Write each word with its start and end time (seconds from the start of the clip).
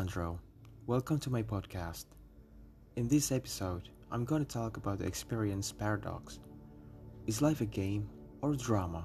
Alejandro. 0.00 0.40
Welcome 0.86 1.18
to 1.18 1.28
my 1.28 1.42
podcast. 1.42 2.06
In 2.96 3.06
this 3.06 3.30
episode, 3.30 3.90
I'm 4.10 4.24
going 4.24 4.42
to 4.42 4.50
talk 4.50 4.78
about 4.78 4.98
the 4.98 5.04
experience 5.04 5.72
paradox. 5.72 6.40
Is 7.26 7.42
life 7.42 7.60
a 7.60 7.66
game 7.66 8.08
or 8.40 8.54
drama? 8.54 9.04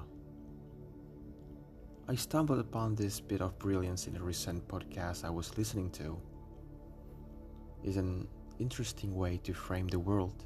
I 2.07 2.15
stumbled 2.15 2.59
upon 2.59 2.95
this 2.95 3.19
bit 3.19 3.41
of 3.41 3.59
brilliance 3.59 4.07
in 4.07 4.15
a 4.15 4.23
recent 4.23 4.65
podcast 4.69 5.25
I 5.25 5.29
was 5.29 5.57
listening 5.57 5.89
to. 5.99 6.17
It's 7.83 7.97
an 7.97 8.25
interesting 8.59 9.13
way 9.17 9.35
to 9.43 9.53
frame 9.53 9.89
the 9.89 9.99
world, 9.99 10.45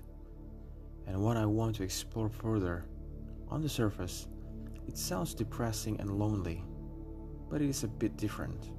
and 1.06 1.22
one 1.22 1.38
I 1.38 1.46
want 1.46 1.76
to 1.76 1.84
explore 1.84 2.28
further. 2.28 2.86
On 3.50 3.62
the 3.62 3.70
surface, 3.70 4.28
it 4.88 4.98
sounds 4.98 5.36
depressing 5.36 6.00
and 6.00 6.10
lonely, 6.10 6.64
but 7.52 7.62
it 7.62 7.70
is 7.70 7.84
a 7.84 7.88
bit 7.88 8.18
different. 8.18 8.72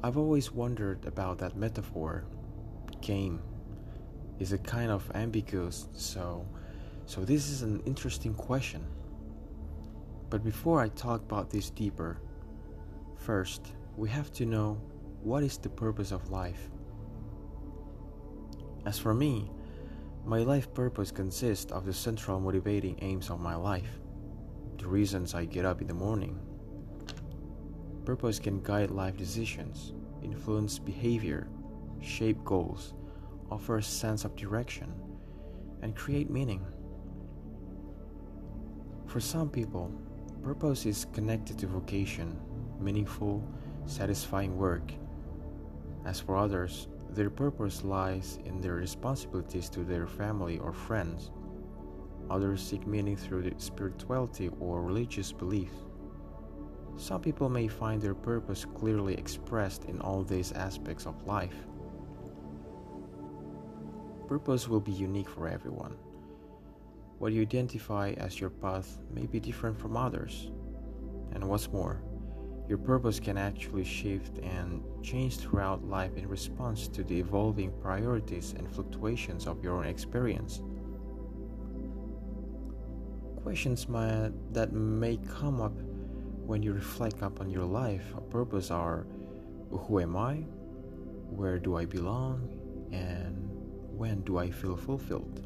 I've 0.00 0.16
always 0.16 0.52
wondered 0.52 1.04
about 1.06 1.38
that 1.38 1.56
metaphor. 1.56 2.24
Game 3.00 3.42
is 4.38 4.52
a 4.52 4.58
kind 4.58 4.92
of 4.92 5.10
ambiguous, 5.14 5.88
so 5.92 6.46
so 7.06 7.24
this 7.24 7.48
is 7.48 7.62
an 7.62 7.82
interesting 7.84 8.34
question. 8.34 8.86
But 10.30 10.44
before 10.44 10.80
I 10.80 10.88
talk 10.88 11.22
about 11.22 11.50
this 11.50 11.70
deeper, 11.70 12.20
first 13.16 13.72
we 13.96 14.08
have 14.10 14.30
to 14.34 14.46
know 14.46 14.80
what 15.22 15.42
is 15.42 15.58
the 15.58 15.68
purpose 15.68 16.12
of 16.12 16.30
life. 16.30 16.70
As 18.86 19.00
for 19.00 19.14
me, 19.14 19.50
my 20.24 20.38
life 20.38 20.72
purpose 20.74 21.10
consists 21.10 21.72
of 21.72 21.84
the 21.84 21.92
central 21.92 22.38
motivating 22.38 22.98
aims 23.02 23.30
of 23.30 23.40
my 23.40 23.56
life, 23.56 23.98
the 24.76 24.86
reasons 24.86 25.34
I 25.34 25.44
get 25.44 25.64
up 25.64 25.80
in 25.80 25.88
the 25.88 25.94
morning, 25.94 26.38
Purpose 28.08 28.38
can 28.38 28.62
guide 28.62 28.90
life 28.90 29.18
decisions, 29.18 29.92
influence 30.22 30.78
behavior, 30.78 31.46
shape 32.00 32.42
goals, 32.42 32.94
offer 33.50 33.76
a 33.76 33.82
sense 33.82 34.24
of 34.24 34.34
direction, 34.34 34.90
and 35.82 35.94
create 35.94 36.30
meaning. 36.30 36.64
For 39.08 39.20
some 39.20 39.50
people, 39.50 39.92
purpose 40.42 40.86
is 40.86 41.06
connected 41.12 41.58
to 41.58 41.66
vocation, 41.66 42.40
meaningful, 42.80 43.46
satisfying 43.84 44.56
work. 44.56 44.90
As 46.06 46.18
for 46.18 46.38
others, 46.38 46.88
their 47.10 47.28
purpose 47.28 47.84
lies 47.84 48.38
in 48.46 48.62
their 48.62 48.76
responsibilities 48.76 49.68
to 49.68 49.80
their 49.80 50.06
family 50.06 50.58
or 50.60 50.72
friends. 50.72 51.30
Others 52.30 52.66
seek 52.66 52.86
meaning 52.86 53.18
through 53.18 53.52
spirituality 53.58 54.48
or 54.60 54.80
religious 54.80 55.30
belief. 55.30 55.72
Some 56.98 57.20
people 57.20 57.48
may 57.48 57.68
find 57.68 58.02
their 58.02 58.14
purpose 58.14 58.64
clearly 58.64 59.14
expressed 59.14 59.84
in 59.84 60.00
all 60.00 60.24
these 60.24 60.50
aspects 60.52 61.06
of 61.06 61.26
life. 61.26 61.54
Purpose 64.26 64.68
will 64.68 64.80
be 64.80 64.92
unique 64.92 65.28
for 65.28 65.48
everyone. 65.48 65.96
What 67.18 67.32
you 67.32 67.42
identify 67.42 68.14
as 68.18 68.40
your 68.40 68.50
path 68.50 68.98
may 69.14 69.26
be 69.26 69.38
different 69.38 69.78
from 69.78 69.96
others. 69.96 70.50
And 71.32 71.48
what's 71.48 71.70
more, 71.70 72.02
your 72.68 72.78
purpose 72.78 73.20
can 73.20 73.38
actually 73.38 73.84
shift 73.84 74.38
and 74.38 74.82
change 75.00 75.38
throughout 75.38 75.84
life 75.84 76.16
in 76.16 76.28
response 76.28 76.88
to 76.88 77.04
the 77.04 77.20
evolving 77.20 77.72
priorities 77.80 78.54
and 78.58 78.68
fluctuations 78.74 79.46
of 79.46 79.62
your 79.62 79.76
own 79.76 79.86
experience. 79.86 80.62
Questions 83.42 83.86
that 84.50 84.72
may 84.72 85.16
come 85.18 85.60
up 85.60 85.72
when 86.48 86.62
you 86.62 86.72
reflect 86.72 87.20
upon 87.20 87.50
your 87.50 87.66
life, 87.66 88.14
a 88.16 88.22
purpose 88.22 88.70
are 88.70 89.06
who 89.70 90.00
am 90.00 90.16
I? 90.16 90.36
Where 91.28 91.58
do 91.58 91.76
I 91.76 91.84
belong? 91.84 92.48
And 92.90 93.50
when 93.94 94.22
do 94.22 94.38
I 94.38 94.50
feel 94.50 94.74
fulfilled? 94.74 95.42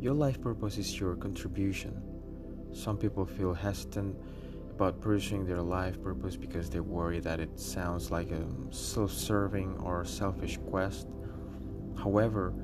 Your 0.00 0.14
life 0.14 0.40
purpose 0.40 0.78
is 0.78 0.98
your 0.98 1.16
contribution. 1.16 2.00
Some 2.72 2.96
people 2.96 3.26
feel 3.26 3.52
hesitant 3.52 4.16
about 4.70 5.02
pursuing 5.02 5.44
their 5.44 5.60
life 5.60 6.02
purpose 6.02 6.34
because 6.34 6.70
they 6.70 6.80
worry 6.80 7.20
that 7.20 7.40
it 7.40 7.60
sounds 7.60 8.10
like 8.10 8.30
a 8.30 8.42
self 8.70 9.12
serving 9.12 9.76
or 9.80 10.02
selfish 10.06 10.58
quest. 10.70 11.08
However, 11.94 12.54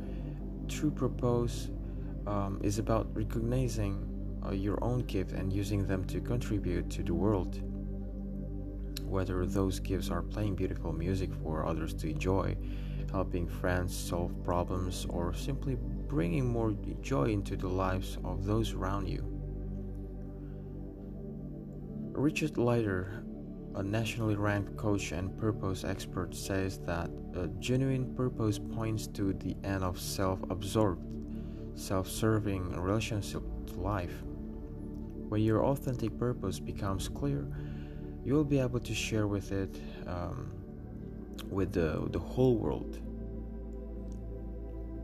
true 0.69 0.91
purpose 0.91 1.69
um, 2.27 2.61
is 2.63 2.79
about 2.79 3.15
recognizing 3.15 4.10
uh, 4.47 4.53
your 4.53 4.83
own 4.83 5.01
gift 5.01 5.33
and 5.33 5.53
using 5.53 5.87
them 5.87 6.05
to 6.07 6.21
contribute 6.21 6.91
to 6.91 7.03
the 7.03 7.15
world. 7.15 7.61
Whether 9.05 9.45
those 9.45 9.81
gifts 9.81 10.11
are 10.11 10.23
playing 10.23 10.55
beautiful 10.55 10.93
music 10.93 11.31
for 11.43 11.67
others 11.67 11.95
to 11.95 12.09
enjoy, 12.09 12.57
helping 13.11 13.49
friends 13.49 13.97
solve 13.97 14.33
problems, 14.45 15.07
or 15.09 15.35
simply 15.35 15.77
bringing 16.07 16.47
more 16.47 16.75
joy 17.03 17.25
into 17.25 17.57
the 17.57 17.69
lives 17.69 18.19
of 18.25 18.45
those 18.45 18.73
around 18.73 19.09
you. 19.09 19.25
Richard 22.13 22.59
Leider, 22.59 23.25
a 23.75 23.83
nationally 23.83 24.37
ranked 24.37 24.77
coach 24.77 25.13
and 25.13 25.37
purpose 25.39 25.85
expert, 25.85 26.35
says 26.35 26.79
that 26.81 27.11
a 27.35 27.49
genuine 27.59 28.15
purpose 28.15 28.59
points 28.59 29.07
to 29.09 29.33
the 29.33 29.57
end 29.65 29.83
of 29.83 29.99
self 29.99 30.39
absorbed, 30.51 31.03
self 31.75 32.09
serving 32.09 32.71
relationship 32.81 33.43
to 33.67 33.81
life. 33.81 34.23
When 35.31 35.43
your 35.43 35.65
authentic 35.65 36.19
purpose 36.19 36.59
becomes 36.59 37.09
clear, 37.09 37.47
you 38.25 38.35
will 38.35 38.43
be 38.43 38.59
able 38.59 38.81
to 38.81 38.93
share 38.93 39.29
with 39.29 39.53
it 39.53 39.81
um, 40.09 40.51
with 41.49 41.73
the, 41.73 42.09
the 42.11 42.19
whole 42.19 42.57
world. 42.57 42.99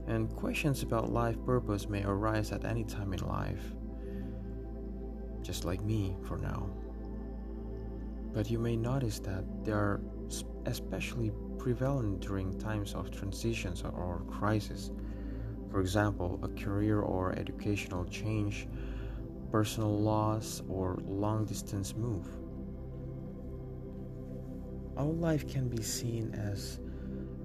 And 0.08 0.28
questions 0.34 0.82
about 0.82 1.12
life 1.12 1.36
purpose 1.46 1.88
may 1.88 2.02
arise 2.02 2.50
at 2.50 2.64
any 2.64 2.82
time 2.82 3.12
in 3.12 3.20
life, 3.20 3.62
just 5.42 5.64
like 5.64 5.80
me 5.82 6.16
for 6.26 6.38
now. 6.38 6.70
But 8.32 8.50
you 8.50 8.58
may 8.58 8.74
notice 8.74 9.20
that 9.20 9.44
they 9.64 9.70
are 9.70 10.00
especially 10.64 11.30
prevalent 11.56 12.18
during 12.18 12.58
times 12.58 12.94
of 12.94 13.12
transitions 13.12 13.84
or 13.84 14.24
crisis. 14.28 14.90
For 15.70 15.80
example, 15.80 16.40
a 16.42 16.48
career 16.48 16.98
or 16.98 17.32
educational 17.38 18.04
change 18.06 18.66
personal 19.50 19.98
loss, 19.98 20.62
or 20.68 20.98
long 21.06 21.44
distance 21.44 21.94
move. 21.94 22.26
Our 24.96 25.12
life 25.12 25.48
can 25.48 25.68
be 25.68 25.82
seen 25.82 26.34
as, 26.34 26.80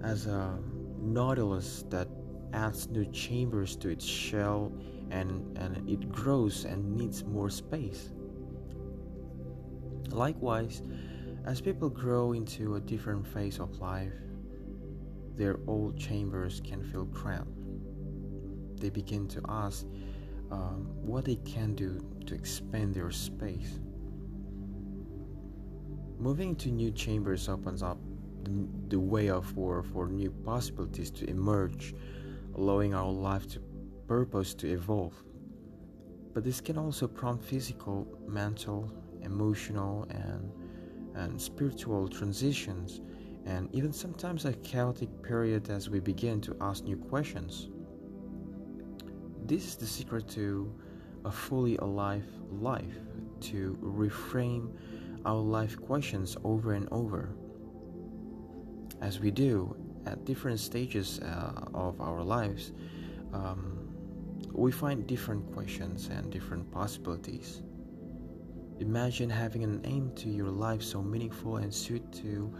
as 0.03 0.27
a 0.27 0.57
nautilus 0.99 1.83
that 1.89 2.07
adds 2.53 2.87
new 2.89 3.05
chambers 3.05 3.75
to 3.77 3.89
its 3.89 4.05
shell 4.05 4.71
and, 5.09 5.57
and 5.57 5.89
it 5.89 6.09
grows 6.09 6.65
and 6.65 6.95
needs 6.95 7.23
more 7.23 7.49
space. 7.49 8.09
Likewise, 10.09 10.81
as 11.45 11.59
people 11.61 11.89
grow 11.89 12.33
into 12.33 12.75
a 12.75 12.79
different 12.79 13.25
phase 13.27 13.59
of 13.59 13.79
life, 13.79 14.13
their 15.35 15.59
old 15.67 15.97
chambers 15.97 16.61
can 16.63 16.83
feel 16.83 17.05
cramped. 17.07 17.51
They 18.79 18.89
begin 18.89 19.27
to 19.29 19.41
ask 19.47 19.85
um, 20.51 20.87
what 21.01 21.25
they 21.25 21.37
can 21.37 21.73
do 21.73 22.05
to 22.25 22.35
expand 22.35 22.93
their 22.93 23.11
space. 23.11 23.79
Moving 26.19 26.55
to 26.57 26.69
new 26.69 26.91
chambers 26.91 27.49
opens 27.49 27.81
up 27.81 27.97
the, 28.43 28.67
the 28.89 28.99
way 28.99 29.31
for, 29.41 29.81
for 29.81 30.07
new 30.07 30.29
possibilities 30.29 31.09
to 31.11 31.27
emerge, 31.29 31.95
allowing 32.55 32.93
our 32.93 33.11
life 33.11 33.47
to 33.47 33.59
purpose 34.07 34.53
to 34.55 34.71
evolve. 34.71 35.15
But 36.33 36.43
this 36.43 36.61
can 36.61 36.77
also 36.77 37.07
prompt 37.07 37.43
physical, 37.43 38.07
mental, 38.27 38.91
emotional, 39.21 40.05
and, 40.09 40.51
and 41.15 41.41
spiritual 41.41 42.07
transitions, 42.07 43.01
and 43.45 43.73
even 43.73 43.91
sometimes 43.91 44.45
a 44.45 44.53
chaotic 44.53 45.09
period 45.23 45.69
as 45.69 45.89
we 45.89 45.99
begin 45.99 46.39
to 46.41 46.55
ask 46.61 46.83
new 46.83 46.97
questions. 46.97 47.70
This 49.51 49.65
is 49.65 49.75
the 49.75 49.85
secret 49.85 50.29
to 50.29 50.73
a 51.25 51.29
fully 51.29 51.75
alive 51.75 52.23
life, 52.49 52.95
to 53.41 53.77
reframe 53.83 54.71
our 55.25 55.41
life 55.41 55.75
questions 55.77 56.37
over 56.45 56.71
and 56.71 56.87
over. 56.89 57.35
As 59.01 59.19
we 59.19 59.29
do 59.29 59.75
at 60.05 60.23
different 60.23 60.57
stages 60.57 61.19
uh, 61.19 61.65
of 61.73 61.99
our 61.99 62.23
lives, 62.23 62.71
um, 63.33 63.93
we 64.53 64.71
find 64.71 65.05
different 65.05 65.51
questions 65.51 66.07
and 66.07 66.31
different 66.31 66.71
possibilities. 66.71 67.61
Imagine 68.79 69.29
having 69.29 69.65
an 69.65 69.81
aim 69.83 70.13
to 70.15 70.29
your 70.29 70.47
life 70.47 70.81
so 70.81 71.01
meaningful 71.01 71.57
and 71.57 71.73
suited 71.73 72.13
to, 72.13 72.55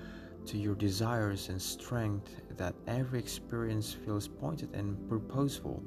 to 0.46 0.58
your 0.58 0.76
desires 0.76 1.48
and 1.48 1.62
strength 1.62 2.42
that 2.58 2.76
every 2.86 3.20
experience 3.20 3.94
feels 3.94 4.28
pointed 4.28 4.76
and 4.76 5.08
purposeful. 5.08 5.82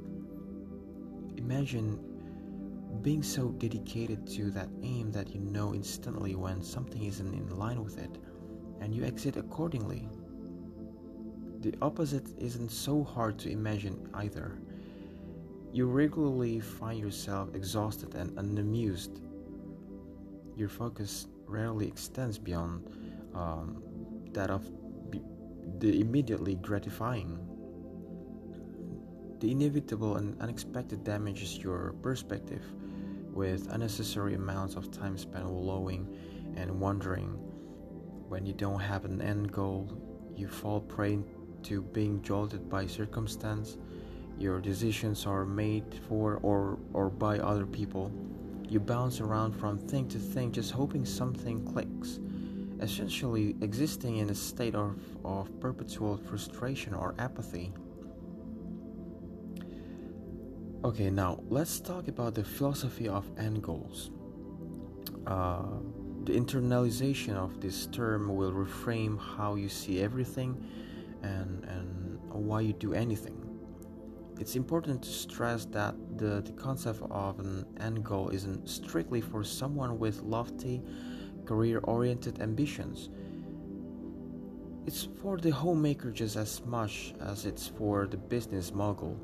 Imagine 1.44 1.98
being 3.02 3.22
so 3.22 3.48
dedicated 3.50 4.26
to 4.26 4.50
that 4.52 4.68
aim 4.82 5.12
that 5.12 5.28
you 5.28 5.40
know 5.40 5.74
instantly 5.74 6.34
when 6.34 6.62
something 6.62 7.02
isn't 7.02 7.34
in 7.34 7.58
line 7.58 7.84
with 7.84 7.98
it 7.98 8.16
and 8.80 8.94
you 8.94 9.04
exit 9.04 9.36
accordingly. 9.36 10.08
The 11.60 11.74
opposite 11.82 12.28
isn't 12.38 12.70
so 12.70 13.04
hard 13.04 13.38
to 13.40 13.50
imagine 13.50 14.08
either. 14.14 14.58
You 15.70 15.84
regularly 15.86 16.60
find 16.60 16.98
yourself 16.98 17.54
exhausted 17.54 18.14
and 18.14 18.38
unamused. 18.38 19.20
Your 20.56 20.70
focus 20.70 21.26
rarely 21.46 21.86
extends 21.86 22.38
beyond 22.38 22.88
um, 23.34 23.82
that 24.32 24.48
of 24.48 24.64
the 25.78 26.00
immediately 26.00 26.54
gratifying. 26.54 27.38
The 29.40 29.50
inevitable 29.50 30.16
and 30.16 30.40
unexpected 30.40 31.04
damages 31.04 31.58
your 31.58 31.94
perspective 32.02 32.62
with 33.32 33.68
unnecessary 33.72 34.34
amounts 34.34 34.76
of 34.76 34.90
time 34.90 35.18
spent 35.18 35.44
wallowing 35.44 36.08
and 36.56 36.80
wondering. 36.80 37.30
When 38.28 38.46
you 38.46 38.52
don't 38.54 38.80
have 38.80 39.04
an 39.04 39.20
end 39.20 39.52
goal, 39.52 39.90
you 40.36 40.48
fall 40.48 40.80
prey 40.80 41.18
to 41.64 41.82
being 41.82 42.22
jolted 42.22 42.68
by 42.70 42.86
circumstance. 42.86 43.76
Your 44.38 44.60
decisions 44.60 45.26
are 45.26 45.44
made 45.44 45.84
for 46.08 46.36
or, 46.42 46.78
or 46.92 47.10
by 47.10 47.38
other 47.38 47.66
people. 47.66 48.12
You 48.68 48.80
bounce 48.80 49.20
around 49.20 49.52
from 49.52 49.78
thing 49.78 50.08
to 50.08 50.18
thing 50.18 50.52
just 50.52 50.70
hoping 50.70 51.04
something 51.04 51.64
clicks, 51.64 52.20
essentially 52.80 53.56
existing 53.60 54.18
in 54.18 54.30
a 54.30 54.34
state 54.34 54.74
of, 54.74 54.98
of 55.24 55.60
perpetual 55.60 56.16
frustration 56.16 56.94
or 56.94 57.14
apathy. 57.18 57.72
Okay, 60.84 61.08
now 61.08 61.40
let's 61.48 61.80
talk 61.80 62.08
about 62.08 62.34
the 62.34 62.44
philosophy 62.44 63.08
of 63.08 63.24
end 63.38 63.62
goals. 63.62 64.10
Uh, 65.26 65.62
the 66.24 66.32
internalization 66.32 67.36
of 67.36 67.58
this 67.58 67.86
term 67.86 68.28
will 68.36 68.52
reframe 68.52 69.18
how 69.18 69.54
you 69.54 69.70
see 69.70 70.02
everything 70.02 70.62
and, 71.22 71.64
and 71.64 72.20
why 72.28 72.60
you 72.60 72.74
do 72.74 72.92
anything. 72.92 73.40
It's 74.38 74.56
important 74.56 75.02
to 75.04 75.08
stress 75.08 75.64
that 75.66 75.94
the, 76.18 76.42
the 76.42 76.52
concept 76.52 77.00
of 77.10 77.40
an 77.40 77.64
end 77.80 78.04
goal 78.04 78.28
isn't 78.28 78.68
strictly 78.68 79.22
for 79.22 79.42
someone 79.42 79.98
with 79.98 80.20
lofty, 80.20 80.82
career 81.46 81.78
oriented 81.84 82.42
ambitions. 82.42 83.08
It's 84.84 85.08
for 85.22 85.38
the 85.38 85.50
homemaker 85.50 86.10
just 86.10 86.36
as 86.36 86.62
much 86.66 87.14
as 87.22 87.46
it's 87.46 87.68
for 87.68 88.06
the 88.06 88.18
business 88.18 88.70
mogul. 88.70 89.18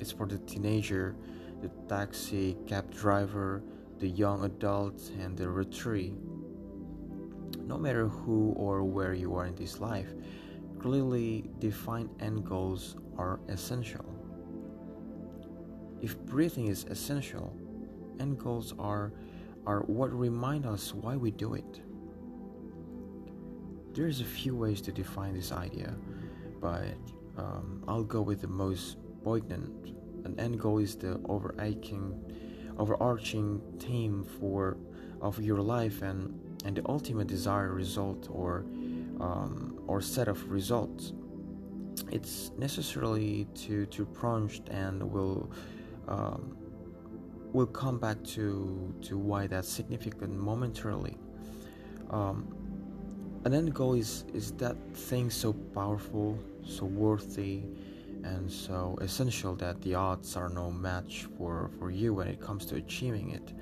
It's 0.00 0.12
for 0.12 0.26
the 0.26 0.38
teenager, 0.38 1.16
the 1.60 1.68
taxi 1.88 2.56
cab 2.66 2.94
driver, 2.94 3.62
the 3.98 4.08
young 4.08 4.44
adult, 4.44 5.10
and 5.20 5.36
the 5.36 5.44
retiree. 5.44 6.16
No 7.66 7.76
matter 7.76 8.08
who 8.08 8.52
or 8.56 8.84
where 8.84 9.12
you 9.12 9.34
are 9.34 9.46
in 9.46 9.54
this 9.56 9.80
life, 9.80 10.14
clearly 10.78 11.50
defined 11.58 12.10
end 12.20 12.44
goals 12.44 12.96
are 13.16 13.40
essential. 13.48 14.04
If 16.00 16.16
breathing 16.20 16.68
is 16.68 16.84
essential, 16.84 17.52
end 18.20 18.38
goals 18.38 18.72
are, 18.78 19.12
are 19.66 19.80
what 19.80 20.12
remind 20.12 20.64
us 20.64 20.94
why 20.94 21.16
we 21.16 21.32
do 21.32 21.54
it. 21.54 21.80
There's 23.92 24.20
a 24.20 24.24
few 24.24 24.54
ways 24.54 24.80
to 24.82 24.92
define 24.92 25.34
this 25.34 25.50
idea, 25.50 25.96
but 26.60 26.94
um, 27.36 27.82
I'll 27.88 28.04
go 28.04 28.22
with 28.22 28.40
the 28.42 28.48
most 28.48 28.96
poignant. 29.28 29.94
An 30.24 30.34
end 30.40 30.58
goal 30.58 30.78
is 30.78 30.96
the 30.96 31.20
overarching, 31.34 32.04
overarching 32.78 33.60
theme 33.78 34.24
for 34.38 34.78
of 35.20 35.34
your 35.48 35.60
life 35.76 36.00
and 36.08 36.20
and 36.64 36.72
the 36.78 36.84
ultimate 36.88 37.28
desired 37.36 37.72
result 37.84 38.22
or 38.40 38.64
um, 39.26 39.52
or 39.86 40.00
set 40.00 40.28
of 40.28 40.38
results. 40.58 41.12
It's 42.16 42.52
necessarily 42.66 43.46
to 43.62 43.74
to 43.96 44.06
plunge 44.18 44.54
and 44.82 44.94
will 45.14 45.50
um, 46.14 46.56
will 47.56 47.72
come 47.82 47.96
back 47.98 48.18
to 48.36 48.42
to 49.08 49.18
why 49.30 49.46
that's 49.52 49.70
significant 49.80 50.32
momentarily. 50.50 51.16
Um, 52.18 52.36
an 53.44 53.52
end 53.52 53.74
goal 53.74 53.94
is 54.04 54.24
is 54.40 54.46
that 54.62 54.76
thing 55.08 55.28
so 55.30 55.52
powerful, 55.78 56.28
so 56.76 56.84
worthy, 56.86 57.54
and 58.24 58.50
so 58.50 58.96
essential 59.00 59.54
that 59.56 59.80
the 59.82 59.94
odds 59.94 60.36
are 60.36 60.48
no 60.48 60.70
match 60.70 61.26
for 61.36 61.70
for 61.78 61.90
you 61.90 62.14
when 62.14 62.28
it 62.28 62.40
comes 62.40 62.66
to 62.66 62.76
achieving 62.76 63.30
it. 63.30 63.52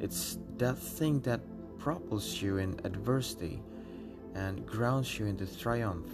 It's 0.00 0.38
that 0.56 0.78
thing 0.78 1.20
that 1.20 1.40
propels 1.78 2.40
you 2.40 2.58
in 2.58 2.78
adversity 2.84 3.62
and 4.34 4.64
grounds 4.66 5.18
you 5.18 5.26
in 5.26 5.36
the 5.36 5.46
triumph. 5.46 6.06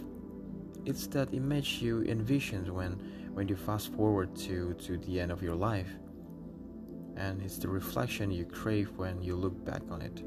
It's 0.85 1.07
that 1.07 1.33
image 1.33 1.81
you 1.81 2.03
envision 2.03 2.73
when, 2.73 2.93
when 3.33 3.47
you 3.47 3.55
fast 3.55 3.93
forward 3.93 4.35
to, 4.37 4.73
to 4.73 4.97
the 4.97 5.19
end 5.19 5.31
of 5.31 5.43
your 5.43 5.55
life. 5.55 5.89
And 7.17 7.41
it's 7.41 7.57
the 7.57 7.67
reflection 7.67 8.31
you 8.31 8.45
crave 8.45 8.91
when 8.95 9.21
you 9.21 9.35
look 9.35 9.63
back 9.65 9.81
on 9.91 10.01
it. 10.01 10.23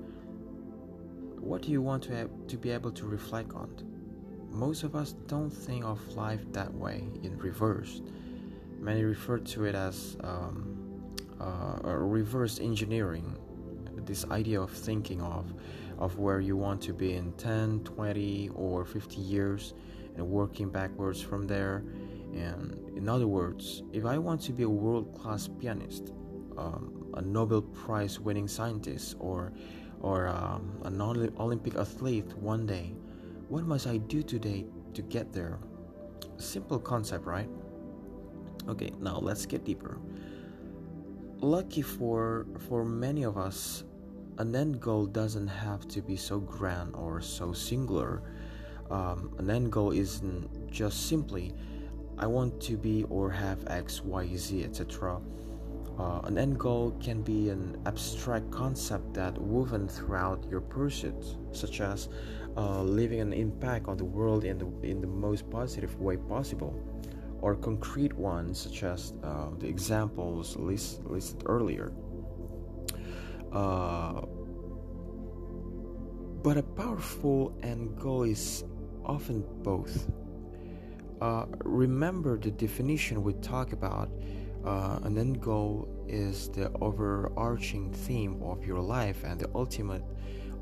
What 1.38 1.62
do 1.62 1.70
you 1.70 1.81
want 1.81 2.02
to, 2.05 2.17
have, 2.17 2.31
to 2.49 2.56
be 2.58 2.70
able 2.70 2.93
to 2.93 3.06
reflect 3.06 3.52
on? 3.55 3.90
Most 4.50 4.82
of 4.82 4.94
us 4.94 5.12
don't 5.26 5.50
think 5.50 5.85
of 5.85 6.00
life 6.17 6.41
that 6.52 6.73
way 6.75 7.05
in 7.23 7.38
reverse. 7.38 8.02
Many 8.79 9.05
refer 9.05 9.38
to 9.38 9.64
it 9.64 9.75
as 9.75 10.17
um, 10.23 11.14
uh, 11.41 11.79
reverse 11.85 12.58
engineering, 12.61 13.37
this 14.05 14.25
idea 14.31 14.61
of 14.61 14.70
thinking 14.70 15.20
of 15.23 15.52
of 16.00 16.19
where 16.19 16.41
you 16.41 16.56
want 16.56 16.81
to 16.81 16.93
be 16.93 17.14
in 17.14 17.32
10, 17.35 17.81
20, 17.85 18.50
or 18.55 18.85
50 18.85 19.20
years 19.20 19.75
and 20.17 20.26
working 20.26 20.70
backwards 20.70 21.20
from 21.20 21.47
there. 21.47 21.85
And 22.32 22.97
in 22.97 23.08
other 23.08 23.29
words, 23.29 23.82
if 23.93 24.06
I 24.06 24.17
want 24.17 24.41
to 24.43 24.52
be 24.52 24.62
a 24.62 24.69
world 24.69 25.14
class 25.20 25.47
pianist, 25.47 26.12
um, 26.56 27.12
a 27.14 27.20
Nobel 27.20 27.62
Prize 27.62 28.19
winning 28.19 28.49
scientist, 28.49 29.17
or, 29.19 29.52
or 30.00 30.29
um, 30.29 30.73
an 30.85 31.00
Olympic 31.00 31.75
athlete 31.76 32.32
one 32.38 32.67
day, 32.67 32.94
what 33.50 33.64
must 33.64 33.88
I 33.88 33.97
do 33.97 34.23
today 34.23 34.64
to 34.94 35.02
get 35.02 35.32
there? 35.32 35.58
Simple 36.37 36.79
concept, 36.79 37.26
right? 37.26 37.49
Okay, 38.69 38.93
now 39.00 39.19
let's 39.19 39.44
get 39.44 39.64
deeper. 39.64 39.99
Lucky 41.40 41.83
for 41.83 42.47
for 42.69 42.85
many 42.85 43.25
of 43.25 43.37
us, 43.37 43.83
an 44.38 44.54
end 44.54 44.80
goal 44.80 45.04
doesn't 45.04 45.49
have 45.49 45.88
to 45.88 46.00
be 46.00 46.16
so 46.16 46.38
grand 46.38 46.95
or 46.95 47.21
so 47.21 47.52
singular. 47.52 48.23
Um, 48.88 49.35
an 49.38 49.50
end 49.50 49.73
goal 49.73 49.90
isn't 49.90 50.71
just 50.71 51.09
simply, 51.09 51.52
I 52.19 52.26
want 52.28 52.61
to 52.62 52.76
be 52.76 53.04
or 53.11 53.30
have 53.30 53.66
X, 53.66 54.00
Y, 54.04 54.30
Z, 54.37 54.62
etc. 54.62 55.21
Uh, 55.99 56.21
an 56.25 56.38
end 56.38 56.59
goal 56.59 56.97
can 57.00 57.23
be 57.23 57.50
an 57.50 57.76
abstract 57.85 58.50
concept 58.50 59.12
that 59.14 59.37
woven 59.37 59.88
throughout 59.88 60.47
your 60.49 60.61
pursuit, 60.61 61.37
such 61.52 61.80
as 61.80 62.09
uh, 62.57 62.83
leaving 62.83 63.21
an 63.21 63.33
impact 63.33 63.88
on 63.88 63.97
the 63.97 64.04
world 64.04 64.45
in 64.45 64.59
the 64.59 64.66
in 64.83 65.00
the 65.00 65.07
most 65.07 65.49
positive 65.50 65.99
way 66.00 66.16
possible, 66.16 66.75
or 67.40 67.54
concrete 67.54 68.12
ones 68.12 68.61
such 68.61 68.83
as 68.83 69.14
uh, 69.23 69.47
the 69.59 69.66
examples 69.66 70.57
list, 70.57 71.04
listed 71.04 71.42
earlier. 71.47 71.92
Uh, 73.52 74.23
but 76.42 76.57
a 76.57 76.62
powerful 76.62 77.52
end 77.62 77.99
goal 77.99 78.23
is 78.23 78.64
often 79.04 79.45
both. 79.62 80.09
Uh, 81.21 81.45
remember 81.64 82.38
the 82.38 82.50
definition 82.50 83.23
we 83.23 83.35
talk 83.35 83.73
about. 83.73 84.11
Uh, 84.64 84.99
an 85.04 85.16
end 85.19 85.40
goal 85.40 85.88
is 86.07 86.49
the 86.50 86.71
overarching 86.80 87.92
theme 87.92 88.42
of 88.42 88.64
your 88.64 88.80
life 88.80 89.25
and 89.25 89.40
the 89.40 89.49
ultimate, 89.54 90.02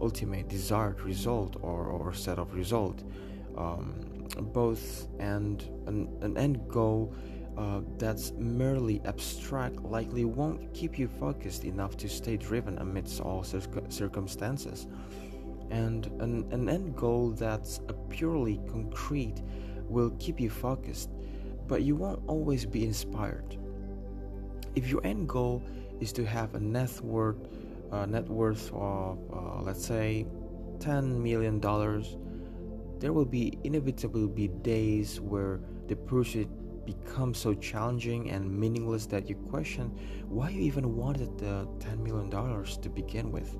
ultimate 0.01 0.49
desired 0.49 1.01
result 1.01 1.57
or, 1.63 1.87
or 1.87 2.13
set 2.13 2.39
of 2.39 2.55
result. 2.55 3.03
Um, 3.57 3.95
both 4.53 5.09
and 5.19 5.63
an, 5.87 6.09
an 6.21 6.37
end 6.37 6.69
goal 6.69 7.15
uh, 7.57 7.81
that's 7.97 8.33
merely 8.33 9.01
abstract 9.05 9.83
likely 9.83 10.25
won't 10.25 10.73
keep 10.75 10.99
you 10.99 11.09
focused 11.09 11.65
enough 11.65 11.97
to 11.97 12.09
stay 12.09 12.37
driven 12.37 12.79
amidst 12.79 13.21
all 13.21 13.43
circumstances. 13.43 14.87
And 15.71 16.07
an, 16.21 16.47
an 16.53 16.69
end 16.69 16.95
goal 16.95 17.31
that's 17.31 17.81
purely 18.11 18.61
concrete 18.71 19.43
will 19.89 20.11
keep 20.21 20.39
you 20.41 20.51
focused, 20.51 21.11
but 21.67 21.83
you 21.83 21.97
won't 21.97 22.23
always 22.27 22.65
be 22.65 22.85
inspired. 22.85 23.57
If 24.77 24.89
your 24.89 25.05
end 25.05 25.29
goal 25.29 25.63
is 26.01 26.13
to 26.13 26.25
have 26.25 26.55
a 26.55 26.61
net 26.61 27.01
worth, 27.01 27.37
uh, 27.93 28.07
net 28.07 28.29
worth 28.29 28.73
of, 28.73 29.19
uh, 29.33 29.63
let's 29.63 29.85
say, 29.85 30.27
$10 30.79 31.19
million, 31.19 31.61
there 33.01 33.13
will 33.13 33.25
be 33.25 33.59
inevitably 33.65 34.27
be 34.27 34.49
days 34.49 35.21
where 35.21 35.61
the 35.87 35.97
pursuit 35.97 36.49
becomes 36.85 37.39
so 37.39 37.53
challenging 37.55 38.31
and 38.31 38.51
meaningless 38.51 39.07
that 39.07 39.29
you 39.29 39.35
question 39.51 39.91
why 40.27 40.49
you 40.49 40.61
even 40.61 40.97
wanted 40.97 41.37
the 41.39 41.69
$10 41.81 41.99
million 41.99 42.31
to 42.65 42.89
begin 42.89 43.31
with. 43.31 43.57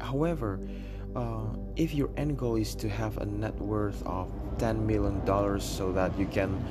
However, 0.00 0.60
uh, 1.14 1.54
if 1.76 1.94
your 1.94 2.10
end 2.16 2.38
goal 2.38 2.56
is 2.56 2.74
to 2.76 2.88
have 2.88 3.18
a 3.18 3.26
net 3.26 3.54
worth 3.60 4.02
of 4.06 4.30
$10 4.58 4.80
million 4.86 5.60
so 5.60 5.92
that 5.92 6.18
you 6.18 6.26
can 6.26 6.62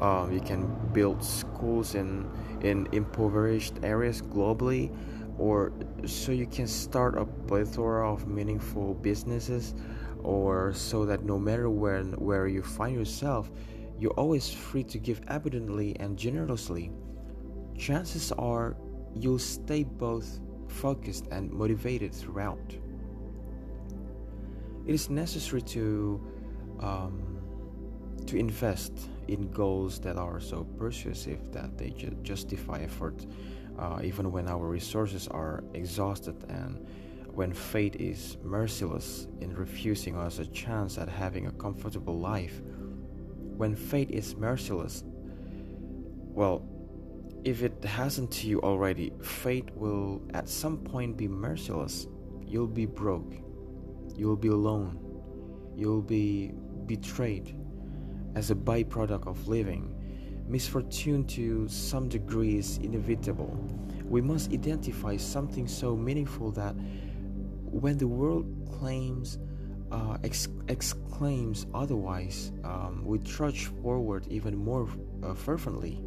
uh, 0.00 0.26
you 0.32 0.40
can 0.40 0.66
build 0.92 1.22
schools 1.22 1.94
in 1.94 2.26
in 2.62 2.88
impoverished 2.92 3.74
areas 3.82 4.22
globally 4.22 4.90
or 5.40 5.72
so 6.04 6.32
you 6.32 6.46
can 6.46 6.66
start 6.66 7.16
a 7.16 7.24
plethora 7.24 8.12
of 8.12 8.28
meaningful 8.28 8.94
businesses 8.94 9.74
or 10.22 10.72
so 10.74 11.06
that 11.06 11.24
no 11.24 11.38
matter 11.38 11.70
when 11.70 12.12
where 12.12 12.46
you 12.46 12.62
find 12.62 12.94
yourself 12.94 13.50
you're 14.00 14.18
always 14.18 14.50
free 14.50 14.82
to 14.82 14.98
give 14.98 15.20
abundantly 15.28 15.94
and 16.00 16.16
generously. 16.16 16.90
Chances 17.76 18.32
are 18.32 18.76
you'll 19.14 19.38
stay 19.38 19.84
both 19.84 20.40
focused 20.68 21.26
and 21.30 21.52
motivated 21.52 22.14
throughout. 22.14 22.74
It 24.86 24.94
is 24.94 25.10
necessary 25.10 25.62
to 25.76 26.20
um, 26.80 27.22
to 28.26 28.38
invest 28.38 28.92
in 29.28 29.50
goals 29.50 30.00
that 30.00 30.16
are 30.16 30.40
so 30.40 30.64
persuasive 30.78 31.52
that 31.52 31.76
they 31.76 31.90
ju- 31.90 32.16
justify 32.22 32.80
effort 32.80 33.26
uh, 33.80 34.00
even 34.02 34.30
when 34.30 34.48
our 34.48 34.66
resources 34.66 35.26
are 35.28 35.64
exhausted 35.74 36.36
and 36.48 36.86
when 37.34 37.52
fate 37.52 37.96
is 37.96 38.36
merciless 38.42 39.26
in 39.40 39.54
refusing 39.54 40.16
us 40.16 40.38
a 40.38 40.46
chance 40.46 40.98
at 40.98 41.08
having 41.08 41.46
a 41.46 41.52
comfortable 41.52 42.18
life 42.18 42.60
when 43.56 43.74
fate 43.74 44.10
is 44.10 44.36
merciless 44.36 45.04
well 46.32 46.62
if 47.44 47.62
it 47.62 47.82
hasn't 47.84 48.30
to 48.30 48.46
you 48.46 48.60
already 48.60 49.12
fate 49.22 49.70
will 49.74 50.20
at 50.34 50.48
some 50.48 50.78
point 50.78 51.16
be 51.16 51.26
merciless. 51.26 52.06
You'll 52.46 52.66
be 52.66 52.86
broke. 52.86 53.32
You'll 54.14 54.36
be 54.36 54.48
alone. 54.48 54.98
You'll 55.74 56.02
be 56.02 56.52
betrayed 56.86 57.56
as 58.34 58.50
a 58.50 58.54
byproduct 58.54 59.26
of 59.26 59.48
living. 59.48 59.96
Misfortune 60.50 61.24
to 61.26 61.68
some 61.68 62.08
degree 62.08 62.56
is 62.56 62.78
inevitable. 62.78 63.56
We 64.04 64.20
must 64.20 64.52
identify 64.52 65.16
something 65.16 65.68
so 65.68 65.94
meaningful 65.94 66.50
that 66.52 66.74
when 67.70 67.98
the 67.98 68.08
world 68.08 68.46
claims, 68.80 69.38
uh, 69.92 70.18
ex- 70.24 70.48
exclaims 70.66 71.66
otherwise, 71.72 72.50
um, 72.64 73.04
we 73.04 73.20
trudge 73.20 73.66
forward 73.80 74.26
even 74.28 74.56
more 74.56 74.88
uh, 75.22 75.34
fervently. 75.34 76.02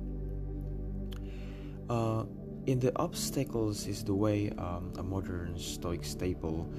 Uh, 1.90 2.26
in 2.66 2.80
the 2.80 2.92
obstacles 2.98 3.88
is 3.88 4.04
the 4.04 4.14
way 4.14 4.50
um, 4.58 4.92
a 4.98 5.04
modern 5.04 5.58
Stoic 5.58 6.04
staple, 6.04 6.70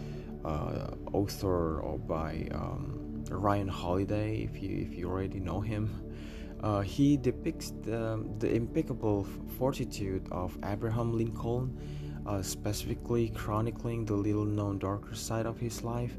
uh, 0.44 0.88
author 1.14 1.80
or 1.80 1.98
by 1.98 2.46
um, 2.52 3.24
Ryan 3.30 3.68
Holiday, 3.68 4.42
if 4.42 4.62
you 4.62 4.86
if 4.86 4.94
you 4.98 5.08
already 5.08 5.40
know 5.40 5.62
him. 5.62 5.88
Uh, 6.60 6.80
he 6.80 7.16
depicts 7.16 7.72
the, 7.82 8.24
the 8.38 8.54
impeccable 8.54 9.26
fortitude 9.58 10.26
of 10.32 10.56
Abraham 10.64 11.12
Lincoln, 11.12 11.78
uh, 12.26 12.42
specifically 12.42 13.28
chronicling 13.30 14.04
the 14.04 14.14
little 14.14 14.44
known 14.44 14.78
darker 14.78 15.14
side 15.14 15.46
of 15.46 15.58
his 15.58 15.82
life, 15.82 16.16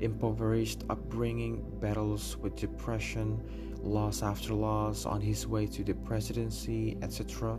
impoverished 0.00 0.84
upbringing, 0.90 1.64
battles 1.80 2.36
with 2.38 2.56
depression, 2.56 3.40
loss 3.82 4.22
after 4.22 4.52
loss 4.52 5.06
on 5.06 5.20
his 5.20 5.46
way 5.46 5.66
to 5.66 5.82
the 5.82 5.94
presidency, 5.94 6.98
etc. 7.02 7.58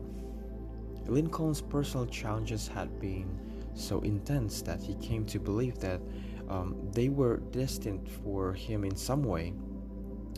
Lincoln's 1.08 1.62
personal 1.62 2.06
challenges 2.06 2.68
had 2.68 3.00
been 3.00 3.40
so 3.74 4.02
intense 4.02 4.62
that 4.62 4.82
he 4.82 4.96
came 4.96 5.26
to 5.26 5.40
believe 5.40 5.80
that 5.80 6.02
um, 6.50 6.76
they 6.92 7.10
were 7.10 7.38
destined 7.52 8.10
for 8.24 8.54
him 8.54 8.84
in 8.84 8.96
some 8.96 9.24
way, 9.24 9.54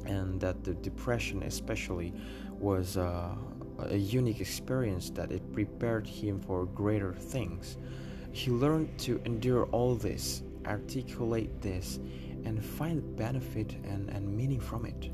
and 0.05 0.39
that 0.41 0.63
the 0.63 0.73
depression, 0.75 1.43
especially, 1.43 2.13
was 2.59 2.97
uh, 2.97 3.35
a 3.79 3.95
unique 3.95 4.41
experience 4.41 5.09
that 5.11 5.31
it 5.31 5.53
prepared 5.53 6.07
him 6.07 6.39
for 6.39 6.65
greater 6.65 7.13
things. 7.13 7.77
He 8.31 8.51
learned 8.51 8.97
to 8.99 9.21
endure 9.25 9.65
all 9.67 9.95
this, 9.95 10.43
articulate 10.65 11.61
this, 11.61 11.99
and 12.45 12.63
find 12.63 13.15
benefit 13.15 13.75
and, 13.83 14.09
and 14.09 14.35
meaning 14.35 14.59
from 14.59 14.85
it. 14.85 15.11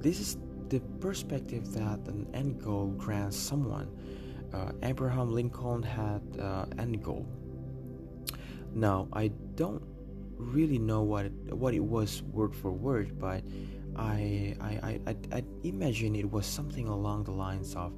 This 0.00 0.20
is 0.20 0.36
the 0.68 0.80
perspective 1.00 1.72
that 1.72 2.00
an 2.06 2.26
end 2.34 2.62
goal 2.62 2.88
grants 2.98 3.36
someone. 3.36 3.88
Uh, 4.52 4.72
Abraham 4.82 5.32
Lincoln 5.32 5.82
had 5.82 6.22
uh, 6.40 6.66
end 6.78 7.02
goal 7.02 7.26
now, 8.74 9.08
I 9.12 9.28
don't 9.56 9.82
really 10.38 10.78
know 10.78 11.02
what 11.02 11.26
it, 11.26 11.32
what 11.54 11.74
it 11.74 11.82
was 11.82 12.22
word 12.22 12.54
for 12.54 12.72
word, 12.72 13.18
but 13.18 13.42
I, 13.96 14.56
I, 14.60 15.00
I, 15.06 15.16
I 15.32 15.42
imagine 15.64 16.14
it 16.14 16.30
was 16.30 16.46
something 16.46 16.88
along 16.88 17.24
the 17.24 17.32
lines 17.32 17.74
of 17.74 17.92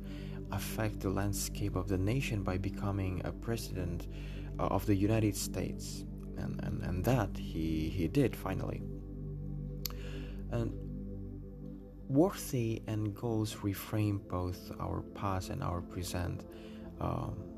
affect 0.52 1.00
the 1.00 1.10
landscape 1.10 1.76
of 1.76 1.88
the 1.88 1.98
nation 1.98 2.42
by 2.42 2.58
becoming 2.58 3.22
a 3.24 3.32
president 3.32 4.08
uh, 4.58 4.64
of 4.64 4.84
the 4.86 4.94
United 4.94 5.36
States. 5.36 6.04
And, 6.36 6.58
and, 6.64 6.82
and 6.82 7.04
that 7.04 7.36
he, 7.36 7.90
he 7.90 8.08
did 8.08 8.34
finally. 8.34 8.82
And 10.50 10.72
worthy 12.08 12.82
and 12.86 13.14
goals 13.14 13.54
reframe 13.56 14.26
both 14.26 14.72
our 14.80 15.02
past 15.14 15.50
and 15.50 15.62
our 15.62 15.82
present. 15.82 16.46
Um, 16.98 17.50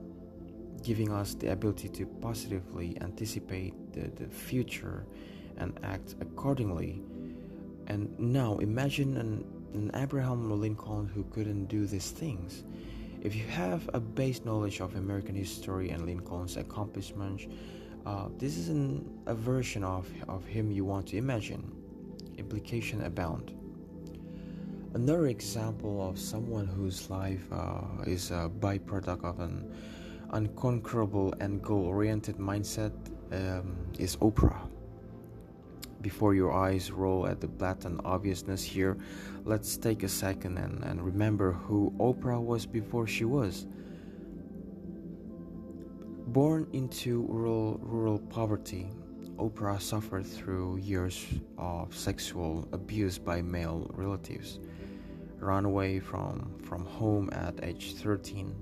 giving 0.82 1.12
us 1.12 1.34
the 1.34 1.52
ability 1.52 1.88
to 1.88 2.06
positively 2.06 2.96
anticipate 3.00 3.74
the, 3.92 4.10
the 4.22 4.28
future 4.28 5.04
and 5.56 5.78
act 5.82 6.14
accordingly. 6.20 7.02
And 7.86 8.18
now 8.18 8.58
imagine 8.58 9.16
an, 9.16 9.44
an 9.74 9.90
Abraham 9.94 10.60
Lincoln 10.60 11.08
who 11.08 11.24
couldn't 11.24 11.66
do 11.66 11.86
these 11.86 12.10
things. 12.10 12.64
If 13.20 13.36
you 13.36 13.44
have 13.44 13.88
a 13.94 14.00
base 14.00 14.44
knowledge 14.44 14.80
of 14.80 14.96
American 14.96 15.34
history 15.34 15.90
and 15.90 16.06
Lincoln's 16.06 16.56
accomplishments, 16.56 17.46
uh, 18.04 18.28
this 18.36 18.56
is 18.56 18.68
an, 18.68 19.20
a 19.26 19.34
version 19.34 19.84
of, 19.84 20.08
of 20.28 20.44
him 20.44 20.72
you 20.72 20.84
want 20.84 21.06
to 21.08 21.16
imagine. 21.16 21.70
Implication 22.36 23.04
abound. 23.04 23.54
Another 24.94 25.28
example 25.28 26.06
of 26.06 26.18
someone 26.18 26.66
whose 26.66 27.08
life 27.08 27.46
uh, 27.52 27.80
is 28.06 28.30
a 28.30 28.50
byproduct 28.60 29.24
of 29.24 29.40
an 29.40 29.72
unconquerable 30.32 31.32
and 31.40 31.62
goal 31.62 31.84
oriented 31.86 32.36
mindset 32.36 32.92
um, 33.32 33.76
is 33.98 34.16
Oprah. 34.16 34.68
Before 36.00 36.34
your 36.34 36.52
eyes 36.52 36.90
roll 36.90 37.26
at 37.26 37.40
the 37.40 37.46
blatant 37.46 38.00
obviousness 38.04 38.62
here, 38.62 38.96
let's 39.44 39.76
take 39.76 40.02
a 40.02 40.08
second 40.08 40.58
and, 40.58 40.82
and 40.82 41.02
remember 41.02 41.52
who 41.52 41.92
Oprah 41.98 42.40
was 42.40 42.66
before 42.66 43.06
she 43.06 43.24
was. 43.24 43.66
Born 46.26 46.66
into 46.72 47.22
rural, 47.28 47.78
rural 47.82 48.18
poverty, 48.18 48.90
Oprah 49.36 49.80
suffered 49.80 50.26
through 50.26 50.78
years 50.78 51.24
of 51.56 51.94
sexual 51.94 52.68
abuse 52.72 53.18
by 53.18 53.42
male 53.42 53.90
relatives, 53.94 54.58
ran 55.38 55.64
away 55.64 56.00
from, 56.00 56.58
from 56.64 56.84
home 56.84 57.28
at 57.32 57.62
age 57.62 57.94
13, 57.94 58.54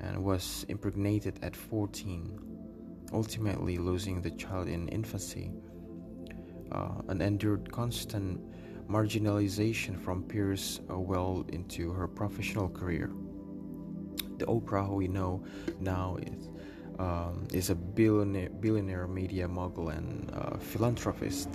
and 0.00 0.22
was 0.22 0.64
impregnated 0.68 1.38
at 1.42 1.56
14, 1.56 2.49
ultimately 3.12 3.78
losing 3.78 4.20
the 4.22 4.30
child 4.30 4.68
in 4.68 4.88
infancy, 4.88 5.50
uh, 6.72 7.02
and 7.08 7.20
endured 7.22 7.70
constant 7.72 8.40
marginalization 8.88 10.00
from 10.00 10.22
peers 10.22 10.80
uh, 10.90 10.98
well 10.98 11.44
into 11.52 11.92
her 11.92 12.08
professional 12.08 12.68
career. 12.68 13.10
The 14.38 14.46
Oprah 14.46 14.88
we 14.88 15.06
know 15.06 15.44
now 15.78 16.16
is, 16.22 16.48
um, 16.98 17.46
is 17.52 17.70
a 17.70 17.74
billionaire, 17.74 18.50
billionaire 18.50 19.06
media 19.06 19.46
mogul 19.46 19.90
and 19.90 20.30
uh, 20.32 20.56
philanthropist, 20.58 21.48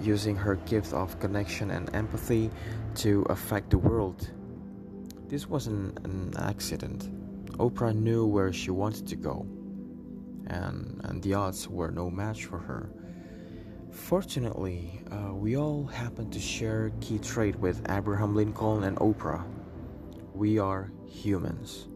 using 0.00 0.36
her 0.36 0.56
gift 0.56 0.92
of 0.92 1.18
connection 1.20 1.70
and 1.70 1.94
empathy 1.94 2.50
to 2.96 3.22
affect 3.30 3.70
the 3.70 3.78
world. 3.78 4.30
This 5.28 5.48
wasn't 5.48 5.98
an 6.04 6.32
accident. 6.38 7.08
Oprah 7.58 7.94
knew 7.94 8.26
where 8.26 8.52
she 8.52 8.70
wanted 8.70 9.06
to 9.08 9.16
go, 9.16 9.46
and, 10.52 11.00
and 11.04 11.22
the 11.22 11.34
odds 11.34 11.68
were 11.68 11.90
no 11.90 12.10
match 12.10 12.44
for 12.44 12.58
her. 12.58 12.90
Fortunately, 13.90 15.02
uh, 15.10 15.34
we 15.34 15.56
all 15.56 15.84
happen 15.84 16.30
to 16.30 16.40
share 16.40 16.92
key 17.00 17.18
trait 17.18 17.56
with 17.56 17.82
Abraham 17.90 18.34
Lincoln 18.34 18.84
and 18.84 18.96
Oprah. 18.98 19.44
We 20.34 20.58
are 20.58 20.90
humans. 21.06 21.88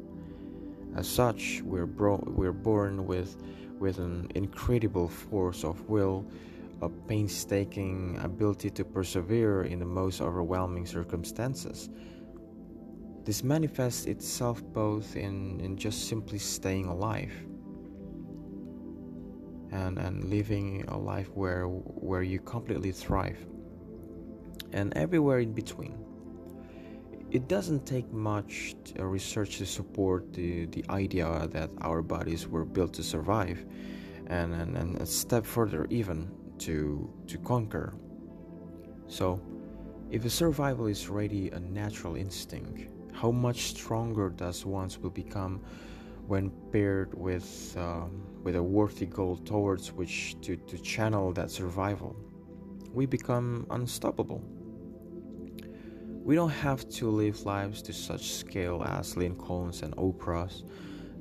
As 0.95 1.09
such, 1.09 1.63
we're, 1.65 1.87
bro- 1.87 2.25
we're 2.27 2.53
born 2.53 3.07
with, 3.07 3.37
with 3.79 3.99
an 3.99 4.31
incredible 4.35 5.09
force 5.09 5.65
of 5.65 5.89
will, 5.89 6.27
a 6.83 6.89
painstaking 6.89 8.19
ability 8.23 8.71
to 8.71 8.85
persevere 8.85 9.63
in 9.63 9.79
the 9.79 9.87
most 9.87 10.21
overwhelming 10.21 10.87
circumstances. 10.87 11.89
This 13.25 13.43
manifests 13.43 14.07
itself 14.07 14.63
both 14.63 15.17
in, 15.17 15.61
in 15.61 15.77
just 15.77 16.09
simply 16.09 16.39
staying 16.39 16.87
alive 16.87 17.46
and, 19.77 19.99
and 19.99 20.25
living 20.31 20.85
a 20.89 20.97
life 20.97 21.31
where, 21.35 21.67
where 21.67 22.23
you 22.23 22.41
completely 22.41 22.93
thrive, 22.93 23.39
and 24.73 24.97
everywhere 24.97 25.41
in 25.41 25.53
between. 25.53 25.95
It 27.31 27.49
doesn't 27.49 27.85
take 27.85 28.11
much 28.13 28.75
uh, 28.99 29.05
research 29.05 29.59
to 29.59 29.67
support 29.67 30.33
the, 30.33 30.67
the 30.67 30.85
idea 30.89 31.49
that 31.51 31.71
our 31.83 32.01
bodies 32.01 32.49
were 32.49 32.65
built 32.65 32.95
to 32.95 33.03
survive, 33.03 33.65
and, 34.29 34.55
and, 34.55 34.77
and 34.77 34.97
a 35.03 35.07
step 35.07 35.45
further, 35.45 35.87
even 35.91 36.31
to, 36.59 37.13
to 37.27 37.39
conquer. 37.39 37.93
So, 39.09 39.41
if 40.11 40.25
a 40.25 40.31
survival 40.31 40.87
is 40.87 41.11
already 41.11 41.51
a 41.51 41.61
natural 41.61 42.17
instinct, 42.17 42.89
how 43.13 43.31
much 43.31 43.69
stronger 43.75 44.31
does 44.31 44.65
one's 44.65 44.99
will 44.99 45.11
become 45.11 45.61
when 46.27 46.51
paired 46.73 47.15
with 47.15 47.75
um, 47.79 48.23
with 48.43 48.57
a 48.57 48.63
worthy 48.63 49.07
goal 49.07 49.37
towards 49.37 49.93
which 49.93 50.37
to, 50.41 50.57
to 50.57 50.79
channel 50.79 51.33
that 51.33 51.51
survival 51.51 52.17
we 52.93 53.07
become 53.07 53.67
unstoppable 53.71 54.43
we 56.25 56.35
don't 56.35 56.51
have 56.51 56.89
to 56.89 57.09
live 57.09 57.45
lives 57.47 57.83
to 57.83 57.93
such 57.93 58.33
scale 58.33 58.83
as 58.85 59.17
lincolns 59.17 59.83
and 59.83 59.95
oprahs 59.97 60.63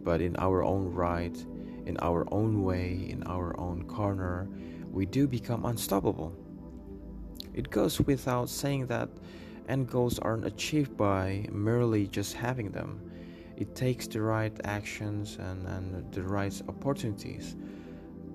but 0.04 0.22
in 0.22 0.36
our 0.38 0.64
own 0.64 0.92
right 0.92 1.46
in 1.86 1.98
our 2.02 2.26
own 2.34 2.64
way 2.64 3.08
in 3.10 3.24
our 3.28 3.60
own 3.60 3.84
corner 3.86 4.48
we 4.92 5.06
do 5.06 5.28
become 5.28 5.66
unstoppable 5.66 6.36
it 7.56 7.70
goes 7.70 8.02
without 8.02 8.50
saying 8.50 8.86
that 8.88 9.10
end 9.70 9.88
goals 9.90 10.20
aren't 10.20 10.46
achieved 10.46 10.96
by 10.98 11.48
merely 11.52 12.08
just 12.08 12.34
having 12.34 12.70
them. 12.72 13.05
It 13.58 13.76
takes 13.76 14.08
the 14.08 14.22
right 14.22 14.58
actions 14.64 15.38
and, 15.40 15.66
and 15.68 16.12
the 16.12 16.24
right 16.24 16.62
opportunities. 16.68 17.56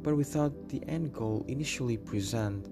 But 0.02 0.16
without 0.16 0.68
the 0.68 0.82
end 0.88 1.12
goal 1.12 1.44
initially 1.48 1.96
present, 1.96 2.68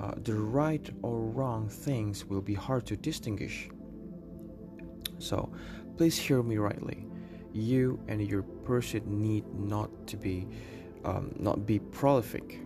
uh, 0.00 0.12
the 0.22 0.34
right 0.34 0.88
or 1.02 1.20
wrong 1.20 1.68
things 1.68 2.24
will 2.24 2.40
be 2.40 2.54
hard 2.54 2.86
to 2.86 2.96
distinguish. 2.96 3.68
So, 5.18 5.52
please 5.96 6.16
hear 6.16 6.42
me 6.42 6.58
rightly. 6.58 7.04
You 7.52 7.98
and 8.06 8.22
your 8.22 8.42
pursuit 8.42 9.06
need 9.06 9.44
not 9.52 9.90
to 10.06 10.16
be 10.16 10.46
um, 11.04 11.34
not 11.38 11.66
be 11.66 11.78
prolific. 11.78 12.60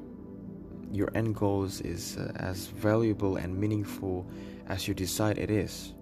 Your 0.91 1.11
end 1.15 1.35
goals 1.35 1.81
is 1.81 2.19
uh, 2.19 2.33
as 2.37 2.67
valuable 2.67 3.37
and 3.37 3.57
meaningful 3.57 4.27
as 4.69 4.87
you 4.87 4.95
decide 4.95 5.39
it 5.39 5.51
is. 5.51 5.95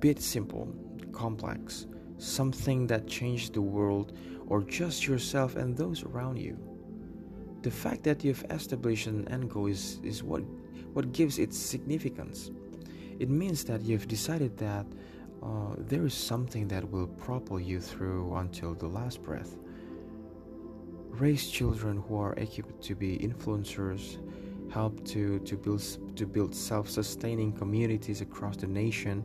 Be 0.00 0.10
it 0.10 0.20
simple, 0.20 0.72
complex, 1.12 1.86
something 2.18 2.86
that 2.88 3.06
changes 3.06 3.50
the 3.50 3.62
world, 3.62 4.12
or 4.46 4.62
just 4.62 5.06
yourself 5.06 5.56
and 5.56 5.76
those 5.76 6.02
around 6.04 6.38
you. 6.38 6.58
The 7.62 7.70
fact 7.70 8.02
that 8.04 8.24
you've 8.24 8.44
established 8.50 9.06
an 9.06 9.26
end 9.28 9.50
goal 9.50 9.66
is, 9.66 9.98
is 10.02 10.22
what, 10.22 10.42
what 10.92 11.12
gives 11.12 11.38
it 11.38 11.52
significance. 11.54 12.50
It 13.18 13.30
means 13.30 13.64
that 13.64 13.82
you've 13.82 14.08
decided 14.08 14.56
that 14.58 14.86
uh, 15.42 15.74
there 15.78 16.04
is 16.06 16.14
something 16.14 16.68
that 16.68 16.88
will 16.90 17.06
propel 17.06 17.60
you 17.60 17.80
through 17.80 18.34
until 18.36 18.74
the 18.74 18.86
last 18.86 19.22
breath. 19.22 19.56
Raise 21.10 21.50
children 21.50 22.02
who 22.08 22.16
are 22.16 22.34
equipped 22.34 22.82
to 22.84 22.94
be 22.94 23.18
influencers 23.18 24.18
help 24.72 25.04
to, 25.06 25.38
to 25.40 25.56
build 25.56 25.82
to 26.16 26.26
build 26.26 26.54
self-sustaining 26.54 27.52
communities 27.52 28.20
across 28.20 28.56
the 28.56 28.66
nation, 28.66 29.24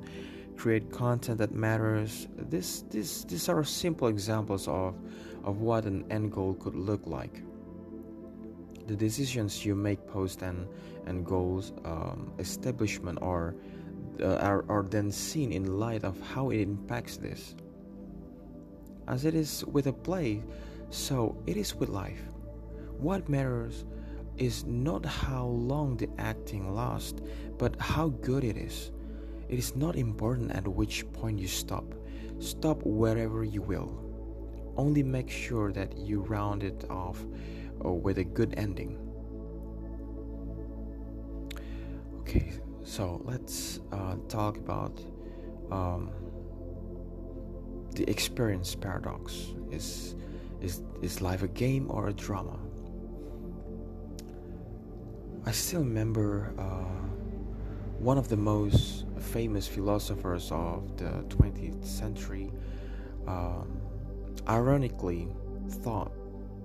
create 0.57 0.91
content 0.91 1.37
that 1.39 1.51
matters. 1.53 2.27
This 2.37 2.83
this 2.89 3.23
these 3.25 3.49
are 3.49 3.63
simple 3.63 4.07
examples 4.07 4.67
of 4.67 4.95
of 5.43 5.61
what 5.61 5.85
an 5.85 6.05
end 6.09 6.31
goal 6.31 6.53
could 6.55 6.75
look 6.75 7.05
like. 7.05 7.43
The 8.87 8.95
decisions 8.95 9.65
you 9.65 9.75
make 9.75 10.05
post 10.07 10.41
and 10.41 10.67
and 11.05 11.25
goals 11.25 11.73
um, 11.83 12.31
establishment 12.39 13.19
are, 13.21 13.55
uh, 14.21 14.35
are 14.37 14.65
are 14.69 14.83
then 14.83 15.11
seen 15.11 15.51
in 15.51 15.79
light 15.79 16.03
of 16.03 16.19
how 16.21 16.51
it 16.51 16.61
impacts 16.61 17.17
this. 17.17 17.55
As 19.07 19.25
it 19.25 19.35
is 19.35 19.65
with 19.65 19.87
a 19.87 19.93
play, 19.93 20.43
so 20.89 21.35
it 21.45 21.57
is 21.57 21.75
with 21.75 21.89
life. 21.89 22.21
What 22.97 23.27
matters 23.27 23.85
is 24.37 24.63
not 24.65 25.05
how 25.05 25.45
long 25.45 25.97
the 25.97 26.09
acting 26.17 26.73
lasts, 26.73 27.21
but 27.57 27.75
how 27.79 28.09
good 28.21 28.43
it 28.43 28.57
is. 28.57 28.92
It 29.53 29.59
is 29.59 29.75
not 29.75 29.95
important 29.95 30.49
at 30.49 30.67
which 30.67 31.05
point 31.13 31.37
you 31.37 31.47
stop. 31.47 31.85
Stop 32.39 32.81
wherever 32.83 33.43
you 33.43 33.61
will. 33.61 33.93
Only 34.77 35.03
make 35.03 35.29
sure 35.29 35.71
that 35.73 35.95
you 35.95 36.21
round 36.21 36.63
it 36.63 36.89
off 36.89 37.23
uh, 37.85 37.93
with 37.93 38.17
a 38.17 38.23
good 38.23 38.55
ending. 38.57 38.97
Okay, 42.21 42.53
so 42.81 43.21
let's 43.25 43.79
uh, 43.91 44.15
talk 44.27 44.57
about 44.57 44.99
um, 45.69 46.09
the 47.91 48.09
experience 48.09 48.73
paradox. 48.73 49.53
Is 49.69 50.15
is 50.61 50.81
is 51.03 51.21
life 51.21 51.43
a 51.43 51.47
game 51.47 51.91
or 51.91 52.07
a 52.07 52.13
drama? 52.13 52.57
I 55.45 55.51
still 55.51 55.81
remember 55.81 56.55
uh, 56.57 57.12
one 58.03 58.17
of 58.17 58.27
the 58.27 58.35
most 58.35 59.05
famous 59.17 59.65
philosophers 59.65 60.51
of 60.51 60.97
the 60.97 61.23
20th 61.29 61.85
century, 61.85 62.51
um, 63.27 63.79
ironically, 64.49 65.29
thought 65.69 66.11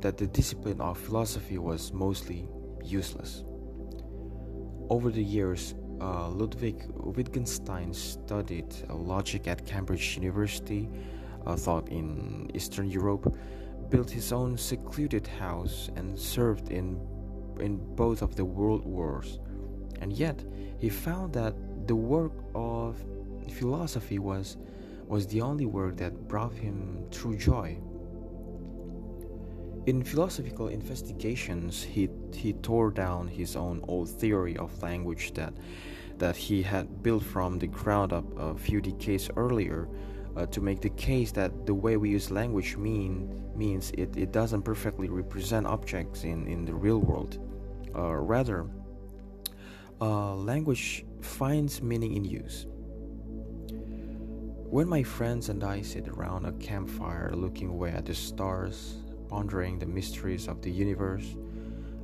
that 0.01 0.17
the 0.17 0.27
discipline 0.27 0.81
of 0.81 0.99
philosophy 0.99 1.57
was 1.57 1.93
mostly 1.93 2.49
useless. 2.83 3.45
Over 4.91 5.11
the 5.13 5.23
years, 5.23 5.77
uh, 6.01 6.29
Ludwig 6.29 6.85
Wittgenstein 6.95 7.95
studied 7.95 8.75
logic 8.89 9.47
at 9.47 9.65
Cambridge 9.65 10.17
University, 10.17 10.89
uh, 11.47 11.55
thought 11.55 11.89
in 11.89 12.51
Eastern 12.53 12.91
Europe, 12.91 13.33
built 13.91 14.11
his 14.11 14.33
own 14.33 14.59
secluded 14.59 15.29
house, 15.29 15.89
and 15.95 16.19
served 16.19 16.73
in 16.73 16.99
in 17.61 17.77
both 17.95 18.23
of 18.23 18.35
the 18.35 18.45
world 18.45 18.85
wars. 18.85 19.39
And 20.01 20.13
yet, 20.13 20.45
he 20.79 20.89
found 20.89 21.33
that 21.35 21.55
the 21.87 21.97
work 21.97 22.33
of 22.55 22.97
philosophy 23.53 24.19
was, 24.19 24.57
was 25.07 25.27
the 25.27 25.41
only 25.41 25.67
work 25.67 25.97
that 25.97 26.29
brought 26.29 26.53
him 26.53 27.07
true 27.11 27.37
joy. 27.37 27.79
In 29.87 30.05
philosophical 30.05 30.69
investigations, 30.69 31.83
he, 31.83 32.11
he 32.35 32.53
tore 32.53 32.91
down 32.91 33.27
his 33.27 33.57
own 33.57 33.83
old 33.89 34.11
theory 34.11 34.57
of 34.59 34.83
language 34.83 35.33
that, 35.33 35.55
that 36.19 36.37
he 36.37 36.63
had 36.63 37.03
built 37.03 37.23
from 37.23 37.59
the 37.59 37.69
ground 37.69 38.13
up 38.13 38.25
a 38.39 38.55
few 38.55 38.81
decades 38.83 39.31
earlier 39.37 39.89
uh, 40.37 40.47
to 40.47 40.61
make 40.61 40.81
the 40.81 40.91
case 40.91 41.33
that 41.33 41.67
the 41.67 41.75
way 41.75 41.97
we 41.97 42.11
use 42.11 42.31
language 42.31 42.77
mean, 42.77 43.51
means 43.57 43.91
it, 43.93 44.15
it 44.17 44.31
doesn't 44.31 44.63
perfectly 44.63 45.09
represent 45.09 45.67
objects 45.67 46.25
in, 46.25 46.47
in 46.47 46.65
the 46.65 46.75
real 46.75 46.99
world. 46.99 47.39
Uh, 47.95 48.15
rather, 48.15 48.67
uh, 50.01 50.35
language 50.35 51.05
finds 51.21 51.83
meaning 51.83 52.15
in 52.15 52.25
use. 52.25 52.67
When 54.71 54.89
my 54.89 55.03
friends 55.03 55.49
and 55.49 55.65
I 55.65 55.83
sit 55.83 56.09
around 56.09 56.45
a 56.45 56.53
campfire 56.53 57.33
looking 57.35 57.69
away 57.69 57.91
at 57.91 58.05
the 58.05 58.15
stars, 58.15 58.97
pondering 59.29 59.79
the 59.79 59.87
mysteries 59.87 60.47
of 60.47 60.63
the 60.63 60.71
universe, 60.71 61.37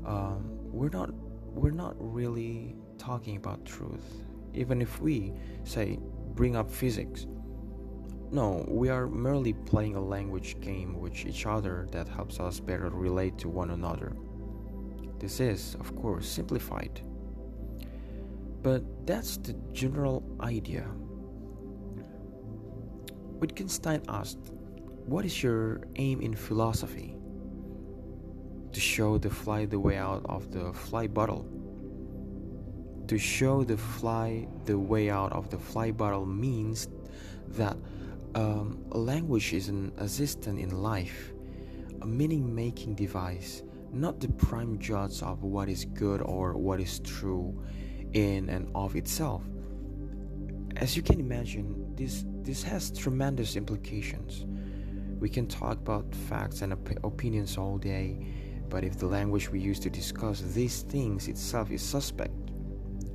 um, 0.07 0.51
we're 0.73 0.89
not 0.89 1.11
we're 1.55 1.71
not 1.71 1.95
really 1.99 2.75
talking 2.99 3.37
about 3.37 3.65
truth. 3.65 4.25
Even 4.55 4.83
if 4.83 5.01
we 5.01 5.33
say 5.65 5.99
bring 6.35 6.57
up 6.57 6.71
physics, 6.71 7.27
no, 8.33 8.65
we 8.67 8.89
are 8.89 9.07
merely 9.07 9.53
playing 9.53 9.95
a 9.95 10.01
language 10.01 10.59
game 10.61 10.99
with 10.99 11.25
each 11.25 11.47
other 11.47 11.87
that 11.93 12.09
helps 12.09 12.41
us 12.41 12.59
better 12.59 12.89
relate 12.89 13.39
to 13.39 13.49
one 13.49 13.71
another. 13.71 14.17
This 15.21 15.39
is, 15.39 15.77
of 15.79 15.95
course, 15.95 16.27
simplified. 16.27 17.01
But 18.65 19.07
that's 19.07 19.37
the 19.37 19.53
general 19.73 20.25
idea. 20.41 20.87
Wittgenstein 23.39 24.03
asked, 24.09 24.53
What 25.05 25.27
is 25.27 25.43
your 25.43 25.83
aim 25.97 26.23
in 26.23 26.35
philosophy? 26.35 27.15
To 28.73 28.81
show 28.81 29.19
the 29.19 29.29
fly 29.29 29.67
the 29.67 29.79
way 29.79 29.99
out 29.99 30.23
of 30.25 30.51
the 30.51 30.73
fly 30.73 31.07
bottle. 31.07 31.47
To 33.09 33.19
show 33.19 33.65
the 33.65 33.77
fly 33.77 34.49
the 34.65 34.79
way 34.79 35.11
out 35.11 35.33
of 35.33 35.51
the 35.51 35.59
fly 35.59 35.91
bottle 35.91 36.25
means 36.25 36.89
that 37.49 37.77
um, 38.35 38.83
language 38.89 39.53
is 39.53 39.69
an 39.69 39.93
assistant 39.99 40.59
in 40.59 40.71
life, 40.71 41.35
a 42.01 42.07
meaning 42.07 42.55
making 42.55 42.95
device 42.95 43.63
not 43.93 44.19
the 44.19 44.29
prime 44.29 44.77
judge 44.79 45.23
of 45.23 45.45
what 45.45 45.69
is 45.69 45.85
good 45.85 46.21
or 46.23 46.55
what 46.55 46.81
is 46.81 46.99
true 47.01 47.55
in 48.15 48.49
and 48.49 48.71
of 48.75 48.97
itself. 48.97 49.43
As 50.77 50.97
you 50.97 51.03
can 51.03 51.21
imagine, 51.21 51.95
this, 51.95 52.25
this 52.43 52.63
has 52.63 52.91
tremendous 52.91 53.57
implications. 53.57 54.45
We 55.21 55.29
can 55.29 55.47
talk 55.47 55.79
about 55.79 56.13
facts 56.15 56.63
and 56.63 56.73
op- 56.73 57.05
opinions 57.05 57.57
all 57.59 57.79
day, 57.79 58.27
but 58.69 58.83
if 58.83 58.99
the 58.99 59.07
language 59.07 59.51
we 59.51 59.61
use 59.61 59.79
to 59.81 59.91
discuss 59.91 60.41
these 60.41 60.83
things 60.83 61.29
itself 61.29 61.71
is 61.71 61.83
suspect, 61.83 62.33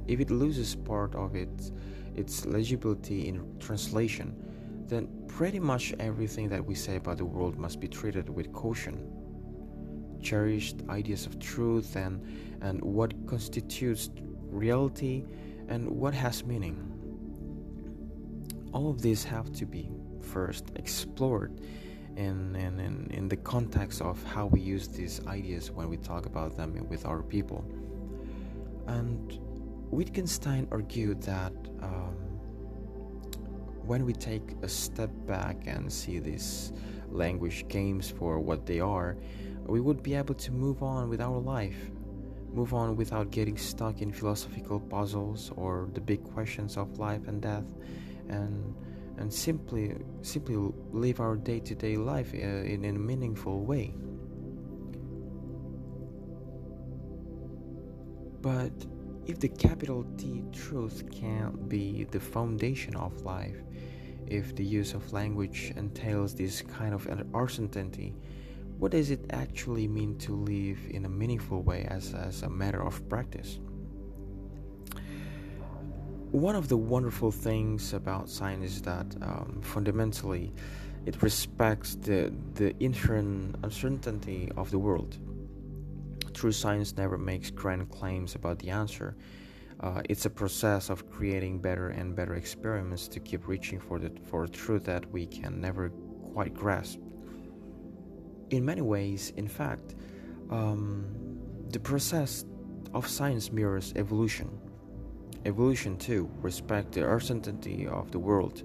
if 0.08 0.20
it 0.20 0.32
loses 0.32 0.76
part 0.76 1.14
of 1.16 1.36
its, 1.36 1.72
its 2.16 2.46
legibility 2.46 3.28
in 3.28 3.60
translation, 3.60 4.36
then 4.88 5.08
pretty 5.28 5.60
much 5.60 5.94
everything 6.00 6.50
that 6.50 6.66
we 6.66 6.74
say 6.76 6.96
about 6.96 7.18
the 7.18 7.26
world 7.26 7.58
must 7.58 7.80
be 7.80 7.88
treated 7.88 8.30
with 8.30 8.52
caution. 8.54 9.12
Cherished 10.22 10.78
ideas 10.90 11.26
of 11.26 11.40
truth 11.40 11.96
and, 11.96 12.26
and 12.62 12.82
what 12.82 13.14
constitutes 13.28 14.10
reality 14.50 15.26
and 15.68 15.88
what 15.90 16.14
has 16.14 16.46
meaning. 16.46 16.86
All 18.74 18.90
of 18.90 19.02
these 19.02 19.24
have 19.24 19.52
to 19.54 19.66
be 19.66 19.90
first 20.22 20.72
explored 20.76 21.60
in, 22.16 22.56
in, 22.56 22.80
in, 22.80 23.08
in 23.12 23.28
the 23.30 23.38
context 23.38 24.02
of 24.02 24.22
how 24.24 24.48
we 24.48 24.60
use 24.60 24.88
these 24.88 25.26
ideas 25.28 25.72
when 25.72 25.90
we 25.90 25.98
talk 25.98 26.26
about 26.26 26.58
them 26.58 26.86
with 26.90 27.06
our 27.06 27.24
people. 27.24 27.64
And 28.88 29.40
Wittgenstein 29.92 30.68
argued 30.72 31.22
that 31.24 31.54
um, 31.82 32.16
when 33.86 34.06
we 34.06 34.14
take 34.14 34.56
a 34.62 34.68
step 34.68 35.10
back 35.26 35.66
and 35.66 35.92
see 35.92 36.20
these 36.20 36.74
language 37.10 37.68
games 37.70 38.12
for 38.12 38.40
what 38.40 38.66
they 38.66 38.80
are, 38.80 39.18
we 39.66 39.80
would 39.80 40.04
be 40.04 40.16
able 40.16 40.36
to 40.36 40.52
move 40.52 40.84
on 40.84 41.10
with 41.10 41.22
our 41.22 41.40
life. 41.40 41.90
Move 42.60 42.74
on 42.74 42.98
without 42.98 43.32
getting 43.32 43.58
stuck 43.58 44.02
in 44.02 44.12
philosophical 44.12 44.82
puzzles 44.82 45.50
or 45.56 45.90
the 45.94 46.02
big 46.02 46.22
questions 46.34 46.76
of 46.76 47.00
life 47.00 47.26
and 47.30 47.42
death, 47.42 47.64
and 48.28 48.76
and 49.18 49.34
simply 49.34 49.96
simply 50.24 50.58
live 50.92 51.22
our 51.22 51.38
day-to-day 51.38 51.96
life 51.96 52.34
uh, 52.34 52.38
in, 52.74 52.84
in 52.84 52.98
a 52.98 53.00
meaningful 53.00 53.64
way. 53.64 53.94
But 58.42 58.74
if 59.26 59.40
the 59.40 59.48
capital 59.48 60.04
T 60.18 60.44
truth 60.52 60.98
can't 61.10 61.70
be 61.70 62.04
the 62.12 62.20
foundation 62.20 62.94
of 62.98 63.22
life, 63.22 63.60
if 64.28 64.54
the 64.54 64.66
use 64.66 64.94
of 64.94 65.14
language 65.14 65.72
entails 65.78 66.36
this 66.36 66.62
kind 66.62 66.94
of 66.94 67.08
uncertainty, 67.34 68.16
what 68.80 68.92
does 68.92 69.12
it 69.12 69.20
actually 69.32 69.88
mean 69.88 70.18
to 70.20 70.34
live 70.34 70.80
in 70.90 71.06
a 71.06 71.10
meaningful 71.10 71.62
way 71.62 71.86
as, 71.90 72.14
as 72.14 72.42
a 72.44 72.50
matter 72.50 72.82
of 72.84 73.08
practice? 73.10 73.60
One 76.32 76.56
of 76.56 76.68
the 76.68 76.78
wonderful 76.78 77.32
things 77.32 77.94
about 77.94 78.30
science 78.30 78.76
is 78.78 78.82
that 78.84 79.16
um, 79.22 79.60
fundamentally 79.62 80.54
it 81.06 81.22
respects 81.22 81.96
the, 81.96 82.34
the 82.54 82.76
inherent 82.84 83.56
uncertainty 83.64 84.52
of 84.56 84.72
the 84.72 84.80
world. 84.80 85.18
True 86.34 86.52
science 86.52 86.96
never 86.96 87.18
makes 87.18 87.50
grand 87.50 87.90
claims 87.90 88.36
about 88.36 88.60
the 88.60 88.70
answer 88.70 89.16
uh, 89.82 90.02
it's 90.10 90.26
a 90.26 90.30
process 90.30 90.90
of 90.90 91.10
creating 91.10 91.60
better 91.60 91.90
and 91.90 92.16
better 92.16 92.36
experiments 92.36 93.08
to 93.08 93.20
keep 93.20 93.48
reaching 93.48 93.80
for 93.80 93.98
the 93.98 94.12
for 94.26 94.46
truth 94.46 94.84
that 94.84 95.10
we 95.12 95.26
can 95.26 95.62
never 95.62 95.90
quite 96.34 96.54
grasp. 96.54 97.00
In 98.50 98.66
many 98.66 98.82
ways, 98.82 99.32
in 99.38 99.48
fact, 99.48 99.96
um, 100.50 101.06
the 101.70 101.80
process 101.80 102.46
of 102.94 103.08
science 103.08 103.52
mirrors 103.52 103.94
evolution. 103.96 104.50
Evolution 105.46 105.98
too 105.98 106.30
respects 106.42 106.96
the 106.96 107.10
uncertainty 107.10 107.88
of 107.88 108.12
the 108.12 108.20
world 108.20 108.64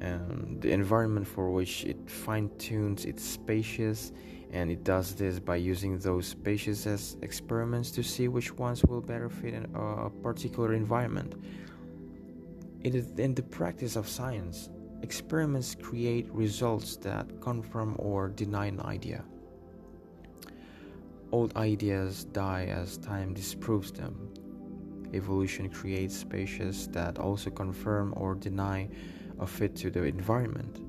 and 0.00 0.60
the 0.60 0.70
environment 0.70 1.26
for 1.26 1.50
which 1.50 1.84
it 1.84 2.10
fine 2.10 2.50
tunes 2.58 3.04
its 3.04 3.22
species 3.22 4.12
and 4.50 4.70
it 4.70 4.84
does 4.84 5.14
this 5.14 5.40
by 5.40 5.56
using 5.56 5.98
those 5.98 6.26
species 6.26 6.86
as 6.86 7.16
experiments 7.22 7.90
to 7.90 8.02
see 8.02 8.28
which 8.28 8.52
ones 8.52 8.84
will 8.84 9.00
better 9.00 9.28
fit 9.28 9.54
in 9.54 9.64
a 9.74 10.10
particular 10.22 10.74
environment. 10.74 11.34
It 12.82 12.94
is 12.94 13.10
in 13.18 13.34
the 13.34 13.42
practice 13.42 13.96
of 13.96 14.08
science, 14.08 14.68
experiments 15.04 15.74
create 15.74 16.26
results 16.32 16.96
that 16.96 17.26
confirm 17.42 17.94
or 17.98 18.30
deny 18.30 18.66
an 18.66 18.80
idea. 18.80 19.22
Old 21.30 21.54
ideas 21.56 22.24
die 22.24 22.64
as 22.70 22.96
time 22.96 23.34
disproves 23.34 23.92
them. 23.92 24.14
Evolution 25.12 25.68
creates 25.68 26.16
species 26.16 26.88
that 26.88 27.18
also 27.18 27.50
confirm 27.50 28.14
or 28.16 28.34
deny 28.34 28.88
a 29.38 29.46
fit 29.46 29.76
to 29.76 29.90
the 29.90 30.04
environment. 30.04 30.80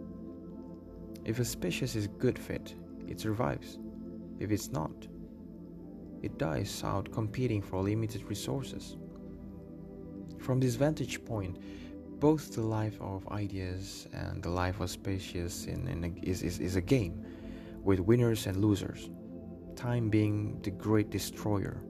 If 1.26 1.40
a 1.40 1.46
species 1.46 1.98
is 1.98 2.06
a 2.06 2.16
good 2.24 2.40
fit, 2.40 2.74
it 3.10 3.20
survives. 3.20 3.80
If 4.40 4.50
it's 4.50 4.72
not, 4.72 5.08
it 6.22 6.38
dies 6.38 6.84
out 6.86 7.12
competing 7.12 7.62
for 7.62 7.84
limited 7.84 8.24
resources. 8.24 8.96
From 10.40 10.62
this 10.62 10.76
vantage 10.76 11.26
point, 11.26 11.58
both 12.20 12.54
the 12.54 12.62
life 12.62 12.98
of 13.02 13.28
ideas 13.30 14.08
and 14.14 14.42
the 14.42 14.50
life 14.50 14.80
of 14.80 14.90
species 14.90 15.66
in, 15.66 15.88
in 15.88 16.04
a, 16.04 16.28
is, 16.28 16.44
is, 16.44 16.60
is 16.60 16.76
a 16.76 16.82
game 16.82 17.26
with 17.84 18.00
winners 18.00 18.48
and 18.48 18.58
losers, 18.58 19.10
time 19.76 20.10
being 20.10 20.60
the 20.62 20.72
great 20.72 21.10
destroyer. 21.10 21.82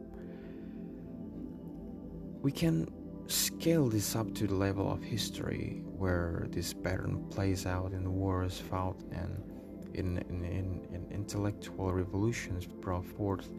We 2.42 2.52
can 2.52 2.88
scale 3.28 3.90
this 3.90 4.16
up 4.16 4.34
to 4.36 4.48
the 4.48 4.54
level 4.54 4.92
of 4.92 5.02
history 5.02 5.82
where 5.98 6.48
this 6.50 6.74
pattern 6.74 7.26
plays 7.30 7.66
out 7.66 7.92
in 7.92 8.14
wars 8.14 8.60
fought 8.60 9.00
and 9.12 9.42
in, 9.94 10.18
in, 10.30 10.44
in, 10.44 10.88
in 10.94 11.08
intellectual 11.12 11.94
revolutions 11.94 12.66
brought 12.66 13.06
forth, 13.06 13.50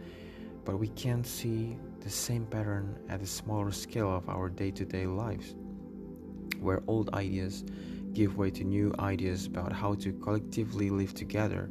but 0.64 0.79
we 0.79 0.88
can't 0.88 1.26
see 1.26 1.76
the 2.00 2.11
same 2.11 2.44
pattern 2.46 2.98
at 3.09 3.22
a 3.22 3.26
smaller 3.26 3.72
scale 3.72 4.14
of 4.14 4.29
our 4.29 4.50
day 4.50 4.70
to 4.70 4.85
day 4.85 5.07
lives, 5.07 5.55
where 6.66 6.83
old 6.87 7.09
ideas 7.14 7.64
give 8.12 8.37
way 8.37 8.50
to 8.50 8.64
new 8.64 8.92
ideas 8.98 9.46
about 9.46 9.72
how 9.72 9.94
to 9.94 10.12
collectively 10.24 10.90
live 10.90 11.14
together. 11.14 11.70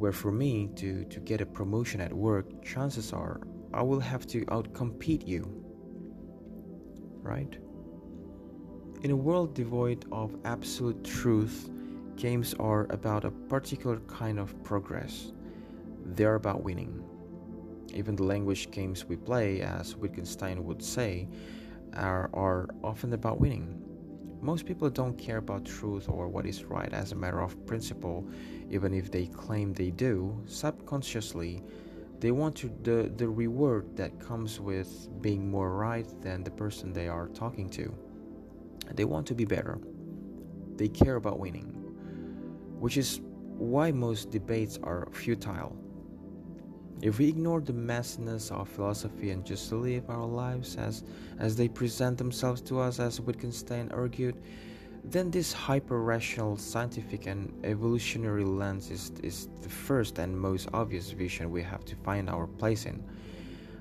Where 0.00 0.12
for 0.12 0.30
me 0.30 0.70
to, 0.76 1.04
to 1.04 1.20
get 1.20 1.40
a 1.40 1.46
promotion 1.46 2.00
at 2.00 2.12
work, 2.12 2.46
chances 2.62 3.12
are 3.12 3.40
I 3.72 3.82
will 3.82 4.00
have 4.00 4.26
to 4.28 4.44
outcompete 4.56 5.26
you. 5.26 5.42
Right? 7.22 7.56
In 9.02 9.10
a 9.10 9.16
world 9.16 9.54
devoid 9.54 10.04
of 10.12 10.36
absolute 10.44 11.02
truth, 11.04 11.70
Games 12.16 12.54
are 12.60 12.86
about 12.90 13.24
a 13.24 13.30
particular 13.30 13.98
kind 14.06 14.38
of 14.38 14.62
progress. 14.62 15.32
They 16.04 16.24
are 16.24 16.36
about 16.36 16.62
winning. 16.62 17.02
Even 17.92 18.14
the 18.14 18.22
language 18.22 18.70
games 18.70 19.04
we 19.04 19.16
play, 19.16 19.62
as 19.62 19.96
Wittgenstein 19.96 20.64
would 20.64 20.82
say, 20.82 21.28
are, 21.94 22.30
are 22.32 22.68
often 22.84 23.12
about 23.14 23.40
winning. 23.40 23.83
Most 24.44 24.66
people 24.66 24.90
don't 24.90 25.18
care 25.18 25.38
about 25.38 25.64
truth 25.64 26.08
or 26.08 26.28
what 26.28 26.46
is 26.46 26.64
right 26.64 26.92
as 26.92 27.10
a 27.10 27.16
matter 27.16 27.40
of 27.40 27.66
principle, 27.66 28.24
even 28.70 28.94
if 28.94 29.10
they 29.10 29.26
claim 29.26 29.72
they 29.72 29.90
do. 29.90 30.40
Subconsciously, 30.46 31.62
they 32.20 32.30
want 32.30 32.54
to, 32.56 32.70
the, 32.82 33.10
the 33.16 33.28
reward 33.28 33.96
that 33.96 34.20
comes 34.20 34.60
with 34.60 35.08
being 35.20 35.50
more 35.50 35.74
right 35.74 36.06
than 36.22 36.44
the 36.44 36.50
person 36.50 36.92
they 36.92 37.08
are 37.08 37.28
talking 37.28 37.68
to. 37.70 37.92
They 38.94 39.04
want 39.04 39.26
to 39.28 39.34
be 39.34 39.44
better. 39.46 39.80
They 40.76 40.88
care 40.88 41.16
about 41.16 41.40
winning 41.40 41.74
which 42.84 42.98
is 42.98 43.20
why 43.56 43.90
most 43.90 44.30
debates 44.30 44.78
are 44.82 45.08
futile. 45.12 45.74
If 47.04 47.18
we 47.18 47.28
ignore 47.28 47.60
the 47.60 47.74
messiness 47.74 48.50
of 48.50 48.66
philosophy 48.66 49.30
and 49.30 49.44
just 49.44 49.70
live 49.70 50.08
our 50.08 50.24
lives 50.24 50.76
as, 50.76 51.04
as 51.38 51.54
they 51.54 51.68
present 51.68 52.16
themselves 52.16 52.62
to 52.62 52.80
us, 52.80 52.98
as 52.98 53.20
Wittgenstein 53.20 53.90
argued, 53.92 54.42
then 55.04 55.30
this 55.30 55.52
hyper 55.52 56.00
rational 56.00 56.56
scientific 56.56 57.26
and 57.26 57.52
evolutionary 57.62 58.46
lens 58.46 58.90
is, 58.90 59.12
is 59.22 59.50
the 59.60 59.68
first 59.68 60.18
and 60.18 60.34
most 60.40 60.66
obvious 60.72 61.10
vision 61.10 61.50
we 61.50 61.62
have 61.62 61.84
to 61.84 61.96
find 61.96 62.30
our 62.30 62.46
place 62.46 62.86
in. 62.86 63.04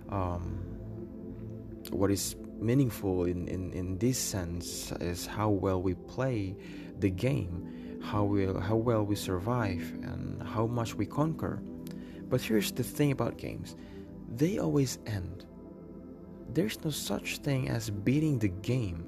Um, 0.10 0.58
what 1.92 2.12
is 2.12 2.36
meaningful 2.60 3.24
in, 3.24 3.48
in, 3.48 3.72
in 3.72 3.98
this 4.00 4.20
sense 4.20 4.92
is 5.00 5.26
how 5.26 5.48
well 5.48 5.82
we 5.82 5.94
play 5.94 6.58
the 7.00 7.10
game 7.10 7.70
how 8.04 8.26
we 8.26 8.46
how 8.46 8.76
well 8.76 9.06
we 9.06 9.16
survive 9.16 9.82
and 10.04 10.44
how 10.44 10.68
much 10.68 10.94
we 10.94 11.06
conquer. 11.06 11.64
But 12.34 12.42
here's 12.42 12.72
the 12.72 12.82
thing 12.82 13.12
about 13.12 13.38
games. 13.38 13.76
They 14.38 14.58
always 14.58 14.98
end. 15.06 15.46
There's 16.50 16.84
no 16.84 16.90
such 16.90 17.38
thing 17.38 17.70
as 17.70 17.92
beating 17.92 18.40
the 18.40 18.48
game. 18.48 19.06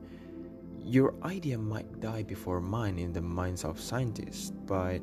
Your 0.84 1.16
idea 1.24 1.58
might 1.58 2.00
die 2.00 2.22
before 2.22 2.62
mine 2.62 3.00
in 3.00 3.14
the 3.14 3.22
minds 3.24 3.66
of 3.66 3.82
scientists, 3.82 4.52
but 4.68 5.02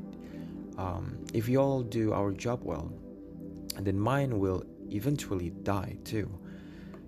um, 0.78 1.18
if 1.34 1.48
we 1.48 1.56
all 1.56 1.82
do 1.82 2.12
our 2.12 2.30
job 2.30 2.60
well, 2.62 2.92
then 3.80 3.98
mine 3.98 4.38
will 4.38 4.62
eventually 4.88 5.50
die 5.64 5.96
too. 6.04 6.30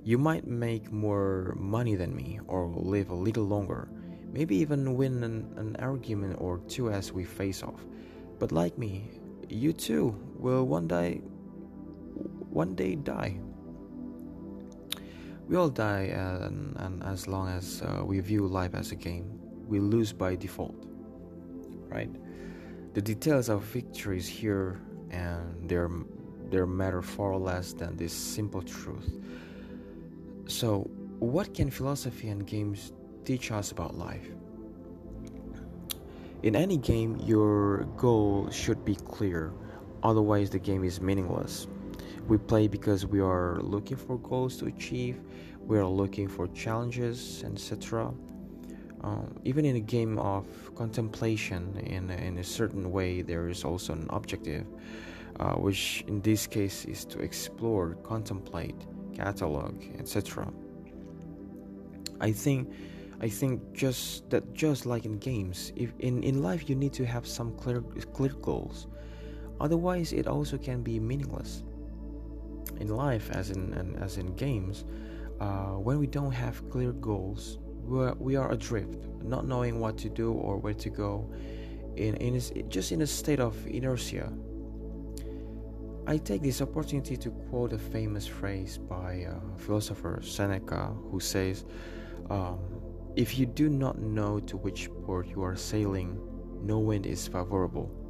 You 0.02 0.18
might 0.18 0.48
make 0.48 0.90
more 0.90 1.54
money 1.56 1.94
than 1.94 2.16
me, 2.16 2.40
or 2.48 2.66
live 2.66 3.10
a 3.10 3.14
little 3.14 3.44
longer, 3.44 3.88
maybe 4.32 4.56
even 4.56 4.96
win 4.96 5.22
an, 5.22 5.54
an 5.58 5.76
argument 5.78 6.38
or 6.40 6.58
two 6.66 6.90
as 6.90 7.12
we 7.12 7.22
face 7.22 7.62
off. 7.62 7.86
But 8.40 8.50
like 8.50 8.76
me, 8.76 9.12
you 9.48 9.72
too 9.72 10.18
will 10.44 10.66
one 10.66 10.86
day 10.86 11.22
one 12.52 12.74
day 12.74 12.94
die. 12.94 13.36
We 15.48 15.56
all 15.56 15.70
die, 15.70 16.12
and, 16.14 16.76
and 16.76 17.02
as 17.02 17.26
long 17.26 17.48
as 17.48 17.82
uh, 17.82 18.04
we 18.04 18.20
view 18.20 18.46
life 18.46 18.74
as 18.74 18.92
a 18.92 18.94
game, 18.94 19.40
we 19.66 19.80
lose 19.80 20.12
by 20.12 20.36
default, 20.36 20.86
right? 21.88 22.10
The 22.94 23.02
details 23.02 23.48
of 23.48 23.62
victories 23.62 24.28
here 24.28 24.80
and 25.10 25.68
there, 25.68 25.90
there 26.50 26.66
matter 26.66 27.02
far 27.02 27.36
less 27.36 27.72
than 27.72 27.96
this 27.96 28.12
simple 28.12 28.62
truth. 28.62 29.10
So, 30.46 30.88
what 31.18 31.54
can 31.54 31.70
philosophy 31.70 32.28
and 32.28 32.46
games 32.46 32.92
teach 33.24 33.50
us 33.50 33.72
about 33.72 33.96
life? 33.96 34.28
In 36.42 36.54
any 36.54 36.76
game, 36.76 37.16
your 37.24 37.84
goal 37.96 38.48
should 38.50 38.84
be 38.84 38.94
clear, 38.94 39.52
otherwise, 40.04 40.50
the 40.50 40.58
game 40.58 40.84
is 40.84 41.00
meaningless. 41.00 41.66
We 42.28 42.38
play 42.38 42.68
because 42.68 43.04
we 43.04 43.20
are 43.20 43.60
looking 43.60 43.96
for 43.96 44.18
goals 44.18 44.56
to 44.58 44.66
achieve, 44.66 45.20
we 45.66 45.78
are 45.78 45.86
looking 45.86 46.28
for 46.28 46.46
challenges, 46.48 47.42
etc. 47.44 48.12
Um, 49.02 49.34
even 49.44 49.64
in 49.64 49.76
a 49.76 49.80
game 49.80 50.18
of 50.18 50.46
contemplation, 50.74 51.76
in 51.84 52.10
in 52.10 52.38
a 52.38 52.44
certain 52.44 52.90
way, 52.90 53.22
there 53.22 53.48
is 53.48 53.64
also 53.64 53.92
an 53.92 54.06
objective, 54.10 54.64
uh, 55.40 55.54
which 55.54 56.04
in 56.06 56.22
this 56.22 56.46
case 56.46 56.86
is 56.86 57.04
to 57.06 57.18
explore, 57.18 57.96
contemplate, 58.02 58.76
catalog, 59.14 59.74
etc. 59.98 60.50
I 62.20 62.32
think, 62.32 62.72
I 63.20 63.28
think 63.28 63.60
just 63.74 64.30
that, 64.30 64.54
just 64.54 64.86
like 64.86 65.04
in 65.04 65.18
games, 65.18 65.72
if 65.76 65.92
in 65.98 66.22
in 66.22 66.42
life 66.42 66.68
you 66.70 66.74
need 66.74 66.94
to 66.94 67.04
have 67.04 67.26
some 67.26 67.52
clear 67.58 67.82
clear 68.14 68.32
goals, 68.40 68.86
otherwise 69.64 70.12
it 70.12 70.26
also 70.26 70.56
can 70.58 70.82
be 70.82 71.00
meaningless. 71.00 71.64
In 72.80 72.88
life, 72.88 73.30
as 73.30 73.50
in 73.50 73.96
as 74.00 74.18
in 74.18 74.34
games, 74.36 74.84
uh, 75.40 75.74
when 75.86 75.98
we 75.98 76.06
don't 76.06 76.32
have 76.32 76.68
clear 76.70 76.92
goals, 76.92 77.58
we're, 77.84 78.14
we 78.14 78.36
are 78.36 78.52
adrift, 78.52 79.06
not 79.22 79.46
knowing 79.46 79.80
what 79.80 79.96
to 79.98 80.08
do 80.08 80.32
or 80.32 80.58
where 80.58 80.74
to 80.74 80.90
go, 80.90 81.30
in, 81.96 82.14
in 82.16 82.68
just 82.68 82.92
in 82.92 83.02
a 83.02 83.06
state 83.06 83.40
of 83.40 83.54
inertia. 83.66 84.32
I 86.06 86.18
take 86.18 86.42
this 86.42 86.60
opportunity 86.60 87.16
to 87.16 87.30
quote 87.48 87.72
a 87.72 87.78
famous 87.78 88.26
phrase 88.26 88.76
by 88.76 89.24
uh, 89.24 89.40
philosopher 89.56 90.20
Seneca, 90.22 90.92
who 91.10 91.18
says, 91.18 91.64
um, 92.28 92.58
If 93.16 93.38
you 93.38 93.46
do 93.46 93.70
not 93.70 93.98
know 93.98 94.38
to 94.40 94.56
which 94.58 94.90
port 95.06 95.28
you 95.28 95.42
are 95.42 95.56
sailing, 95.56 96.20
no 96.62 96.78
wind 96.78 97.06
is 97.06 97.26
favorable. 97.26 98.03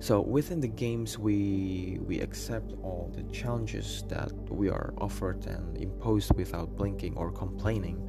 So 0.00 0.20
within 0.20 0.60
the 0.60 0.68
games, 0.68 1.18
we 1.18 1.98
we 2.06 2.20
accept 2.20 2.72
all 2.82 3.10
the 3.14 3.22
challenges 3.32 4.04
that 4.08 4.32
we 4.50 4.68
are 4.68 4.92
offered 4.98 5.46
and 5.46 5.76
imposed 5.78 6.34
without 6.36 6.76
blinking 6.76 7.16
or 7.16 7.30
complaining. 7.30 8.08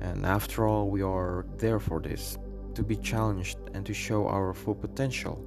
And 0.00 0.24
after 0.24 0.66
all, 0.66 0.88
we 0.88 1.02
are 1.02 1.44
there 1.58 1.80
for 1.80 2.00
this 2.00 2.38
to 2.74 2.82
be 2.82 2.96
challenged 2.96 3.58
and 3.74 3.84
to 3.84 3.92
show 3.92 4.26
our 4.28 4.54
full 4.54 4.74
potential. 4.74 5.44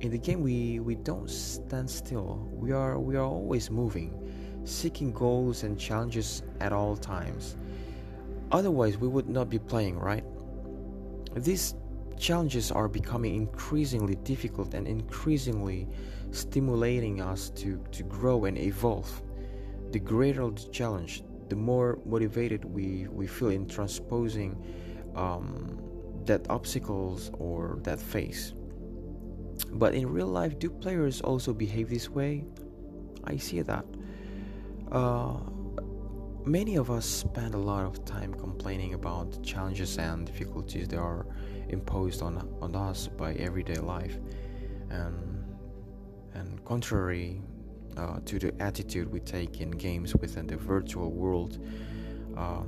In 0.00 0.10
the 0.10 0.18
game, 0.18 0.42
we 0.42 0.80
we 0.80 0.96
don't 0.96 1.30
stand 1.30 1.88
still. 1.88 2.48
We 2.52 2.72
are 2.72 2.98
we 2.98 3.16
are 3.16 3.24
always 3.24 3.70
moving, 3.70 4.10
seeking 4.64 5.12
goals 5.12 5.62
and 5.62 5.78
challenges 5.78 6.42
at 6.60 6.72
all 6.72 6.96
times. 6.96 7.56
Otherwise, 8.50 8.98
we 8.98 9.08
would 9.08 9.28
not 9.28 9.48
be 9.48 9.58
playing, 9.58 9.98
right? 9.98 10.24
This 11.34 11.74
challenges 12.18 12.70
are 12.70 12.88
becoming 12.88 13.34
increasingly 13.34 14.16
difficult 14.16 14.74
and 14.74 14.86
increasingly 14.86 15.88
stimulating 16.30 17.20
us 17.20 17.50
to, 17.50 17.82
to 17.92 18.02
grow 18.02 18.44
and 18.44 18.58
evolve. 18.58 19.22
The 19.92 19.98
greater 19.98 20.50
the 20.50 20.68
challenge, 20.72 21.22
the 21.48 21.56
more 21.56 21.98
motivated 22.04 22.64
we, 22.64 23.06
we 23.10 23.26
feel 23.26 23.50
in 23.50 23.68
transposing 23.68 24.56
um, 25.14 25.78
that 26.24 26.48
obstacles 26.50 27.30
or 27.38 27.78
that 27.82 28.00
phase. 28.00 28.54
But 29.72 29.94
in 29.94 30.08
real 30.12 30.26
life, 30.26 30.58
do 30.58 30.70
players 30.70 31.20
also 31.20 31.52
behave 31.52 31.88
this 31.88 32.08
way? 32.08 32.44
I 33.24 33.36
see 33.36 33.62
that. 33.62 33.84
Uh, 34.90 35.38
many 36.44 36.76
of 36.76 36.90
us 36.90 37.06
spend 37.06 37.54
a 37.54 37.58
lot 37.58 37.84
of 37.84 38.04
time 38.04 38.34
complaining 38.34 38.94
about 38.94 39.42
challenges 39.42 39.96
and 39.98 40.26
difficulties 40.26 40.88
there 40.88 41.00
are 41.00 41.26
imposed 41.78 42.22
on 42.22 42.34
on 42.64 42.74
us 42.74 43.08
by 43.08 43.30
everyday 43.34 43.80
life, 43.96 44.16
and 44.90 45.16
and 46.34 46.64
contrary 46.64 47.42
uh, 47.96 48.18
to 48.24 48.38
the 48.38 48.50
attitude 48.60 49.06
we 49.12 49.20
take 49.20 49.60
in 49.60 49.70
games 49.70 50.10
within 50.22 50.46
the 50.46 50.56
virtual 50.56 51.10
world. 51.10 51.58
Um, 52.36 52.66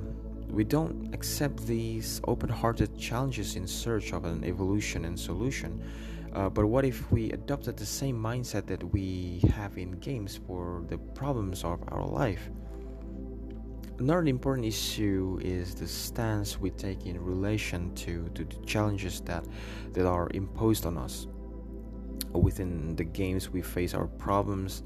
we 0.49 0.63
don't 0.63 1.13
accept 1.13 1.67
these 1.67 2.21
open-hearted 2.25 2.97
challenges 2.97 3.57
in 3.57 3.67
search 3.67 4.13
of 4.13 4.23
an 4.23 4.43
evolution 4.45 5.03
and 5.03 5.19
solution. 5.19 5.71
Uh, 6.33 6.49
but 6.49 6.65
what 6.67 6.85
if 6.85 7.11
we 7.11 7.31
adopted 7.31 7.75
the 7.75 7.85
same 7.85 8.17
mindset 8.29 8.65
that 8.67 8.83
we 8.93 9.41
have 9.55 9.77
in 9.77 9.91
games 9.99 10.39
for 10.47 10.83
the 10.87 10.97
problems 11.19 11.63
of 11.63 11.79
our 11.89 12.05
life? 12.05 12.49
Another 13.99 14.25
important 14.25 14.67
issue 14.67 15.39
is 15.41 15.73
the 15.73 15.87
stance 15.87 16.59
we 16.59 16.69
take 16.69 17.07
in 17.07 17.19
relation 17.19 17.95
to, 17.95 18.29
to 18.35 18.43
the 18.43 18.55
challenges 18.63 19.21
that, 19.21 19.43
that 19.93 20.05
are 20.05 20.29
imposed 20.35 20.85
on 20.85 20.99
us. 20.99 21.25
Within 22.31 22.95
the 22.95 23.03
games, 23.03 23.49
we 23.49 23.63
face 23.63 23.95
our 23.95 24.05
problems 24.05 24.83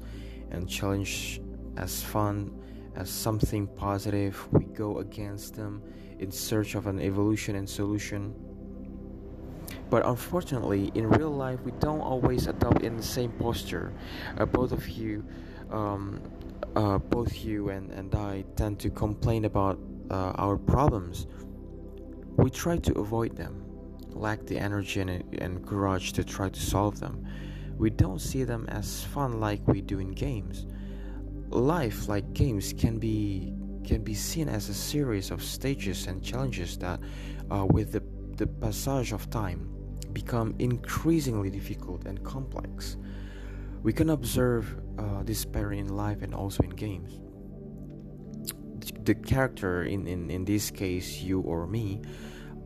and 0.50 0.66
challenge 0.66 1.42
as 1.76 2.02
fun, 2.02 2.58
as 2.96 3.10
something 3.10 3.66
positive. 3.66 4.48
We 4.50 4.64
go 4.64 4.98
against 4.98 5.56
them 5.56 5.82
in 6.18 6.30
search 6.30 6.74
of 6.74 6.86
an 6.86 6.98
evolution 6.98 7.56
and 7.56 7.68
solution. 7.68 8.34
But 9.90 10.06
unfortunately, 10.06 10.90
in 10.94 11.06
real 11.10 11.30
life, 11.30 11.60
we 11.60 11.72
don't 11.72 12.00
always 12.00 12.46
adopt 12.46 12.80
in 12.80 12.96
the 12.96 13.02
same 13.02 13.30
posture. 13.32 13.92
Uh, 14.38 14.46
both 14.46 14.72
of 14.72 14.88
you 14.88 15.22
um, 15.70 16.18
uh, 16.76 16.98
both 16.98 17.44
you 17.44 17.70
and, 17.70 17.90
and 17.90 18.14
I 18.14 18.44
tend 18.56 18.78
to 18.80 18.90
complain 18.90 19.44
about 19.44 19.78
uh, 20.10 20.32
our 20.36 20.56
problems, 20.56 21.26
we 22.36 22.50
try 22.50 22.76
to 22.78 22.98
avoid 22.98 23.36
them, 23.36 23.64
lack 24.10 24.46
the 24.46 24.58
energy 24.58 25.00
and, 25.00 25.10
and 25.40 25.66
courage 25.66 26.12
to 26.14 26.24
try 26.24 26.48
to 26.48 26.60
solve 26.60 27.00
them. 27.00 27.26
We 27.76 27.90
don't 27.90 28.20
see 28.20 28.44
them 28.44 28.66
as 28.68 29.04
fun 29.04 29.40
like 29.40 29.66
we 29.66 29.80
do 29.80 29.98
in 29.98 30.12
games. 30.12 30.66
Life, 31.48 32.08
like 32.08 32.32
games, 32.32 32.72
can 32.72 32.98
be 32.98 33.54
can 33.84 34.04
be 34.04 34.14
seen 34.14 34.48
as 34.48 34.68
a 34.68 34.74
series 34.74 35.32
of 35.32 35.42
stages 35.42 36.06
and 36.06 36.22
challenges 36.22 36.78
that, 36.78 37.00
uh, 37.50 37.66
with 37.66 37.90
the, 37.90 38.02
the 38.36 38.46
passage 38.46 39.12
of 39.12 39.28
time, 39.28 39.68
become 40.12 40.54
increasingly 40.58 41.50
difficult 41.50 42.06
and 42.06 42.22
complex. 42.22 42.96
We 43.82 43.92
can 43.92 44.10
observe 44.10 44.80
uh, 44.98 45.22
this 45.24 45.44
pattern 45.44 45.78
in 45.78 45.96
life 45.96 46.22
and 46.22 46.34
also 46.34 46.62
in 46.62 46.70
games. 46.70 47.18
The 49.04 49.14
character, 49.14 49.82
in, 49.82 50.06
in, 50.06 50.30
in 50.30 50.44
this 50.44 50.70
case, 50.70 51.20
you 51.20 51.40
or 51.40 51.66
me, 51.66 52.00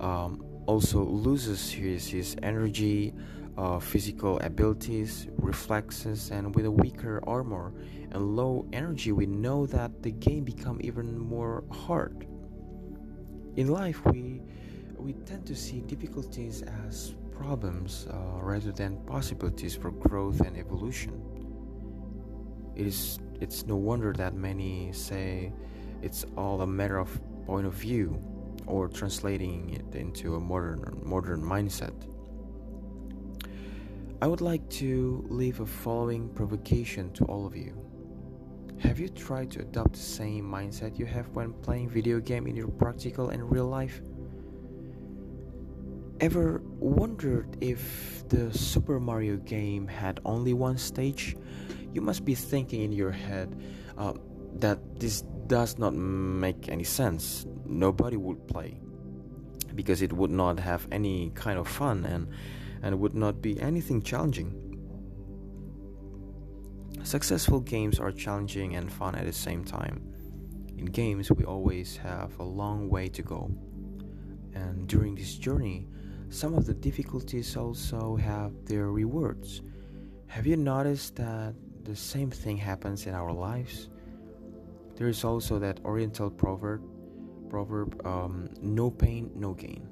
um, 0.01 0.45
also 0.67 1.03
loses 1.03 1.71
his, 1.71 2.07
his 2.07 2.37
energy, 2.43 3.15
uh, 3.57 3.79
physical 3.79 4.39
abilities, 4.41 5.29
reflexes, 5.39 6.31
and 6.31 6.55
with 6.55 6.67
a 6.67 6.71
weaker 6.71 7.23
armor 7.27 7.73
and 8.13 8.37
low 8.37 8.67
energy, 8.73 9.13
we 9.13 9.27
know 9.27 9.67
that 9.67 10.03
the 10.03 10.11
game 10.11 10.45
become 10.45 10.79
even 10.83 11.19
more 11.19 11.65
hard. 11.71 12.27
In 13.57 13.69
life, 13.69 14.05
we 14.05 14.43
we 14.99 15.13
tend 15.25 15.47
to 15.47 15.55
see 15.55 15.81
difficulties 15.81 16.63
as 16.89 17.15
problems 17.39 18.07
uh, 18.11 18.17
rather 18.41 18.73
than 18.73 18.97
possibilities 19.07 19.75
for 19.75 19.91
growth 19.91 20.41
and 20.41 20.57
evolution. 20.57 21.13
It 22.75 22.87
is 22.87 23.19
it's 23.41 23.67
no 23.67 23.77
wonder 23.77 24.13
that 24.15 24.35
many 24.35 24.93
say 24.93 25.53
it's 26.03 26.25
all 26.37 26.63
a 26.63 26.67
matter 26.67 26.99
of 26.99 27.11
point 27.47 27.67
of 27.67 27.75
view 27.75 28.19
or 28.67 28.89
translating 28.89 29.71
it 29.71 29.95
into 29.95 30.37
a 30.37 30.41
modern 30.41 31.01
modern 31.03 31.43
mindset. 31.43 31.95
I 34.23 34.27
would 34.27 34.41
like 34.41 34.69
to 34.81 35.25
leave 35.29 35.61
a 35.61 35.67
following 35.67 36.29
provocation 36.31 37.13
to 37.13 37.25
all 37.27 37.47
of 37.47 37.55
you. 37.55 37.75
Have 38.79 38.99
you 38.99 39.09
tried 39.09 39.51
to 39.53 39.61
adopt 39.61 39.93
the 39.93 39.99
same 39.99 40.45
mindset 40.45 40.99
you 40.99 41.07
have 41.07 41.29
when 41.29 41.53
playing 41.53 41.91
video 41.91 42.21
game 42.21 42.47
in 42.47 42.57
your 42.57 42.69
practical 42.69 43.31
and 43.31 43.51
real 43.51 43.67
life? 43.67 44.01
Ever 46.19 46.63
wondered 46.79 47.59
if 47.61 48.27
the 48.29 48.51
Super 48.57 48.99
Mario 48.99 49.37
game 49.37 49.87
had 49.87 50.21
only 50.25 50.55
one 50.55 50.79
stage? 50.79 51.37
You 51.93 52.01
must 52.01 52.25
be 52.25 52.35
thinking 52.35 52.83
in 52.83 52.93
your 52.93 53.11
head 53.11 53.61
uh, 53.99 54.15
that 54.55 54.99
this 54.99 55.23
does 55.47 55.79
not 55.79 55.95
make 55.95 56.69
any 56.71 56.85
sense. 56.85 57.47
Nobody 57.67 58.17
would 58.17 58.49
play 58.49 58.81
because 59.75 60.01
it 60.01 60.13
would 60.13 60.31
not 60.31 60.59
have 60.59 60.89
any 60.91 61.33
kind 61.35 61.59
of 61.59 61.69
fun 61.69 62.07
and 62.07 62.29
and 62.83 62.99
would 62.99 63.15
not 63.15 63.43
be 63.43 63.61
anything 63.61 64.01
challenging. 64.01 64.55
Successful 67.03 67.61
games 67.61 68.01
are 68.01 68.11
challenging 68.11 68.75
and 68.75 68.93
fun 68.93 69.15
at 69.15 69.27
the 69.27 69.33
same 69.33 69.65
time. 69.65 70.03
In 70.79 70.87
games, 70.87 71.31
we 71.31 71.45
always 71.45 71.97
have 71.97 72.39
a 72.39 72.43
long 72.43 72.89
way 72.89 73.09
to 73.09 73.23
go. 73.23 73.51
And 74.55 74.87
during 74.89 75.15
this 75.15 75.35
journey, 75.37 75.89
some 76.29 76.55
of 76.55 76.67
the 76.67 76.75
difficulties 76.75 77.57
also 77.57 78.17
have 78.17 78.53
their 78.67 78.91
rewards. 78.91 79.63
Have 80.27 80.47
you 80.47 80.57
noticed 80.57 81.17
that 81.17 81.55
the 81.85 81.97
same 81.97 82.31
thing 82.31 82.57
happens 82.57 83.07
in 83.07 83.15
our 83.15 83.33
lives? 83.33 83.89
There 84.97 85.09
is 85.09 85.25
also 85.25 85.59
that 85.59 85.81
Oriental 85.85 86.31
proverb, 86.31 86.83
proverb 87.49 88.05
um, 88.07 88.49
no 88.61 88.91
pain, 88.91 89.31
no 89.35 89.55
gain. 89.55 89.87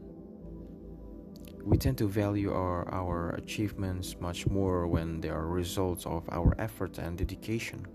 We 1.63 1.79
tend 1.79 1.97
to 1.99 2.09
value 2.09 2.53
our, 2.53 2.89
our 2.93 3.31
achievements 3.31 4.17
much 4.21 4.47
more 4.47 4.87
when 4.87 5.21
they 5.21 5.31
are 5.31 5.47
results 5.47 6.05
of 6.05 6.29
our 6.31 6.55
effort 6.59 6.99
and 6.99 7.17
dedication. 7.17 7.87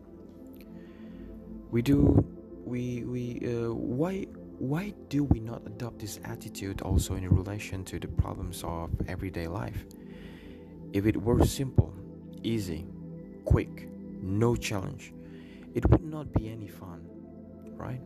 We 1.69 1.82
do 1.84 2.25
we 2.65 3.04
we 3.04 3.41
uh, 3.45 3.73
why 3.73 4.25
why 4.60 4.93
do 5.08 5.24
we 5.24 5.39
not 5.39 5.65
adopt 5.65 6.00
this 6.00 6.19
attitude 6.26 6.82
also 6.82 7.15
in 7.15 7.28
relation 7.30 7.86
to 7.86 7.98
the 7.98 8.10
problems 8.10 8.62
of 8.65 8.89
everyday 9.08 9.48
life? 9.48 9.86
If 10.91 11.06
it 11.06 11.15
were 11.15 11.45
simple, 11.45 11.93
easy, 12.43 12.86
quick, 13.45 13.88
no 14.22 14.58
challenge, 14.58 15.13
it 15.74 15.89
would 15.89 16.04
not 16.04 16.34
be 16.34 16.50
any 16.50 16.67
fun, 16.67 17.08
right? 17.78 18.02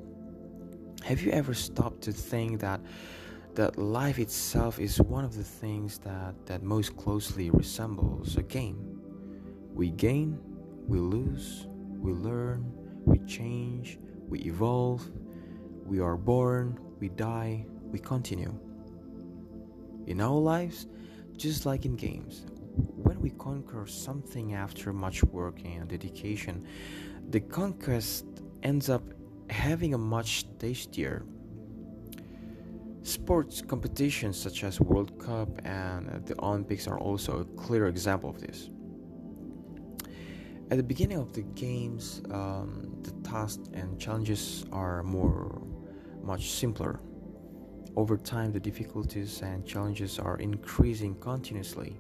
Have 1.04 1.22
you 1.22 1.32
ever 1.32 1.56
stopped 1.56 2.02
to 2.02 2.12
think 2.12 2.60
that 2.62 2.82
that 3.56 3.78
life 3.78 4.18
itself 4.18 4.80
is 4.80 5.00
one 5.00 5.24
of 5.24 5.36
the 5.36 5.44
things 5.44 6.00
that, 6.00 6.34
that 6.46 6.63
most 6.63 6.96
closely 6.98 7.50
resembles 7.50 8.38
a 8.38 8.44
game? 8.44 9.00
We 9.74 9.89
gain, 9.89 10.39
we 10.88 11.00
lose, 11.00 11.68
we 12.00 12.12
learn, 12.12 12.72
we 13.06 13.20
change, 13.26 13.98
we 14.28 14.39
evolve, 14.42 15.08
we 15.86 16.00
are 16.00 16.17
born, 16.17 16.80
we 17.00 17.10
die, 17.10 17.65
we 17.84 18.00
continue. 18.00 18.54
In 20.08 20.22
our 20.22 20.38
lives, 20.38 20.88
just 21.38 21.65
like 21.65 21.86
in 21.86 21.96
games, 21.96 22.46
when 22.76 23.19
we 23.19 23.30
conquer 23.32 23.86
something 23.86 24.54
after 24.54 24.93
much 24.93 25.24
work 25.24 25.60
and 25.63 25.88
dedication, 25.88 26.65
the 27.30 27.39
conquest 27.39 28.26
ends 28.63 28.89
up 28.89 29.04
having 29.50 29.93
a 29.93 29.98
much 29.98 30.46
tastier. 30.58 31.26
Sports 33.04 33.62
competitions 33.62 34.39
such 34.39 34.63
as 34.63 34.80
World 34.80 35.19
Cup 35.19 35.50
and 35.65 36.26
the 36.26 36.41
Olympics 36.41 36.88
are 36.88 37.00
also 37.00 37.41
a 37.41 37.46
clear 37.62 37.88
example 37.88 38.30
of 38.30 38.39
this. 38.39 38.69
At 40.72 40.78
the 40.78 40.84
beginning 40.84 41.17
of 41.19 41.34
the 41.34 41.41
games, 41.41 42.22
um, 42.32 42.98
the 43.04 43.12
tasks 43.30 43.69
and 43.74 44.00
challenges 44.00 44.65
are 44.72 45.04
more 45.04 45.62
much 46.24 46.52
simpler. 46.52 47.00
Over 47.96 48.18
time, 48.18 48.52
the 48.52 48.60
difficulties 48.60 49.42
and 49.42 49.66
challenges 49.66 50.18
are 50.18 50.38
increasing 50.38 51.16
continuously. 51.16 52.00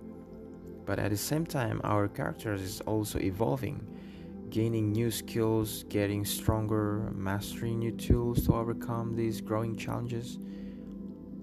But 0.85 0.99
at 0.99 1.11
the 1.11 1.17
same 1.17 1.45
time, 1.45 1.79
our 1.83 2.07
characters 2.07 2.61
is 2.61 2.81
also 2.81 3.19
evolving, 3.19 3.85
gaining 4.49 4.91
new 4.91 5.11
skills, 5.11 5.83
getting 5.89 6.25
stronger, 6.25 7.11
mastering 7.13 7.79
new 7.79 7.91
tools 7.91 8.45
to 8.45 8.53
overcome 8.53 9.15
these 9.15 9.39
growing 9.39 9.77
challenges. 9.77 10.39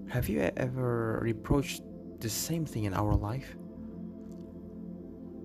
Have 0.09 0.27
you 0.27 0.51
ever 0.57 1.19
reproached 1.21 1.81
the 2.19 2.29
same 2.29 2.65
thing 2.65 2.83
in 2.83 2.93
our 2.93 3.15
life? 3.15 3.55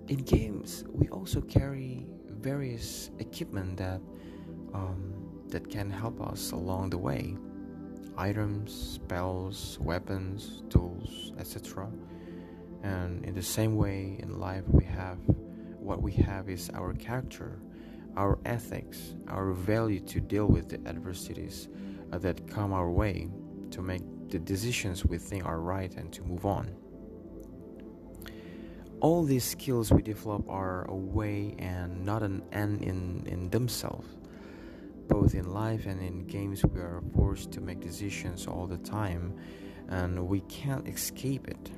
In 0.09 0.19
games, 0.19 0.85
we 0.89 1.09
also 1.09 1.41
carry 1.41 2.07
various 2.29 3.11
equipment 3.19 3.77
that 3.79 4.01
um, 4.75 5.16
that 5.51 5.71
can 5.71 5.91
help 5.91 6.21
us 6.21 6.53
along 6.53 6.91
the 6.91 6.99
way 6.99 7.37
items, 8.19 8.73
spells, 8.73 9.79
weapons, 9.81 10.63
tools, 10.71 11.33
etc. 11.39 11.89
And 12.83 13.25
in 13.25 13.35
the 13.35 13.43
same 13.43 13.77
way 13.77 14.17
in 14.21 14.41
life, 14.41 14.65
we 14.69 14.85
have 14.85 15.19
what 15.79 16.03
we 16.03 16.13
have 16.13 16.49
is 16.49 16.71
our 16.75 16.95
character, 16.95 17.61
our 18.17 18.39
ethics, 18.45 19.15
our 19.29 19.53
value 19.53 20.01
to 20.01 20.21
deal 20.21 20.47
with 20.47 20.69
the 20.69 20.81
adversities 20.89 21.69
uh, 22.13 22.19
that 22.19 22.49
come 22.49 22.73
our 22.73 22.91
way, 22.91 23.29
to 23.71 23.83
make 23.83 24.03
the 24.31 24.39
decisions 24.39 25.05
we 25.05 25.19
think 25.19 25.45
are 25.45 25.61
right, 25.61 25.95
and 25.97 26.13
to 26.13 26.23
move 26.23 26.47
on. 26.47 26.75
All 29.01 29.23
these 29.23 29.45
skills 29.45 29.93
we 29.93 30.03
develop 30.03 30.49
are 30.49 30.89
a 30.89 30.95
way 30.95 31.55
and 31.59 32.05
not 32.05 32.23
an 32.23 32.43
end 32.51 32.83
in, 32.83 33.25
in 33.27 33.51
themselves 33.51 34.16
both 35.09 35.35
in 35.35 35.53
life 35.53 35.87
and 35.87 36.01
in 36.01 36.27
games 36.27 36.65
we 36.65 36.81
are 36.81 37.03
forced 37.15 37.53
to 37.53 37.61
make 37.61 37.81
decisions 37.81 38.47
all 38.47 38.67
the 38.67 38.79
time 38.79 39.35
and 39.89 40.29
we 40.29 40.41
can't 40.43 40.87
escape 40.89 41.49
it. 41.49 41.71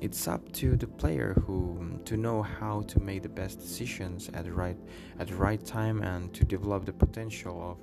It's 0.00 0.26
up 0.26 0.52
to 0.54 0.76
the 0.76 0.86
player 0.86 1.34
who 1.46 2.00
to 2.04 2.16
know 2.16 2.42
how 2.42 2.82
to 2.82 3.00
make 3.00 3.22
the 3.22 3.28
best 3.28 3.60
decisions 3.60 4.28
at 4.34 4.44
the 4.44 4.52
right 4.52 4.76
at 5.18 5.28
the 5.28 5.36
right 5.36 5.64
time 5.64 6.02
and 6.02 6.32
to 6.34 6.44
develop 6.44 6.84
the 6.84 6.92
potential 6.92 7.56
of 7.70 7.78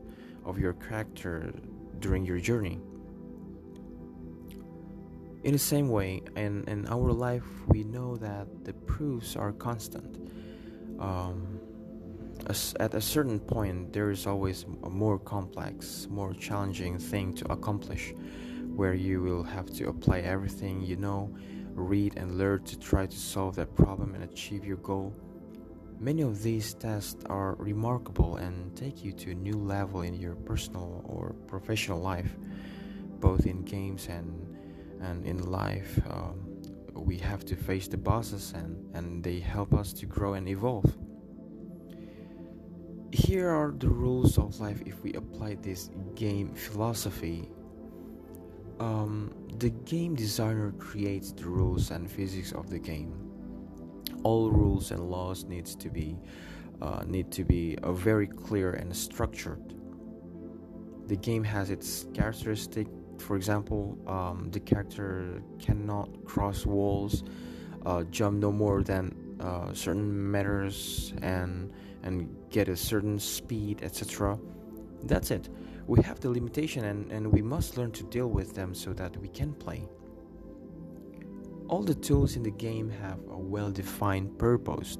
of 0.49 0.59
your 0.59 0.73
character 0.73 1.53
during 1.99 2.25
your 2.25 2.39
journey. 2.39 2.79
In 5.43 5.53
the 5.53 5.59
same 5.59 5.89
way 5.89 6.21
in, 6.35 6.63
in 6.67 6.87
our 6.87 7.11
life 7.11 7.45
we 7.67 7.83
know 7.83 8.17
that 8.17 8.65
the 8.65 8.73
proofs 8.73 9.35
are 9.35 9.53
constant. 9.53 10.17
Um, 10.99 11.60
at 12.49 12.93
a 12.93 13.01
certain 13.01 13.39
point, 13.39 13.93
there 13.93 14.09
is 14.09 14.25
always 14.25 14.65
a 14.83 14.89
more 14.89 15.19
complex, 15.19 16.07
more 16.09 16.33
challenging 16.33 16.97
thing 16.97 17.33
to 17.35 17.51
accomplish, 17.51 18.13
where 18.75 18.93
you 18.93 19.21
will 19.21 19.43
have 19.43 19.71
to 19.73 19.89
apply 19.89 20.19
everything 20.19 20.81
you 20.81 20.95
know, 20.95 21.33
read 21.73 22.17
and 22.17 22.37
learn 22.37 22.63
to 22.63 22.79
try 22.79 23.05
to 23.05 23.17
solve 23.17 23.55
that 23.55 23.75
problem 23.75 24.15
and 24.15 24.23
achieve 24.23 24.65
your 24.65 24.77
goal. 24.77 25.13
Many 25.99 26.23
of 26.23 26.41
these 26.41 26.73
tests 26.73 27.23
are 27.27 27.55
remarkable 27.55 28.37
and 28.37 28.75
take 28.75 29.03
you 29.03 29.11
to 29.13 29.31
a 29.31 29.35
new 29.35 29.53
level 29.53 30.01
in 30.01 30.15
your 30.15 30.35
personal 30.35 31.03
or 31.05 31.35
professional 31.47 31.99
life, 31.99 32.35
both 33.19 33.45
in 33.45 33.61
games 33.63 34.07
and 34.07 34.47
and 34.99 35.25
in 35.25 35.51
life. 35.51 35.99
Um, 36.09 36.47
we 36.93 37.17
have 37.17 37.45
to 37.45 37.55
face 37.55 37.87
the 37.87 37.97
bosses 37.97 38.53
and, 38.55 38.95
and 38.95 39.23
they 39.23 39.39
help 39.39 39.73
us 39.73 39.93
to 39.93 40.05
grow 40.05 40.33
and 40.33 40.47
evolve 40.47 40.95
here 43.11 43.49
are 43.49 43.73
the 43.77 43.89
rules 43.89 44.37
of 44.37 44.59
life 44.59 44.81
if 44.85 45.03
we 45.03 45.13
apply 45.13 45.55
this 45.55 45.89
game 46.15 46.53
philosophy. 46.55 47.49
Um, 48.79 49.33
the 49.59 49.69
game 49.69 50.15
designer 50.15 50.71
creates 50.79 51.31
the 51.31 51.45
rules 51.45 51.91
and 51.91 52.09
physics 52.09 52.51
of 52.51 52.69
the 52.69 52.79
game. 52.79 53.13
All 54.23 54.49
rules 54.49 54.91
and 54.91 55.09
laws 55.09 55.43
needs 55.45 55.75
to 55.75 55.89
be 55.89 56.17
uh, 56.81 57.03
need 57.05 57.31
to 57.31 57.43
be 57.43 57.77
uh, 57.83 57.91
very 57.91 58.25
clear 58.25 58.73
and 58.73 58.95
structured. 58.95 59.75
The 61.07 61.15
game 61.15 61.43
has 61.43 61.69
its 61.69 62.07
characteristic. 62.13 62.87
For 63.19 63.35
example 63.35 63.97
um, 64.07 64.49
the 64.51 64.59
character 64.59 65.43
cannot 65.59 66.25
cross 66.25 66.65
walls 66.65 67.23
uh, 67.85 68.03
jump 68.05 68.39
no 68.39 68.51
more 68.51 68.81
than 68.83 69.35
uh, 69.39 69.73
certain 69.73 70.31
meters 70.31 71.13
and 71.21 71.71
and 72.03 72.35
get 72.49 72.67
a 72.67 72.75
certain 72.75 73.19
speed, 73.19 73.81
etc. 73.83 74.39
That's 75.03 75.31
it. 75.31 75.49
We 75.87 76.01
have 76.03 76.19
the 76.19 76.29
limitation 76.29 76.85
and, 76.85 77.11
and 77.11 77.31
we 77.31 77.41
must 77.41 77.77
learn 77.77 77.91
to 77.91 78.03
deal 78.03 78.27
with 78.27 78.53
them 78.53 78.73
so 78.73 78.93
that 78.93 79.17
we 79.17 79.27
can 79.27 79.53
play. 79.53 79.87
All 81.67 81.81
the 81.81 81.95
tools 81.95 82.35
in 82.35 82.43
the 82.43 82.51
game 82.51 82.89
have 82.89 83.19
a 83.29 83.37
well 83.37 83.71
defined 83.71 84.37
purpose, 84.37 84.97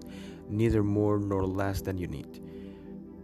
neither 0.50 0.84
more 0.84 1.20
nor 1.20 1.46
less 1.46 1.82
than 1.82 1.98
you 1.98 2.08
need. 2.08 2.42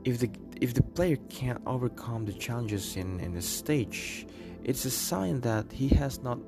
If 0.03 0.19
the 0.19 0.29
if 0.61 0.73
the 0.73 0.83
player 0.83 1.17
can't 1.29 1.61
overcome 1.65 2.25
the 2.25 2.33
challenges 2.33 2.95
in, 2.95 3.19
in 3.19 3.33
the 3.33 3.41
stage, 3.41 4.27
it's 4.63 4.85
a 4.85 4.91
sign 4.91 5.41
that 5.41 5.71
he 5.71 5.87
has 5.89 6.21
not 6.21 6.39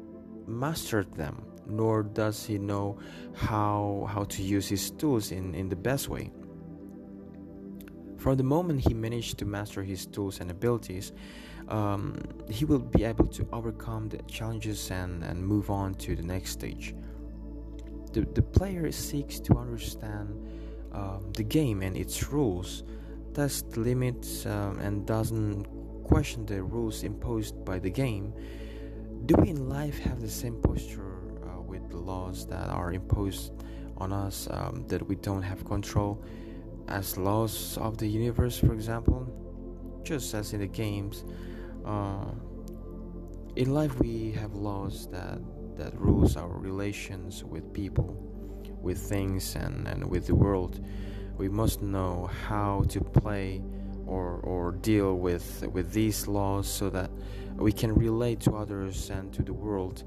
mastered 0.48 1.14
them, 1.16 1.46
nor 1.68 2.04
does 2.04 2.46
he 2.46 2.58
know 2.58 2.98
how 3.34 4.10
how 4.12 4.24
to 4.26 4.44
use 4.44 4.68
his 4.68 4.92
tools 4.92 5.32
in, 5.32 5.56
in 5.56 5.70
the 5.70 5.76
best 5.76 6.10
way. 6.10 6.32
From 8.20 8.36
the 8.36 8.44
moment 8.44 8.82
he 8.86 8.94
managed 8.94 9.38
to 9.38 9.46
master 9.46 9.82
his 9.82 10.06
tools 10.06 10.42
and 10.42 10.52
abilities, 10.52 11.14
um, 11.70 12.22
he 12.50 12.66
will 12.66 12.80
be 12.80 13.06
able 13.06 13.28
to 13.28 13.48
overcome 13.54 14.10
the 14.10 14.18
challenges 14.24 14.92
and, 14.92 15.24
and 15.24 15.42
move 15.42 15.70
on 15.70 15.96
to 15.96 16.18
the 16.18 16.24
next 16.24 16.52
stage. 16.52 16.94
The, 18.12 18.22
the 18.34 18.42
player 18.42 18.92
seeks 18.92 19.40
to 19.40 19.56
understand 19.58 20.36
um, 20.92 21.32
the 21.34 21.44
game 21.44 21.82
and 21.82 21.96
its 21.96 22.30
rules, 22.30 22.84
test 23.34 23.72
the 23.72 23.80
limits, 23.80 24.46
um, 24.46 24.80
and 24.80 25.06
doesn't 25.06 25.66
question 26.04 26.46
the 26.46 26.62
rules 26.62 27.04
imposed 27.04 27.64
by 27.64 27.80
the 27.80 27.90
game. 27.90 28.34
Do 29.28 29.36
we 29.36 29.50
in 29.50 29.70
life 29.70 29.98
have 30.00 30.20
the 30.20 30.30
same 30.30 30.62
posture 30.62 31.22
uh, 31.46 31.62
with 31.62 31.90
the 31.90 31.98
laws 31.98 32.46
that 32.48 32.68
are 32.68 32.92
imposed 32.92 33.54
on 33.96 34.12
us 34.12 34.50
um, 34.52 34.84
that 34.88 35.08
we 35.08 35.16
don't 35.16 35.44
have 35.44 35.64
control, 35.64 36.22
as 36.90 37.18
laws 37.18 37.78
of 37.78 37.98
the 37.98 38.08
universe, 38.08 38.58
for 38.58 38.74
example? 38.74 39.28
Just 40.04 40.34
as 40.34 40.54
in 40.54 40.60
the 40.60 40.68
games, 40.68 41.24
uh, 41.86 42.26
in 43.56 43.74
life 43.74 44.00
we 44.00 44.32
have 44.32 44.54
laws 44.56 45.08
that 45.12 45.40
that 45.78 45.98
rules 45.98 46.36
our 46.36 46.58
relations 46.58 47.44
with 47.44 47.74
people, 47.74 48.18
with 48.82 48.98
things, 48.98 49.56
and, 49.56 49.88
and 49.88 50.04
with 50.10 50.28
the 50.28 50.36
world. 50.36 50.84
We 51.38 51.48
must 51.48 51.82
know 51.82 52.30
how 52.48 52.84
to 52.90 53.00
play 53.00 53.64
or, 54.06 54.42
or 54.44 54.74
deal 54.74 55.16
with 55.16 55.66
with 55.72 55.94
these 55.94 56.28
laws 56.28 56.68
so 56.68 56.90
that 56.90 57.10
we 57.56 57.72
can 57.72 57.94
relate 57.96 58.42
to 58.42 58.56
others 58.56 59.10
and 59.10 59.32
to 59.34 59.42
the 59.42 59.54
world, 59.54 60.04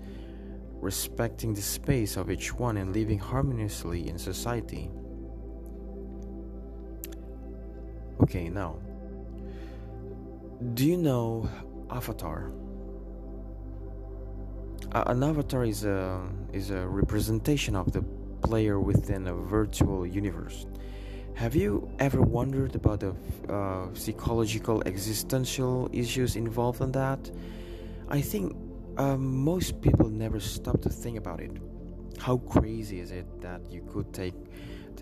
respecting 0.80 1.54
the 1.54 1.62
space 1.62 2.16
of 2.16 2.30
each 2.30 2.52
one 2.52 2.76
and 2.76 2.92
living 2.92 3.18
harmoniously 3.18 4.08
in 4.08 4.18
society. 4.18 4.90
Okay, 8.22 8.48
now, 8.48 8.76
do 10.74 10.86
you 10.86 10.96
know 10.96 11.48
Avatar? 11.90 12.52
an 14.94 15.22
avatar 15.22 15.64
is 15.64 15.84
a 15.84 16.20
is 16.52 16.70
a 16.70 16.86
representation 16.86 17.74
of 17.74 17.92
the 17.92 18.02
player 18.42 18.78
within 18.78 19.26
a 19.26 19.34
virtual 19.34 20.06
universe. 20.06 20.66
Have 21.34 21.56
you 21.56 21.90
ever 21.98 22.20
wondered 22.20 22.74
about 22.74 23.00
the 23.00 23.14
uh, 23.48 23.86
psychological 23.94 24.82
existential 24.84 25.88
issues 25.92 26.36
involved 26.36 26.82
in 26.82 26.92
that? 26.92 27.30
I 28.08 28.20
think 28.20 28.54
uh, 28.98 29.16
most 29.16 29.80
people 29.80 30.10
never 30.10 30.40
stop 30.40 30.82
to 30.82 30.90
think 30.90 31.16
about 31.16 31.40
it. 31.40 31.52
How 32.18 32.36
crazy 32.36 33.00
is 33.00 33.10
it 33.10 33.26
that 33.40 33.62
you 33.70 33.82
could 33.90 34.12
take 34.12 34.34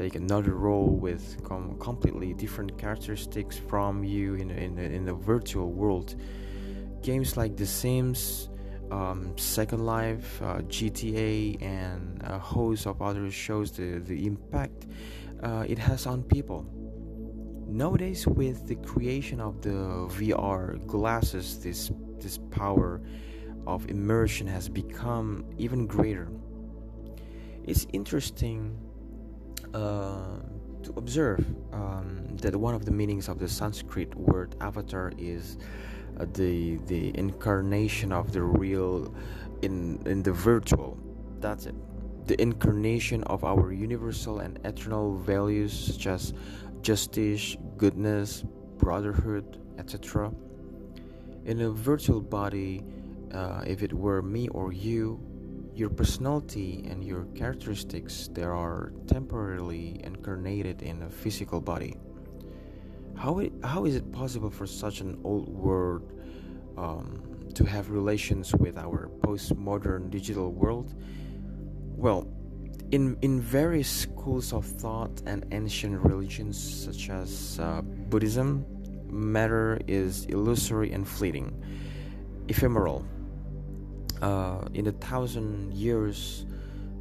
take 0.00 0.14
another 0.14 0.54
role 0.54 0.88
with 0.88 1.42
com- 1.44 1.76
completely 1.78 2.32
different 2.32 2.78
characteristics 2.78 3.58
from 3.58 4.02
you 4.02 4.34
in 4.34 4.50
in 4.50 4.78
in 4.78 5.08
a 5.08 5.16
virtual 5.32 5.70
world? 5.80 6.08
Games 7.02 7.36
like 7.36 7.52
The 7.56 7.66
Sims, 7.66 8.48
um, 8.90 9.36
Second 9.36 9.84
Life, 9.84 10.40
uh, 10.42 10.60
GTA, 10.74 11.60
and 11.62 12.22
a 12.24 12.38
host 12.38 12.86
of 12.86 13.00
others 13.02 13.34
shows 13.34 13.72
the, 13.72 14.00
the 14.10 14.26
impact 14.26 14.86
uh, 15.42 15.64
it 15.72 15.78
has 15.78 16.06
on 16.06 16.22
people. 16.22 16.60
Nowadays, 17.66 18.26
with 18.26 18.58
the 18.68 18.76
creation 18.76 19.38
of 19.40 19.60
the 19.60 19.78
VR 20.18 20.62
glasses, 20.86 21.46
this 21.64 21.90
this 22.22 22.38
power 22.50 23.02
of 23.66 23.88
immersion 23.90 24.46
has 24.46 24.68
become 24.68 25.44
even 25.58 25.86
greater. 25.86 26.28
It's 27.64 27.86
interesting 27.92 28.89
uh, 29.74 30.40
to 30.82 30.92
observe 30.96 31.44
um, 31.72 32.26
that 32.42 32.56
one 32.56 32.74
of 32.74 32.84
the 32.84 32.90
meanings 32.90 33.28
of 33.28 33.38
the 33.38 33.48
Sanskrit 33.48 34.14
word 34.14 34.56
avatar 34.60 35.12
is 35.18 35.58
uh, 36.18 36.26
the 36.34 36.76
the 36.86 37.16
incarnation 37.16 38.12
of 38.12 38.32
the 38.32 38.42
real 38.42 39.14
in 39.62 40.00
in 40.06 40.22
the 40.22 40.32
virtual. 40.32 40.98
That's 41.40 41.66
it 41.66 41.74
the 42.30 42.40
incarnation 42.40 43.24
of 43.24 43.42
our 43.42 43.72
universal 43.72 44.38
and 44.38 44.58
eternal 44.64 45.18
values 45.18 45.72
such 45.72 46.06
as 46.06 46.32
justice, 46.80 47.56
goodness, 47.76 48.44
brotherhood, 48.78 49.60
etc. 49.78 50.32
In 51.44 51.60
a 51.62 51.70
virtual 51.70 52.20
body, 52.20 52.84
uh, 53.34 53.64
if 53.66 53.82
it 53.82 53.92
were 53.92 54.22
me 54.22 54.48
or 54.48 54.72
you, 54.72 55.20
your 55.80 55.88
personality 55.88 56.84
and 56.90 57.02
your 57.02 57.24
characteristics 57.34 58.28
there 58.32 58.54
are 58.54 58.92
temporarily 59.06 59.98
incarnated 60.04 60.82
in 60.82 61.02
a 61.04 61.08
physical 61.08 61.58
body. 61.58 61.96
How, 63.16 63.38
it, 63.38 63.52
how 63.64 63.86
is 63.86 63.96
it 63.96 64.12
possible 64.12 64.50
for 64.50 64.66
such 64.66 65.00
an 65.00 65.18
old 65.24 65.48
world 65.48 66.12
um, 66.76 67.48
to 67.54 67.64
have 67.64 67.90
relations 67.90 68.54
with 68.54 68.76
our 68.76 69.10
postmodern 69.22 70.10
digital 70.10 70.52
world 70.52 70.94
well, 71.96 72.26
in, 72.92 73.16
in 73.22 73.40
various 73.40 73.88
schools 73.88 74.52
of 74.52 74.64
thought 74.64 75.22
and 75.26 75.46
ancient 75.52 75.98
religions 76.00 76.56
such 76.58 77.10
as 77.10 77.58
uh, 77.60 77.82
Buddhism, 77.82 78.64
matter 79.10 79.78
is 79.86 80.24
illusory 80.26 80.92
and 80.92 81.06
fleeting, 81.06 81.52
ephemeral. 82.48 83.04
Uh, 84.22 84.66
in 84.74 84.86
a 84.86 84.92
thousand 84.92 85.72
years, 85.72 86.46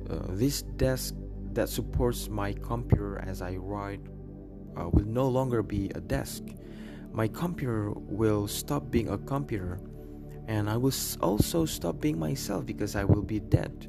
uh, 0.09 0.19
this 0.29 0.61
desk 0.61 1.15
that 1.53 1.67
supports 1.67 2.29
my 2.29 2.53
computer 2.53 3.19
as 3.19 3.41
I 3.41 3.55
write 3.57 4.01
uh, 4.77 4.89
will 4.89 5.05
no 5.05 5.27
longer 5.27 5.61
be 5.61 5.91
a 5.95 5.99
desk. 5.99 6.43
My 7.11 7.27
computer 7.27 7.91
will 7.91 8.47
stop 8.47 8.89
being 8.89 9.09
a 9.09 9.17
computer, 9.17 9.79
and 10.47 10.69
I 10.69 10.77
will 10.77 10.93
also 11.21 11.65
stop 11.65 11.99
being 11.99 12.19
myself 12.19 12.65
because 12.65 12.95
I 12.95 13.03
will 13.03 13.23
be 13.23 13.39
dead. 13.39 13.87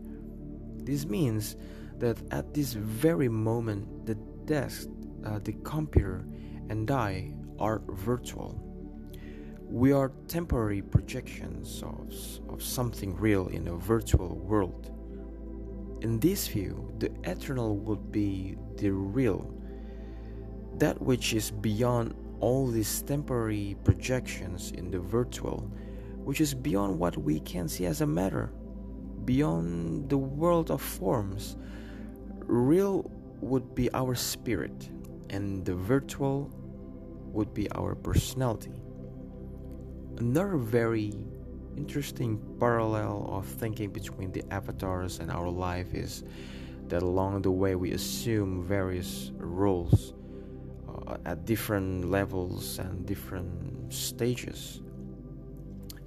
This 0.84 1.06
means 1.06 1.56
that 1.98 2.18
at 2.32 2.54
this 2.54 2.72
very 2.72 3.28
moment, 3.28 4.06
the 4.06 4.14
desk, 4.46 4.88
uh, 5.24 5.38
the 5.44 5.52
computer, 5.64 6.24
and 6.68 6.90
I 6.90 7.32
are 7.58 7.82
virtual. 7.88 8.69
We 9.70 9.92
are 9.92 10.10
temporary 10.26 10.82
projections 10.82 11.82
of, 11.84 12.12
of 12.52 12.60
something 12.60 13.16
real 13.16 13.46
in 13.46 13.68
a 13.68 13.76
virtual 13.76 14.36
world. 14.36 14.90
In 16.02 16.18
this 16.18 16.48
view, 16.48 16.92
the 16.98 17.12
eternal 17.22 17.76
would 17.76 18.10
be 18.10 18.56
the 18.78 18.90
real, 18.90 19.54
that 20.78 21.00
which 21.00 21.34
is 21.34 21.52
beyond 21.52 22.16
all 22.40 22.66
these 22.66 23.02
temporary 23.02 23.76
projections 23.84 24.72
in 24.72 24.90
the 24.90 24.98
virtual, 24.98 25.70
which 26.24 26.40
is 26.40 26.52
beyond 26.52 26.98
what 26.98 27.16
we 27.16 27.38
can 27.38 27.68
see 27.68 27.86
as 27.86 28.00
a 28.00 28.06
matter 28.06 28.50
beyond 29.24 30.08
the 30.08 30.18
world 30.18 30.70
of 30.72 30.82
forms. 30.82 31.56
Real 32.38 33.08
would 33.40 33.74
be 33.76 33.88
our 33.94 34.16
spirit, 34.16 34.90
and 35.30 35.64
the 35.64 35.74
virtual 35.74 36.50
would 37.32 37.54
be 37.54 37.70
our 37.72 37.94
personality. 37.94 38.79
Another 40.20 40.58
very 40.58 41.14
interesting 41.78 42.38
parallel 42.60 43.26
of 43.32 43.46
thinking 43.46 43.88
between 43.88 44.30
the 44.32 44.44
avatars 44.52 45.18
and 45.18 45.30
our 45.30 45.48
life 45.48 45.94
is 45.94 46.24
that 46.88 47.02
along 47.02 47.40
the 47.40 47.50
way 47.50 47.74
we 47.74 47.92
assume 47.92 48.62
various 48.62 49.32
roles 49.38 50.12
uh, 50.86 51.16
at 51.24 51.46
different 51.46 52.10
levels 52.10 52.78
and 52.78 53.06
different 53.06 53.90
stages. 53.90 54.82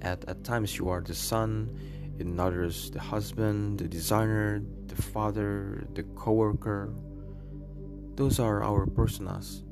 At, 0.00 0.24
at 0.28 0.44
times, 0.44 0.78
you 0.78 0.90
are 0.90 1.00
the 1.00 1.14
son, 1.14 1.76
in 2.20 2.38
others 2.38 2.92
the 2.92 3.00
husband, 3.00 3.80
the 3.80 3.88
designer, 3.88 4.62
the 4.86 5.02
father, 5.02 5.88
the 5.94 6.04
coworker. 6.14 6.94
Those 8.14 8.38
are 8.38 8.62
our 8.62 8.86
personas. 8.86 9.64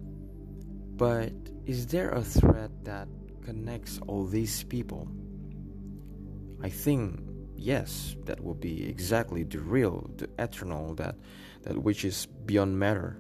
But 0.96 1.32
is 1.64 1.86
there 1.86 2.10
a 2.10 2.22
thread 2.22 2.72
that 2.82 3.06
connects 3.44 4.00
all 4.06 4.24
these 4.24 4.64
people? 4.64 5.08
I 6.62 6.68
think 6.68 7.20
yes, 7.56 8.16
that 8.24 8.42
will 8.42 8.54
be 8.54 8.88
exactly 8.88 9.42
the 9.44 9.58
real, 9.58 10.10
the 10.16 10.28
eternal, 10.38 10.94
that 10.94 11.16
that 11.62 11.82
which 11.82 12.04
is 12.04 12.26
beyond 12.46 12.78
matter. 12.78 13.18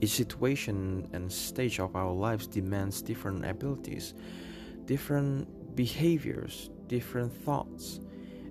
Each 0.00 0.10
situation 0.10 1.08
and 1.12 1.30
stage 1.30 1.80
of 1.80 1.94
our 1.96 2.12
lives 2.12 2.46
demands 2.46 3.02
different 3.02 3.44
abilities, 3.44 4.14
different 4.86 5.76
behaviors, 5.76 6.70
different 6.88 7.32
thoughts 7.32 8.00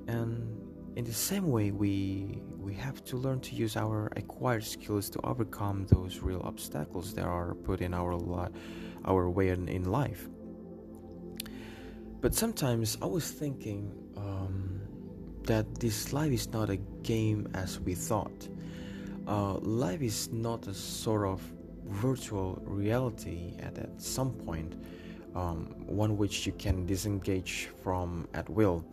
and 0.07 0.61
in 0.95 1.03
the 1.03 1.13
same 1.13 1.49
way 1.49 1.71
we 1.71 2.41
we 2.57 2.73
have 2.73 3.03
to 3.03 3.17
learn 3.17 3.39
to 3.39 3.55
use 3.55 3.75
our 3.75 4.11
acquired 4.15 4.63
skills 4.63 5.09
to 5.09 5.19
overcome 5.23 5.85
those 5.87 6.19
real 6.19 6.41
obstacles 6.43 7.13
that 7.13 7.25
are 7.25 7.53
put 7.53 7.81
in 7.81 7.93
our 7.93 8.15
li- 8.15 8.49
our 9.05 9.29
way 9.29 9.49
in, 9.49 9.67
in 9.67 9.85
life 9.85 10.27
but 12.21 12.33
sometimes 12.33 12.97
i 13.01 13.05
was 13.05 13.29
thinking 13.31 13.91
um, 14.17 14.81
that 15.43 15.79
this 15.79 16.13
life 16.13 16.31
is 16.31 16.49
not 16.49 16.69
a 16.69 16.77
game 17.03 17.47
as 17.53 17.79
we 17.79 17.93
thought 17.93 18.47
uh, 19.27 19.53
life 19.55 20.01
is 20.01 20.31
not 20.31 20.67
a 20.67 20.73
sort 20.73 21.25
of 21.25 21.41
virtual 21.87 22.61
reality 22.65 23.53
at, 23.59 23.77
at 23.77 24.01
some 24.01 24.31
point, 24.31 24.75
um, 25.35 25.73
one 25.85 26.17
which 26.17 26.45
you 26.45 26.53
can 26.53 26.85
disengage 26.85 27.69
from 27.83 28.27
at 28.33 28.49
will. 28.49 28.85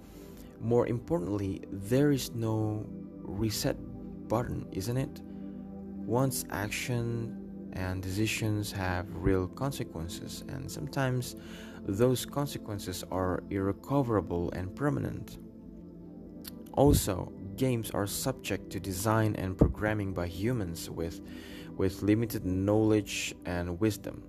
More 0.61 0.87
importantly, 0.87 1.63
there 1.71 2.13
is 2.13 2.33
no 2.35 2.87
reset 3.23 3.77
button, 4.29 4.67
isn't 4.73 4.97
it? 4.97 5.21
Once 6.07 6.45
action 6.51 7.42
and 7.73 8.03
decisions 8.03 8.73
have 8.73 9.07
real 9.15 9.47
consequences, 9.49 10.45
and 10.49 10.71
sometimes 10.71 11.37
those 11.87 12.25
consequences 12.25 13.05
are 13.11 13.43
irrecoverable 13.51 14.51
and 14.53 14.75
permanent. 14.75 15.39
Also, 16.75 17.33
games 17.57 17.91
are 17.91 18.07
subject 18.07 18.71
to 18.71 18.81
design 18.81 19.35
and 19.37 19.59
programming 19.59 20.13
by 20.13 20.27
humans 20.27 20.89
with, 20.89 21.21
with 21.77 22.03
limited 22.03 22.45
knowledge 22.45 23.35
and 23.45 23.79
wisdom. 23.81 24.23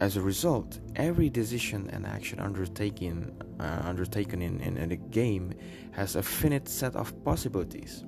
As 0.00 0.16
a 0.16 0.20
result, 0.20 0.80
every 0.96 1.30
decision 1.30 1.88
and 1.90 2.06
action 2.06 2.40
undertaken, 2.40 3.40
uh, 3.60 3.82
undertaken 3.84 4.42
in, 4.42 4.60
in, 4.60 4.76
in 4.76 4.92
a 4.92 4.96
game 4.96 5.54
has 5.92 6.16
a 6.16 6.22
finite 6.22 6.68
set 6.68 6.96
of 6.96 7.24
possibilities. 7.24 8.04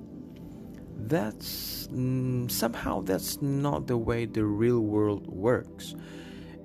That's 0.97 1.87
mm, 1.87 2.49
somehow 2.49 3.01
that's 3.01 3.41
not 3.41 3.87
the 3.87 3.97
way 3.97 4.25
the 4.25 4.45
real 4.45 4.79
world 4.79 5.27
works. 5.27 5.95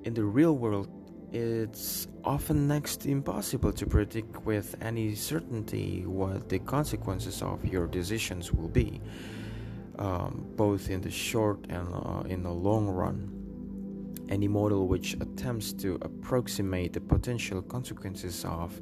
In 0.04 0.14
the 0.14 0.24
real 0.24 0.56
world, 0.56 0.88
it's 1.32 2.08
often 2.24 2.66
next 2.66 3.06
impossible 3.06 3.72
to 3.72 3.86
predict 3.86 4.44
with 4.44 4.74
any 4.80 5.14
certainty 5.14 6.04
what 6.06 6.48
the 6.48 6.58
consequences 6.60 7.42
of 7.42 7.64
your 7.64 7.86
decisions 7.86 8.52
will 8.52 8.68
be, 8.68 9.00
um, 9.98 10.46
both 10.56 10.90
in 10.90 11.00
the 11.00 11.10
short 11.10 11.58
and 11.68 11.86
uh, 11.92 12.22
in 12.26 12.42
the 12.42 12.50
long 12.50 12.88
run. 12.88 13.36
Any 14.28 14.48
model 14.48 14.88
which 14.88 15.14
attempts 15.14 15.72
to 15.74 15.98
approximate 16.02 16.92
the 16.92 17.00
potential 17.00 17.62
consequences 17.62 18.44
of 18.44 18.80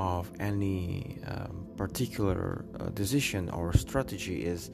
of 0.00 0.32
any 0.40 1.18
um, 1.26 1.66
particular 1.76 2.64
uh, 2.80 2.88
decision 3.02 3.50
or 3.50 3.66
strategy 3.74 4.46
is 4.46 4.70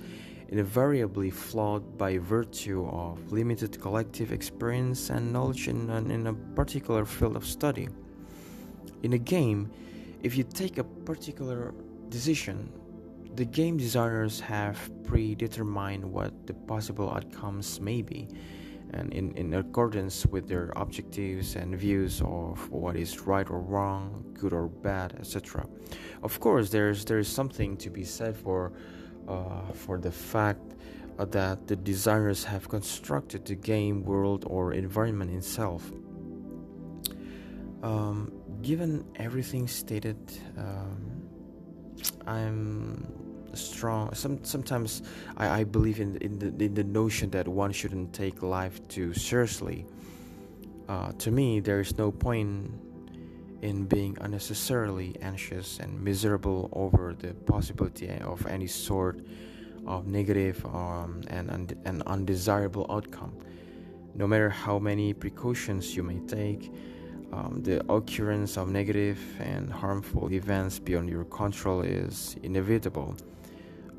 invariably 0.50 1.30
flawed 1.30 1.98
by 1.98 2.16
virtue 2.18 2.86
of 2.86 3.32
limited 3.32 3.80
collective 3.80 4.30
experience 4.30 5.10
and 5.10 5.32
knowledge 5.32 5.66
in, 5.66 5.90
in 6.16 6.28
a 6.28 6.34
particular 6.54 7.04
field 7.04 7.34
of 7.34 7.44
study. 7.44 7.88
In 9.02 9.14
a 9.14 9.18
game, 9.18 9.68
if 10.22 10.36
you 10.36 10.44
take 10.44 10.78
a 10.78 10.84
particular 10.84 11.74
decision, 12.08 12.72
the 13.34 13.44
game 13.44 13.76
designers 13.76 14.38
have 14.38 14.78
predetermined 15.02 16.04
what 16.04 16.32
the 16.46 16.54
possible 16.54 17.10
outcomes 17.10 17.80
may 17.80 18.00
be, 18.00 18.28
and 18.92 19.12
in, 19.12 19.32
in 19.36 19.54
accordance 19.54 20.26
with 20.26 20.48
their 20.48 20.72
objectives 20.76 21.56
and 21.56 21.76
views 21.76 22.22
of 22.22 22.70
what 22.70 22.96
is 22.96 23.20
right 23.20 23.48
or 23.50 23.60
wrong, 23.60 24.24
good 24.34 24.52
or 24.52 24.68
bad, 24.68 25.16
etc. 25.18 25.66
Of 26.22 26.40
course, 26.40 26.70
there's 26.70 27.04
there's 27.04 27.28
something 27.28 27.76
to 27.78 27.90
be 27.90 28.04
said 28.04 28.36
for 28.36 28.72
uh, 29.28 29.72
for 29.72 29.98
the 29.98 30.12
fact 30.12 30.74
uh, 31.18 31.24
that 31.26 31.66
the 31.66 31.76
designers 31.76 32.44
have 32.44 32.68
constructed 32.68 33.44
the 33.44 33.54
game 33.54 34.04
world 34.04 34.44
or 34.46 34.72
environment 34.72 35.30
itself. 35.30 35.90
Um, 37.82 38.32
given 38.62 39.04
everything 39.16 39.68
stated, 39.68 40.18
um, 40.56 41.28
I'm 42.26 43.25
strong. 43.56 44.14
Some 44.14 44.42
sometimes 44.44 45.02
I, 45.36 45.60
I 45.60 45.64
believe 45.64 46.00
in 46.00 46.16
in 46.16 46.38
the 46.38 46.64
in 46.64 46.74
the 46.74 46.84
notion 46.84 47.30
that 47.30 47.48
one 47.48 47.72
shouldn't 47.72 48.12
take 48.12 48.42
life 48.42 48.80
too 48.88 49.14
seriously. 49.14 49.86
Uh, 50.88 51.12
to 51.18 51.30
me, 51.30 51.60
there 51.60 51.80
is 51.80 51.98
no 51.98 52.12
point 52.12 52.70
in 53.62 53.84
being 53.86 54.16
unnecessarily 54.20 55.16
anxious 55.22 55.80
and 55.80 56.00
miserable 56.00 56.68
over 56.72 57.14
the 57.18 57.34
possibility 57.34 58.08
of 58.20 58.46
any 58.46 58.66
sort 58.66 59.20
of 59.86 60.06
negative 60.06 60.64
um, 60.66 61.22
and, 61.28 61.50
und- 61.50 62.02
undesirable 62.06 62.86
outcome. 62.90 63.34
No 64.14 64.26
matter 64.26 64.50
how 64.50 64.78
many 64.78 65.12
precautions 65.12 65.96
you 65.96 66.02
may 66.02 66.20
take, 66.20 66.72
um, 67.32 67.60
the 67.62 67.84
occurrence 67.92 68.56
of 68.56 68.68
negative 68.68 69.18
and 69.40 69.72
harmful 69.72 70.32
events 70.32 70.78
beyond 70.78 71.08
your 71.08 71.24
control 71.24 71.82
is 71.82 72.36
inevitable. 72.42 73.16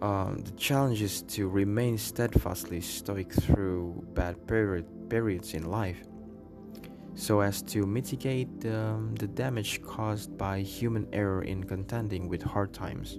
Um, 0.02 0.43
the 0.43 0.52
challenge 0.52 1.02
is 1.02 1.24
to 1.24 1.48
remain 1.48 1.98
steadfastly 1.98 2.82
stoic 2.82 3.34
through 3.34 4.06
bad 4.14 4.45
period, 4.48 5.10
periods 5.10 5.54
in 5.54 5.66
life 5.66 6.04
so 7.18 7.39
as 7.39 7.64
to 7.64 7.88
mitigate 7.88 8.48
um, 8.68 9.16
the 9.16 9.28
damage 9.28 9.82
caused 9.82 10.38
by 10.38 10.60
human 10.60 11.08
error 11.12 11.41
in 11.43 11.64
contending 11.64 12.30
with 12.30 12.43
hard 12.43 12.72
times. 12.72 13.18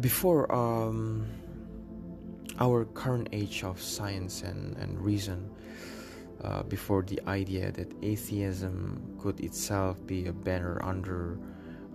Before 0.00 0.50
um, 0.50 1.26
our 2.58 2.86
current 2.86 3.28
age 3.32 3.62
of 3.64 3.82
science 3.82 4.42
and, 4.42 4.78
and 4.78 4.98
reason, 4.98 5.50
uh, 6.42 6.62
before 6.62 7.02
the 7.02 7.20
idea 7.26 7.70
that 7.72 7.92
atheism 8.02 9.18
could 9.20 9.38
itself 9.40 10.04
be 10.06 10.26
a 10.28 10.32
banner 10.32 10.80
under 10.82 11.38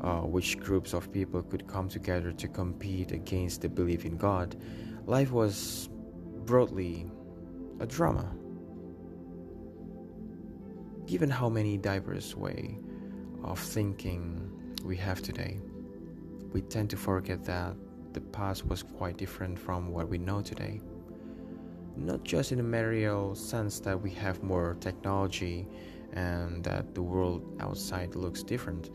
uh, 0.03 0.19
which 0.19 0.59
groups 0.59 0.93
of 0.93 1.11
people 1.11 1.41
could 1.41 1.65
come 1.67 1.87
together 1.87 2.31
to 2.33 2.47
compete 2.47 3.11
against 3.11 3.61
the 3.61 3.69
belief 3.69 4.05
in 4.05 4.17
God, 4.17 4.55
life 5.05 5.31
was 5.31 5.89
broadly 6.45 7.09
a 7.79 7.85
drama. 7.85 8.29
Given 11.05 11.29
how 11.29 11.49
many 11.49 11.77
diverse 11.77 12.35
way 12.35 12.77
of 13.43 13.59
thinking 13.59 14.51
we 14.83 14.95
have 14.97 15.21
today, 15.21 15.59
we 16.51 16.61
tend 16.61 16.89
to 16.91 16.97
forget 16.97 17.43
that 17.45 17.75
the 18.13 18.21
past 18.21 18.65
was 18.67 18.83
quite 18.83 19.17
different 19.17 19.57
from 19.57 19.89
what 19.89 20.07
we 20.07 20.17
know 20.17 20.41
today. 20.41 20.81
Not 21.95 22.23
just 22.23 22.51
in 22.51 22.59
a 22.59 22.63
material 22.63 23.35
sense 23.35 23.79
that 23.81 23.99
we 23.99 24.11
have 24.11 24.43
more 24.43 24.77
technology 24.79 25.67
and 26.13 26.63
that 26.63 26.93
the 26.93 27.01
world 27.01 27.57
outside 27.59 28.15
looks 28.15 28.43
different, 28.43 28.91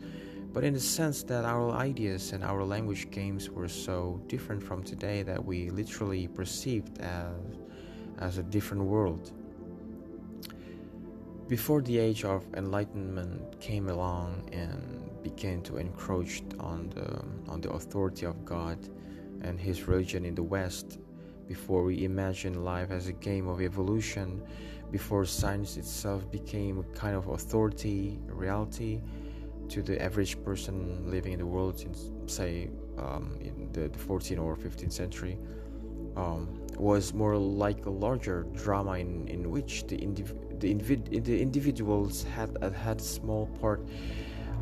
but 0.53 0.63
in 0.63 0.73
the 0.73 0.79
sense 0.79 1.23
that 1.23 1.45
our 1.45 1.71
ideas 1.71 2.33
and 2.33 2.43
our 2.43 2.63
language 2.63 3.11
games 3.11 3.49
were 3.49 3.67
so 3.67 4.21
different 4.27 4.63
from 4.63 4.83
today 4.83 5.23
that 5.23 5.43
we 5.43 5.69
literally 5.69 6.27
perceived 6.27 6.99
as 6.99 7.33
as 8.19 8.37
a 8.37 8.43
different 8.43 8.83
world. 8.83 9.31
Before 11.47 11.81
the 11.81 11.97
age 11.97 12.25
of 12.25 12.45
enlightenment 12.55 13.59
came 13.59 13.89
along 13.89 14.49
and 14.51 15.09
began 15.23 15.61
to 15.63 15.77
encroach 15.77 16.43
on 16.59 16.89
the, 16.89 17.51
on 17.51 17.61
the 17.61 17.71
authority 17.71 18.25
of 18.25 18.45
God 18.45 18.77
and 19.41 19.59
his 19.59 19.87
religion 19.87 20.25
in 20.25 20.35
the 20.35 20.43
West, 20.43 20.99
before 21.47 21.83
we 21.83 22.03
imagined 22.03 22.63
life 22.63 22.91
as 22.91 23.07
a 23.07 23.13
game 23.13 23.47
of 23.47 23.61
evolution, 23.61 24.43
before 24.91 25.25
science 25.25 25.77
itself 25.77 26.29
became 26.29 26.77
a 26.79 26.83
kind 26.95 27.15
of 27.15 27.27
authority, 27.29 28.19
reality 28.27 29.01
to 29.69 29.81
the 29.81 30.01
average 30.01 30.43
person 30.43 31.09
living 31.09 31.33
in 31.33 31.39
the 31.39 31.45
world 31.45 31.79
since, 31.79 32.11
say, 32.25 32.69
um, 32.97 33.37
in 33.41 33.69
the 33.71 33.89
14th 33.89 34.41
or 34.41 34.55
15th 34.55 34.91
century, 34.91 35.37
um, 36.15 36.47
was 36.77 37.13
more 37.13 37.37
like 37.37 37.85
a 37.85 37.89
larger 37.89 38.45
drama 38.53 38.93
in, 38.93 39.27
in 39.27 39.51
which 39.51 39.85
the, 39.87 39.97
indiv- 39.97 40.59
the, 40.59 40.71
invid- 40.71 41.23
the 41.23 41.41
individuals 41.41 42.23
had 42.23 42.57
uh, 42.61 42.69
had 42.71 42.99
a 42.99 43.03
small 43.03 43.47
part 43.61 43.85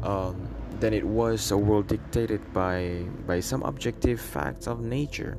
um, 0.04 0.48
than 0.80 0.94
it 0.94 1.04
was 1.04 1.52
a 1.52 1.58
world 1.58 1.88
dictated 1.88 2.42
by 2.54 3.04
by 3.26 3.40
some 3.40 3.64
objective 3.64 4.22
facts 4.22 4.68
of 4.68 4.82
nature. 4.82 5.38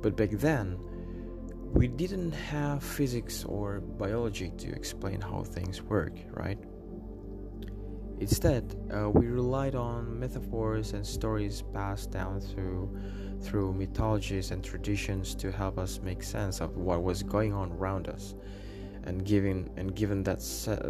But 0.00 0.16
back 0.16 0.30
then, 0.30 0.78
we 1.72 1.88
didn't 1.88 2.32
have 2.32 2.82
physics 2.82 3.44
or 3.44 3.80
biology 3.80 4.52
to 4.58 4.70
explain 4.72 5.20
how 5.20 5.42
things 5.42 5.82
work, 5.82 6.14
right? 6.30 6.58
Instead, 8.20 8.74
uh, 8.92 9.08
we 9.10 9.26
relied 9.26 9.74
on 9.74 10.18
metaphors 10.18 10.92
and 10.92 11.06
stories 11.06 11.62
passed 11.72 12.10
down 12.10 12.40
through 12.40 12.90
through 13.40 13.72
mythologies 13.72 14.50
and 14.50 14.64
traditions 14.64 15.34
to 15.36 15.52
help 15.52 15.78
us 15.78 16.00
make 16.02 16.24
sense 16.24 16.60
of 16.60 16.76
what 16.76 17.04
was 17.04 17.22
going 17.22 17.52
on 17.52 17.70
around 17.72 18.08
us. 18.08 18.34
And 19.04 19.24
given 19.24 19.70
and 19.76 19.94
given 19.94 20.24
that 20.24 20.42
se- 20.42 20.82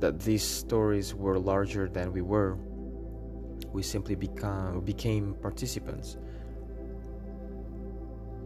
that 0.00 0.18
these 0.20 0.42
stories 0.42 1.14
were 1.14 1.38
larger 1.38 1.88
than 1.88 2.12
we 2.12 2.22
were, 2.22 2.58
we 3.72 3.82
simply 3.82 4.16
become 4.16 4.80
became 4.80 5.34
participants. 5.40 6.16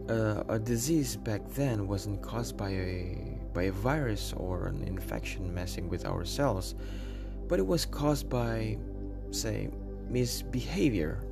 Uh, 0.07 0.43
a 0.47 0.59
disease 0.59 1.17
back 1.17 1.41
then 1.49 1.87
wasn't 1.87 2.21
caused 2.21 2.55
by 2.55 2.69
a 2.69 3.39
by 3.53 3.63
a 3.63 3.71
virus 3.71 4.33
or 4.37 4.67
an 4.67 4.83
infection 4.83 5.51
messing 5.51 5.89
with 5.89 6.05
our 6.05 6.23
cells, 6.23 6.75
but 7.47 7.59
it 7.59 7.65
was 7.65 7.85
caused 7.85 8.29
by, 8.29 8.77
say, 9.31 9.69
misbehavior 10.09 11.23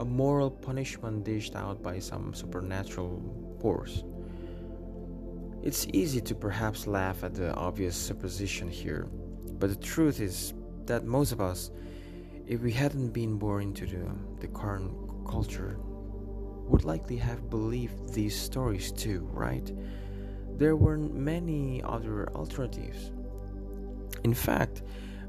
a 0.00 0.04
moral 0.04 0.50
punishment 0.50 1.24
dished 1.24 1.54
out 1.54 1.82
by 1.82 1.98
some 1.98 2.34
supernatural 2.34 3.22
force. 3.60 4.02
It's 5.62 5.86
easy 5.92 6.20
to 6.22 6.34
perhaps 6.34 6.86
laugh 6.86 7.22
at 7.22 7.34
the 7.34 7.54
obvious 7.54 7.94
supposition 7.94 8.68
here, 8.68 9.06
but 9.60 9.70
the 9.70 9.76
truth 9.76 10.20
is 10.20 10.54
that 10.86 11.04
most 11.04 11.30
of 11.30 11.40
us, 11.40 11.70
if 12.48 12.60
we 12.62 12.72
hadn't 12.72 13.10
been 13.10 13.36
born 13.36 13.62
into 13.62 13.86
the, 13.86 14.10
the 14.40 14.48
current 14.48 14.92
culture, 15.24 15.78
would 16.66 16.84
likely 16.84 17.16
have 17.16 17.48
believed 17.48 18.12
these 18.12 18.38
stories 18.38 18.90
too, 18.90 19.28
right? 19.32 19.72
There 20.56 20.74
weren't 20.74 21.14
many 21.14 21.80
other 21.84 22.28
alternatives. 22.34 23.12
In 24.24 24.34
fact, 24.34 24.82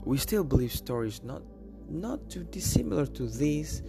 we 0.05 0.17
still 0.17 0.43
believe 0.43 0.71
stories 0.71 1.23
not 1.23 1.41
not 1.89 2.29
too 2.29 2.43
dissimilar 2.43 3.05
to 3.05 3.27
these. 3.27 3.83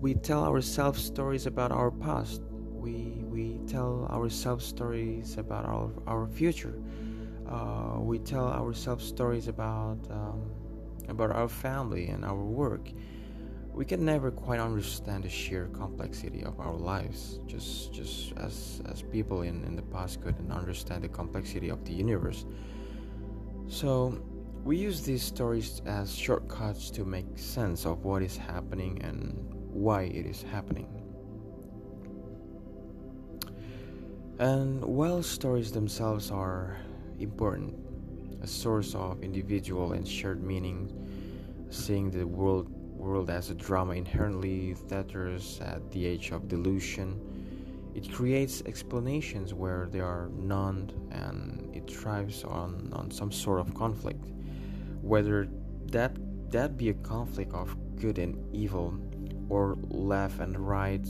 We 0.00 0.14
tell 0.14 0.44
ourselves 0.44 1.02
stories 1.02 1.46
about 1.46 1.72
our 1.72 1.90
past, 1.90 2.42
we 2.70 3.24
we 3.28 3.58
tell 3.66 4.06
ourselves 4.10 4.64
stories 4.64 5.36
about 5.36 5.64
our 5.66 5.90
our 6.06 6.26
future. 6.26 6.74
Uh, 7.48 7.98
we 7.98 8.18
tell 8.18 8.46
ourselves 8.46 9.04
stories 9.04 9.48
about 9.48 9.98
um, 10.10 10.50
about 11.08 11.30
our 11.32 11.48
family 11.48 12.08
and 12.08 12.24
our 12.24 12.44
work. 12.44 12.90
We 13.72 13.84
can 13.84 14.04
never 14.04 14.30
quite 14.30 14.58
understand 14.58 15.24
the 15.24 15.28
sheer 15.28 15.66
complexity 15.68 16.42
of 16.44 16.58
our 16.58 16.74
lives, 16.74 17.40
just 17.46 17.92
just 17.92 18.32
as 18.36 18.80
as 18.90 19.02
people 19.02 19.42
in, 19.42 19.64
in 19.64 19.76
the 19.76 19.82
past 19.82 20.22
couldn't 20.22 20.50
understand 20.50 21.04
the 21.04 21.08
complexity 21.08 21.68
of 21.68 21.84
the 21.84 21.92
universe. 21.92 22.46
So 23.68 24.18
we 24.64 24.76
use 24.76 25.02
these 25.02 25.22
stories 25.22 25.80
as 25.86 26.14
shortcuts 26.14 26.90
to 26.90 27.04
make 27.04 27.26
sense 27.38 27.86
of 27.86 28.04
what 28.04 28.22
is 28.22 28.36
happening 28.36 29.00
and 29.02 29.34
why 29.72 30.02
it 30.02 30.26
is 30.26 30.42
happening. 30.42 30.88
And 34.38 34.84
while 34.84 35.22
stories 35.22 35.72
themselves 35.72 36.30
are 36.30 36.76
important, 37.18 37.74
a 38.42 38.46
source 38.46 38.94
of 38.94 39.22
individual 39.22 39.92
and 39.92 40.06
shared 40.06 40.42
meaning, 40.42 40.90
seeing 41.70 42.10
the 42.10 42.26
world 42.26 42.68
world 43.00 43.30
as 43.30 43.48
a 43.48 43.54
drama 43.54 43.94
inherently 43.94 44.74
theaters 44.74 45.58
at 45.62 45.90
the 45.90 46.04
age 46.04 46.32
of 46.32 46.48
delusion, 46.48 47.18
it 47.94 48.12
creates 48.12 48.62
explanations 48.66 49.54
where 49.54 49.88
there 49.90 50.04
are 50.04 50.30
none 50.34 50.90
and 51.10 51.74
it 51.74 51.90
thrives 51.90 52.44
on, 52.44 52.90
on 52.92 53.10
some 53.10 53.32
sort 53.32 53.58
of 53.60 53.74
conflict. 53.74 54.22
Whether 55.00 55.48
that 55.86 56.16
that 56.50 56.76
be 56.76 56.88
a 56.88 56.94
conflict 56.94 57.52
of 57.54 57.76
good 57.96 58.18
and 58.18 58.36
evil 58.54 58.98
or 59.48 59.76
left 59.88 60.40
and 60.40 60.58
right 60.58 61.06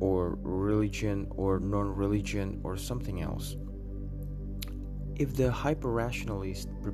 or 0.00 0.38
religion 0.42 1.26
or 1.30 1.58
non 1.58 1.94
religion 1.94 2.60
or 2.62 2.76
something 2.76 3.22
else. 3.22 3.56
If 5.16 5.34
the 5.34 5.50
hyper 5.50 5.90
rationalist 5.90 6.68
pr- 6.82 6.90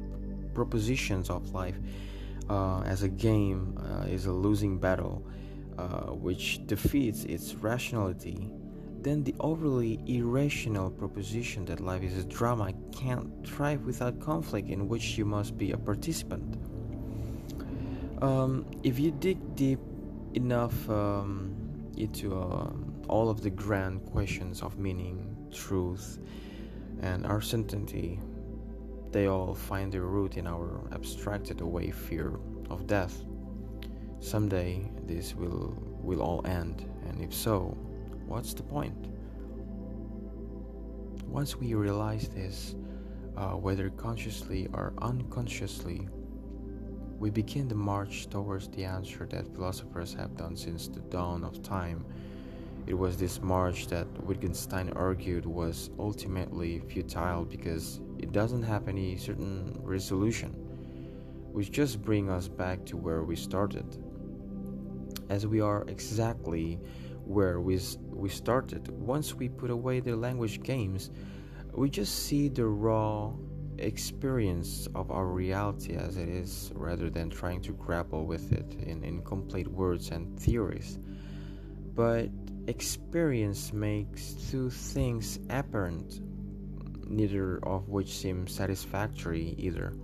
propositions 0.54 1.30
of 1.30 1.52
life 1.52 1.76
uh, 2.48 2.80
as 2.82 3.02
a 3.02 3.08
game 3.08 3.76
uh, 3.78 4.06
is 4.06 4.26
a 4.26 4.32
losing 4.32 4.78
battle 4.78 5.26
uh, 5.78 6.12
which 6.12 6.64
defeats 6.66 7.24
its 7.24 7.54
rationality, 7.54 8.52
then 9.02 9.24
the 9.24 9.34
overly 9.40 10.00
irrational 10.06 10.90
proposition 10.90 11.64
that 11.64 11.80
life 11.80 12.02
is 12.02 12.16
a 12.18 12.24
drama 12.24 12.72
can't 12.92 13.46
thrive 13.46 13.84
without 13.84 14.20
conflict 14.20 14.68
in 14.68 14.88
which 14.88 15.18
you 15.18 15.24
must 15.24 15.58
be 15.58 15.72
a 15.72 15.76
participant. 15.76 16.56
Um, 18.22 18.64
if 18.82 18.98
you 18.98 19.10
dig 19.10 19.56
deep 19.56 19.80
enough 20.34 20.88
um, 20.88 21.54
into 21.96 22.34
um, 22.34 23.02
all 23.08 23.28
of 23.28 23.42
the 23.42 23.50
grand 23.50 24.04
questions 24.06 24.62
of 24.62 24.78
meaning, 24.78 25.36
truth, 25.52 26.20
and 27.00 27.26
our 27.26 27.40
certainty, 27.40 28.20
they 29.10 29.26
all 29.26 29.54
find 29.54 29.92
their 29.92 30.02
root 30.02 30.36
in 30.36 30.46
our 30.46 30.80
abstracted 30.92 31.60
away 31.60 31.90
fear 31.90 32.38
of 32.70 32.86
death. 32.86 33.24
Someday 34.20 34.90
this 35.06 35.34
will 35.34 35.76
will 36.00 36.22
all 36.22 36.46
end, 36.46 36.88
and 37.08 37.20
if 37.20 37.34
so, 37.34 37.76
what's 38.32 38.54
the 38.54 38.62
point? 38.62 39.08
Once 41.26 41.56
we 41.56 41.74
realize 41.74 42.28
this, 42.28 42.74
uh, 43.36 43.50
whether 43.50 43.90
consciously 43.90 44.68
or 44.72 44.94
unconsciously, 45.02 46.08
we 47.18 47.30
begin 47.30 47.68
the 47.68 47.74
march 47.74 48.28
towards 48.30 48.68
the 48.68 48.84
answer 48.84 49.28
that 49.30 49.54
philosophers 49.54 50.14
have 50.14 50.36
done 50.36 50.56
since 50.56 50.88
the 50.88 51.00
dawn 51.00 51.44
of 51.44 51.62
time 51.62 52.04
it 52.86 52.94
was 52.94 53.16
this 53.16 53.40
march 53.40 53.86
that 53.88 54.08
Wittgenstein 54.24 54.90
argued 54.96 55.46
was 55.46 55.90
ultimately 56.00 56.80
futile 56.80 57.44
because 57.44 58.00
it 58.18 58.32
doesn't 58.32 58.64
have 58.64 58.88
any 58.88 59.16
certain 59.16 59.78
resolution, 59.82 60.50
which 61.52 61.70
just 61.70 62.02
brings 62.02 62.30
us 62.30 62.48
back 62.48 62.84
to 62.86 62.96
where 62.96 63.22
we 63.22 63.36
started. 63.36 63.86
As 65.28 65.46
we 65.46 65.60
are 65.60 65.84
exactly 65.86 66.80
where 67.24 67.60
we, 67.60 67.80
we 68.08 68.28
started, 68.28 68.88
once 68.88 69.34
we 69.34 69.48
put 69.48 69.70
away 69.70 70.00
the 70.00 70.16
language 70.16 70.62
games, 70.62 71.10
we 71.72 71.88
just 71.88 72.26
see 72.26 72.48
the 72.48 72.66
raw 72.66 73.32
experience 73.78 74.86
of 74.94 75.10
our 75.10 75.26
reality 75.26 75.94
as 75.96 76.16
it 76.16 76.28
is 76.28 76.70
rather 76.74 77.10
than 77.10 77.30
trying 77.30 77.60
to 77.62 77.72
grapple 77.72 78.26
with 78.26 78.52
it 78.52 78.74
in 78.86 79.02
incomplete 79.02 79.68
words 79.68 80.10
and 80.10 80.38
theories. 80.38 80.98
But 81.94 82.28
experience 82.66 83.72
makes 83.72 84.34
two 84.50 84.70
things 84.70 85.38
apparent, 85.50 86.20
neither 87.08 87.58
of 87.64 87.88
which 87.88 88.14
seems 88.14 88.54
satisfactory 88.54 89.54
either. 89.58 89.94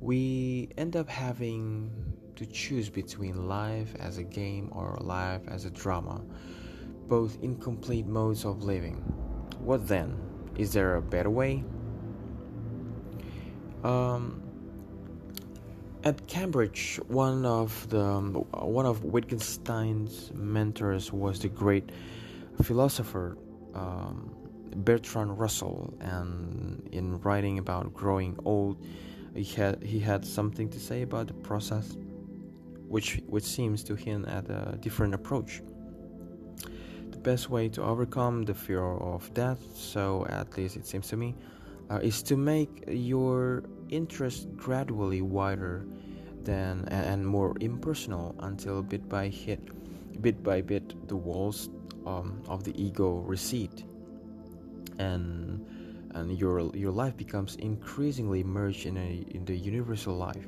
We 0.00 0.68
end 0.76 0.96
up 0.96 1.08
having 1.08 2.13
to 2.36 2.46
choose 2.46 2.88
between 2.88 3.48
life 3.48 3.94
as 3.98 4.18
a 4.18 4.22
game 4.22 4.68
or 4.72 4.98
life 5.00 5.42
as 5.48 5.64
a 5.64 5.70
drama, 5.70 6.22
both 7.08 7.38
incomplete 7.42 8.06
modes 8.06 8.44
of 8.44 8.62
living. 8.62 8.96
What 9.60 9.86
then? 9.86 10.16
Is 10.56 10.72
there 10.72 10.96
a 10.96 11.02
better 11.02 11.30
way? 11.30 11.64
Um, 13.82 14.42
at 16.04 16.26
Cambridge, 16.26 17.00
one 17.08 17.44
of 17.46 17.88
the 17.88 18.04
one 18.04 18.86
of 18.86 19.04
Wittgenstein's 19.04 20.30
mentors 20.34 21.12
was 21.12 21.40
the 21.40 21.48
great 21.48 21.90
philosopher 22.62 23.36
um, 23.74 24.34
Bertrand 24.76 25.38
Russell, 25.38 25.94
and 26.00 26.88
in 26.92 27.20
writing 27.20 27.58
about 27.58 27.92
growing 27.94 28.38
old, 28.44 28.76
he 29.34 29.44
had 29.44 29.82
he 29.82 29.98
had 29.98 30.24
something 30.24 30.68
to 30.70 30.80
say 30.80 31.02
about 31.02 31.28
the 31.28 31.34
process, 31.34 31.96
which 32.94 33.20
which 33.26 33.42
seems 33.42 33.82
to 33.82 33.96
hint 33.96 34.24
at 34.28 34.48
a 34.48 34.78
different 34.80 35.14
approach. 35.14 35.62
The 37.10 37.18
best 37.18 37.50
way 37.50 37.68
to 37.70 37.82
overcome 37.82 38.44
the 38.44 38.54
fear 38.54 38.84
of 39.14 39.20
death, 39.34 39.58
so 39.74 40.24
at 40.30 40.56
least 40.56 40.76
it 40.76 40.86
seems 40.86 41.08
to 41.08 41.16
me, 41.16 41.34
uh, 41.90 41.98
is 42.10 42.22
to 42.30 42.36
make 42.36 42.84
your 42.86 43.64
interest 43.88 44.46
gradually 44.54 45.22
wider 45.22 45.84
than 46.44 46.86
and 46.88 47.26
more 47.26 47.56
impersonal 47.60 48.36
until 48.38 48.80
bit 48.80 49.08
by 49.08 49.26
hit, 49.26 49.62
bit 50.22 50.44
by 50.44 50.60
bit 50.60 50.86
the 51.08 51.16
walls 51.16 51.70
um, 52.06 52.40
of 52.46 52.62
the 52.62 52.74
ego 52.80 53.08
recede, 53.26 53.82
and 55.00 55.66
and 56.14 56.38
your 56.38 56.70
your 56.76 56.92
life 56.92 57.16
becomes 57.16 57.56
increasingly 57.56 58.44
merged 58.44 58.86
in 58.86 58.96
a 58.96 59.10
in 59.34 59.44
the 59.46 59.56
universal 59.56 60.14
life. 60.14 60.46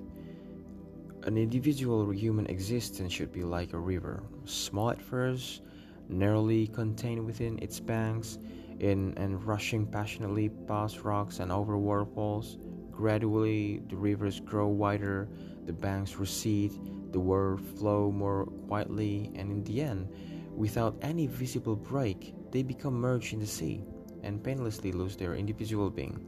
An 1.27 1.37
individual 1.37 2.09
human 2.11 2.47
existence 2.47 3.13
should 3.13 3.33
be 3.33 3.43
like 3.43 3.73
a 3.73 3.79
river, 3.79 4.23
small 4.45 4.91
at 4.91 5.03
first, 5.03 5.61
narrowly 6.09 6.69
contained 6.69 7.27
within 7.27 7.59
its 7.61 7.81
banks, 7.81 8.39
in 8.79 9.13
and 9.17 9.43
rushing 9.45 9.89
passionately 9.89 10.51
past 10.69 11.03
rocks 11.03 11.41
and 11.41 11.51
over 11.51 11.77
waterfalls. 11.77 12.59
Gradually, 12.93 13.83
the 13.89 13.97
rivers 13.97 14.39
grow 14.39 14.69
wider, 14.69 15.29
the 15.65 15.73
banks 15.73 16.15
recede, 16.15 16.79
the 17.11 17.19
water 17.19 17.59
flow 17.59 18.13
more 18.13 18.47
quietly, 18.69 19.33
and 19.35 19.51
in 19.51 19.65
the 19.65 19.83
end, 19.83 20.09
without 20.55 20.97
any 21.03 21.27
visible 21.27 21.75
break, 21.75 22.35
they 22.53 22.63
become 22.63 22.95
merged 22.95 23.33
in 23.33 23.41
the 23.41 23.47
sea 23.49 23.83
and 24.23 24.45
painlessly 24.45 24.93
lose 24.93 25.17
their 25.17 25.35
individual 25.35 25.91
being. 25.91 26.25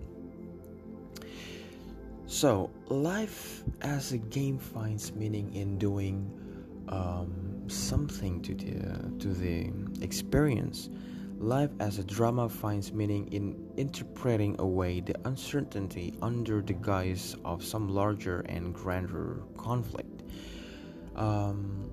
So, 2.28 2.70
life 2.88 3.64
as 3.80 4.12
a 4.12 4.18
game 4.18 4.58
finds 4.58 5.12
meaning 5.12 5.52
in 5.54 5.78
doing 5.78 6.30
um, 6.88 7.64
something 7.68 8.40
to 8.42 8.54
the 8.54 9.18
to 9.18 9.28
the 9.34 9.72
experience 10.04 10.88
Life 11.40 11.70
as 11.78 12.00
a 12.00 12.04
drama 12.04 12.48
finds 12.48 12.92
meaning 12.92 13.28
in 13.32 13.70
interpreting 13.76 14.56
away 14.58 14.98
the 14.98 15.14
uncertainty 15.24 16.12
under 16.20 16.60
the 16.60 16.72
guise 16.72 17.36
of 17.44 17.64
some 17.64 17.88
larger 17.88 18.40
and 18.48 18.74
grander 18.74 19.44
conflict. 19.56 20.24
Um, 21.14 21.88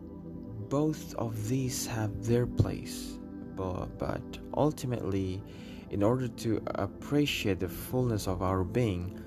both 0.68 1.14
of 1.16 1.48
these 1.48 1.86
have 1.86 2.26
their 2.26 2.48
place, 2.48 3.20
but, 3.56 3.86
but 4.00 4.24
ultimately, 4.58 5.44
in 5.92 6.02
order 6.02 6.28
to 6.28 6.60
appreciate 6.66 7.60
the 7.60 7.70
fullness 7.70 8.28
of 8.28 8.42
our 8.42 8.64
being, 8.64 9.22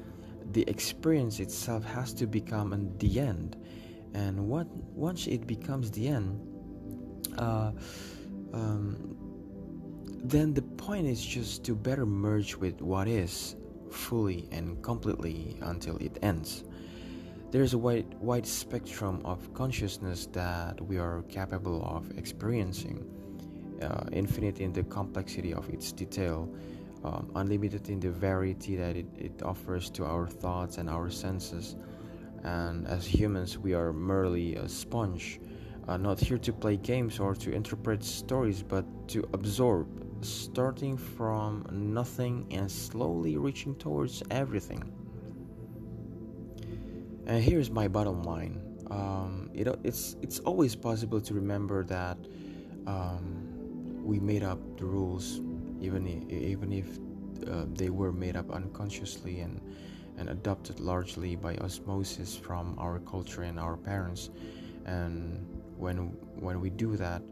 the 0.59 0.69
experience 0.69 1.39
itself 1.39 1.85
has 1.85 2.13
to 2.13 2.27
become 2.27 2.93
the 2.99 3.21
end. 3.21 3.57
And 4.13 4.49
what, 4.49 4.67
once 5.07 5.29
it 5.29 5.47
becomes 5.47 5.89
the 5.93 6.09
end, 6.09 6.29
uh, 7.39 7.71
um, 8.53 9.17
then 10.25 10.53
the 10.55 10.63
point 10.63 11.07
is 11.07 11.25
just 11.25 11.65
to 11.67 11.77
better 11.77 12.05
merge 12.05 12.57
with 12.57 12.83
what 12.83 13.07
is 13.07 13.55
fully 13.93 14.49
and 14.51 14.83
completely 14.83 15.57
until 15.61 15.97
it 15.99 16.19
ends. 16.23 16.65
There's 17.53 17.75
a 17.75 17.79
wide, 17.79 18.13
wide 18.19 18.45
spectrum 18.45 19.23
of 19.25 19.55
consciousness 19.55 20.27
that 20.33 20.81
we 20.81 20.99
are 20.99 21.23
capable 21.29 21.85
of 21.85 22.19
experiencing, 22.19 23.07
uh, 23.81 24.07
infinite 24.11 24.59
in 24.59 24.73
the 24.73 24.83
complexity 24.83 25.55
of 25.55 25.69
its 25.69 25.93
detail, 25.93 26.53
um, 27.05 27.31
unlimited 27.35 27.89
in 27.89 28.01
the 28.01 28.11
variety 28.11 28.77
that 28.77 28.97
it, 28.97 29.07
it 29.17 29.43
offers 29.43 29.91
to 29.91 30.05
our 30.05 30.27
thoughts 30.27 30.79
and 30.79 30.89
our 30.89 31.11
senses. 31.11 31.77
And 32.45 32.87
as 32.87 33.07
humans, 33.07 33.59
we 33.59 33.75
are 33.75 33.93
merely 33.93 34.57
a 34.57 34.69
sponge, 34.69 35.41
uh, 35.87 35.97
not 35.97 36.21
here 36.21 36.39
to 36.39 36.53
play 36.53 36.77
games 36.77 37.19
or 37.19 37.35
to 37.35 37.53
interpret 37.53 38.05
stories, 38.05 38.63
but 38.63 38.85
to 39.09 39.29
absorb, 39.33 39.87
starting 40.21 40.97
from 40.97 41.67
nothing 41.71 42.47
and 42.51 42.71
slowly 42.71 43.37
reaching 43.37 43.75
towards 43.75 44.23
everything. 44.31 44.83
And 47.27 47.43
here's 47.43 47.71
my 47.71 47.89
bottom 47.89 48.23
line. 48.23 48.63
Um, 48.91 49.51
it, 49.53 49.69
it's 49.85 50.17
it's 50.23 50.39
always 50.41 50.75
possible 50.75 51.21
to 51.21 51.35
remember 51.35 51.85
that 51.85 52.17
um, 52.87 54.03
we 54.03 54.19
made 54.19 54.43
up 54.43 54.59
the 54.79 54.87
rules, 54.87 55.41
even 55.81 56.07
if, 56.07 56.31
even 56.31 56.73
if 56.73 56.99
uh, 57.49 57.67
they 57.75 57.91
were 57.91 58.13
made 58.13 58.37
up 58.37 58.51
unconsciously 58.51 59.41
and 59.41 59.61
and 60.19 60.31
adopted 60.31 60.81
largely 60.81 61.37
by 61.37 61.57
osmosis 61.59 62.37
from 62.37 62.75
our 62.79 62.99
culture 63.01 63.43
and 63.43 63.59
our 63.59 63.77
parents. 63.77 64.31
And 64.85 65.47
when 65.77 65.97
when 66.35 66.61
we 66.61 66.71
do 66.71 66.97
that, 66.97 67.23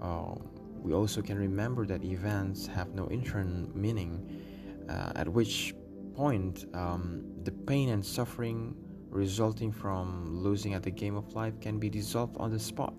uh, 0.00 0.34
we 0.82 0.94
also 0.94 1.20
can 1.20 1.38
remember 1.38 1.84
that 1.86 2.02
events 2.02 2.66
have 2.66 2.94
no 2.94 3.06
internal 3.08 3.68
meaning. 3.74 4.42
Uh, 4.88 5.12
at 5.14 5.28
which 5.28 5.74
point, 6.16 6.66
um, 6.74 7.22
the 7.44 7.52
pain 7.52 7.90
and 7.90 8.04
suffering 8.04 8.74
resulting 9.10 9.72
from 9.72 10.26
losing 10.42 10.74
at 10.74 10.82
the 10.82 10.90
game 10.90 11.16
of 11.16 11.32
life 11.34 11.60
can 11.60 11.78
be 11.78 11.90
dissolved 11.90 12.36
on 12.38 12.50
the 12.50 12.58
spot. 12.58 12.94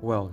Well, 0.00 0.32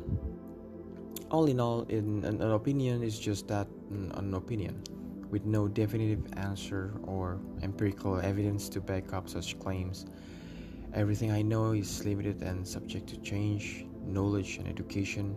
all 1.30 1.46
in 1.46 1.60
all, 1.60 1.82
in 1.90 2.24
an, 2.24 2.42
an 2.42 2.52
opinion 2.52 3.04
is 3.04 3.20
just 3.20 3.48
that 3.48 3.68
mm, 3.92 4.18
an 4.18 4.34
opinion, 4.34 4.82
with 5.30 5.46
no 5.46 5.68
definitive 5.68 6.26
answer 6.38 6.94
or 7.04 7.40
empirical 7.62 8.20
evidence 8.20 8.70
to 8.70 8.82
back 8.82 9.14
up 9.14 9.28
such 9.28 9.60
claims. 9.60 10.06
Everything 10.94 11.32
I 11.32 11.42
know 11.42 11.72
is 11.74 12.06
limited 12.06 12.42
and 12.42 12.66
subject 12.66 13.08
to 13.10 13.18
change. 13.18 13.86
Knowledge 14.06 14.58
and 14.58 14.68
education, 14.68 15.36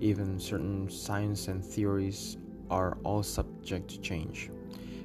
even 0.00 0.40
certain 0.40 0.88
science 0.90 1.48
and 1.48 1.62
theories, 1.62 2.38
are 2.70 2.96
all 3.04 3.22
subject 3.22 3.88
to 3.90 4.00
change 4.00 4.50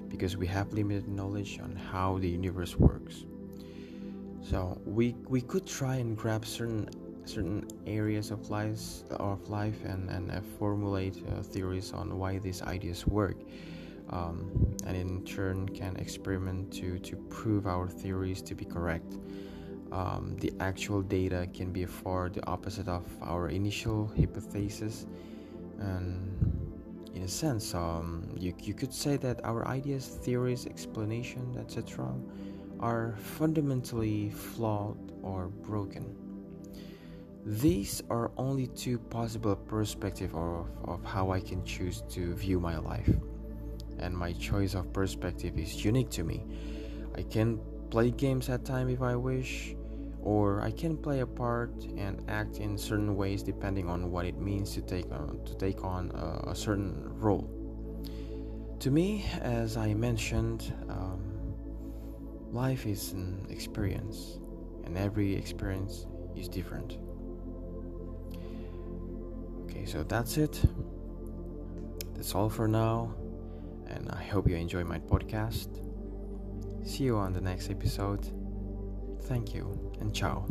because 0.08 0.38
we 0.38 0.48
have 0.48 0.72
limited 0.72 1.08
knowledge 1.08 1.60
on 1.62 1.76
how 1.76 2.18
the 2.20 2.30
universe 2.30 2.78
works. 2.78 3.26
So 4.42 4.80
we 4.86 5.16
we 5.28 5.42
could 5.42 5.66
try 5.66 5.96
and 5.96 6.16
grab 6.16 6.46
certain 6.46 6.90
certain 7.26 7.68
areas 7.88 8.32
of 8.32 8.50
life 8.50 8.80
of 9.12 9.50
life 9.50 9.84
and 9.86 10.10
and 10.10 10.32
uh, 10.32 10.42
formulate 10.60 11.18
uh, 11.28 11.42
theories 11.42 11.94
on 11.94 12.18
why 12.18 12.40
these 12.40 12.62
ideas 12.62 13.08
work. 13.08 13.38
Um, 14.10 14.76
and 14.86 14.96
in 14.96 15.24
turn 15.24 15.68
can 15.70 15.96
experiment 15.96 16.72
to, 16.74 17.00
to 17.00 17.16
prove 17.30 17.66
our 17.66 17.88
theories 17.88 18.42
to 18.44 18.54
be 18.54 18.66
correct. 18.66 19.18
Um, 19.92 20.36
the 20.40 20.52
actual 20.60 21.02
data 21.02 21.48
can 21.54 21.72
be 21.72 21.86
far 21.86 22.30
the 22.30 22.46
opposite 22.46 22.88
of 22.88 23.06
our 23.22 23.50
initial 23.50 24.12
hypothesis, 24.16 25.06
and 25.80 26.54
in 27.14 27.24
a 27.24 27.28
sense, 27.28 27.74
um, 27.76 28.28
you, 28.36 28.54
you 28.60 28.74
could 28.74 28.94
say 28.94 29.18
that 29.18 29.40
our 29.44 29.68
ideas, 29.68 30.08
theories, 30.08 30.66
explanation, 30.66 31.56
etc., 31.60 32.12
are 32.80 33.16
fundamentally 33.18 34.32
flawed 34.32 34.98
or 35.22 35.48
broken. 35.48 36.23
These 37.46 38.02
are 38.10 38.32
only 38.38 38.68
two 38.68 38.98
possible 38.98 39.56
perspectives 39.56 40.34
of, 40.34 40.70
of 40.86 41.04
how 41.04 41.32
I 41.32 41.41
can 41.41 41.66
choose 41.66 42.02
to 42.12 42.34
view 42.36 42.58
my 42.60 42.78
life. 42.78 43.10
And 44.00 44.16
my 44.16 44.32
choice 44.34 44.76
of 44.76 44.94
perspective 44.94 45.58
is 45.58 45.84
unique 45.84 46.10
to 46.12 46.24
me. 46.24 46.46
I 47.16 47.24
can 47.24 47.60
play 47.89 48.12
games 48.12 48.50
at 48.50 48.64
time 48.64 48.88
if 48.89 49.02
I 49.02 49.16
wish, 49.16 49.76
or 50.22 50.62
I 50.62 50.72
can 50.72 50.96
play 50.96 51.20
a 51.20 51.28
part 51.28 51.84
and 51.98 52.24
act 52.30 52.58
in 52.58 52.78
certain 52.78 53.16
ways 53.18 53.44
depending 53.44 53.89
on 53.89 54.10
what 54.10 54.26
it 54.26 54.38
means 54.39 54.74
to 54.76 54.82
take 54.82 55.12
on 55.12 55.44
to 55.46 55.54
take 55.56 55.84
on 55.84 56.12
a, 56.12 56.52
a 56.52 56.56
certain 56.56 57.04
role. 57.20 57.50
To 58.80 58.89
me, 58.89 59.26
as 59.41 59.76
I 59.76 59.94
mentioned, 59.94 60.74
um, 60.89 61.54
life 62.52 62.86
is 62.86 63.12
an 63.12 63.46
experience, 63.50 64.39
and 64.86 64.98
every 64.98 65.36
experience 65.36 66.08
is 66.36 66.48
different. 66.48 66.98
Okay, 69.74 69.86
so 69.86 70.04
that's 70.04 70.38
it. 70.38 70.62
That's 72.14 72.36
all 72.36 72.48
for 72.48 72.68
now, 72.68 73.16
and 73.88 74.08
I 74.12 74.22
hope 74.24 74.48
you 74.48 74.56
enjoy 74.56 74.84
my 74.84 75.00
podcast. 75.00 75.80
See 76.88 77.06
you 77.06 77.18
on 77.18 77.34
the 77.34 77.42
next 77.42 77.72
episode. 77.72 78.30
Thank 79.24 79.56
you, 79.56 79.92
and 80.00 80.14
ciao. 80.14 80.46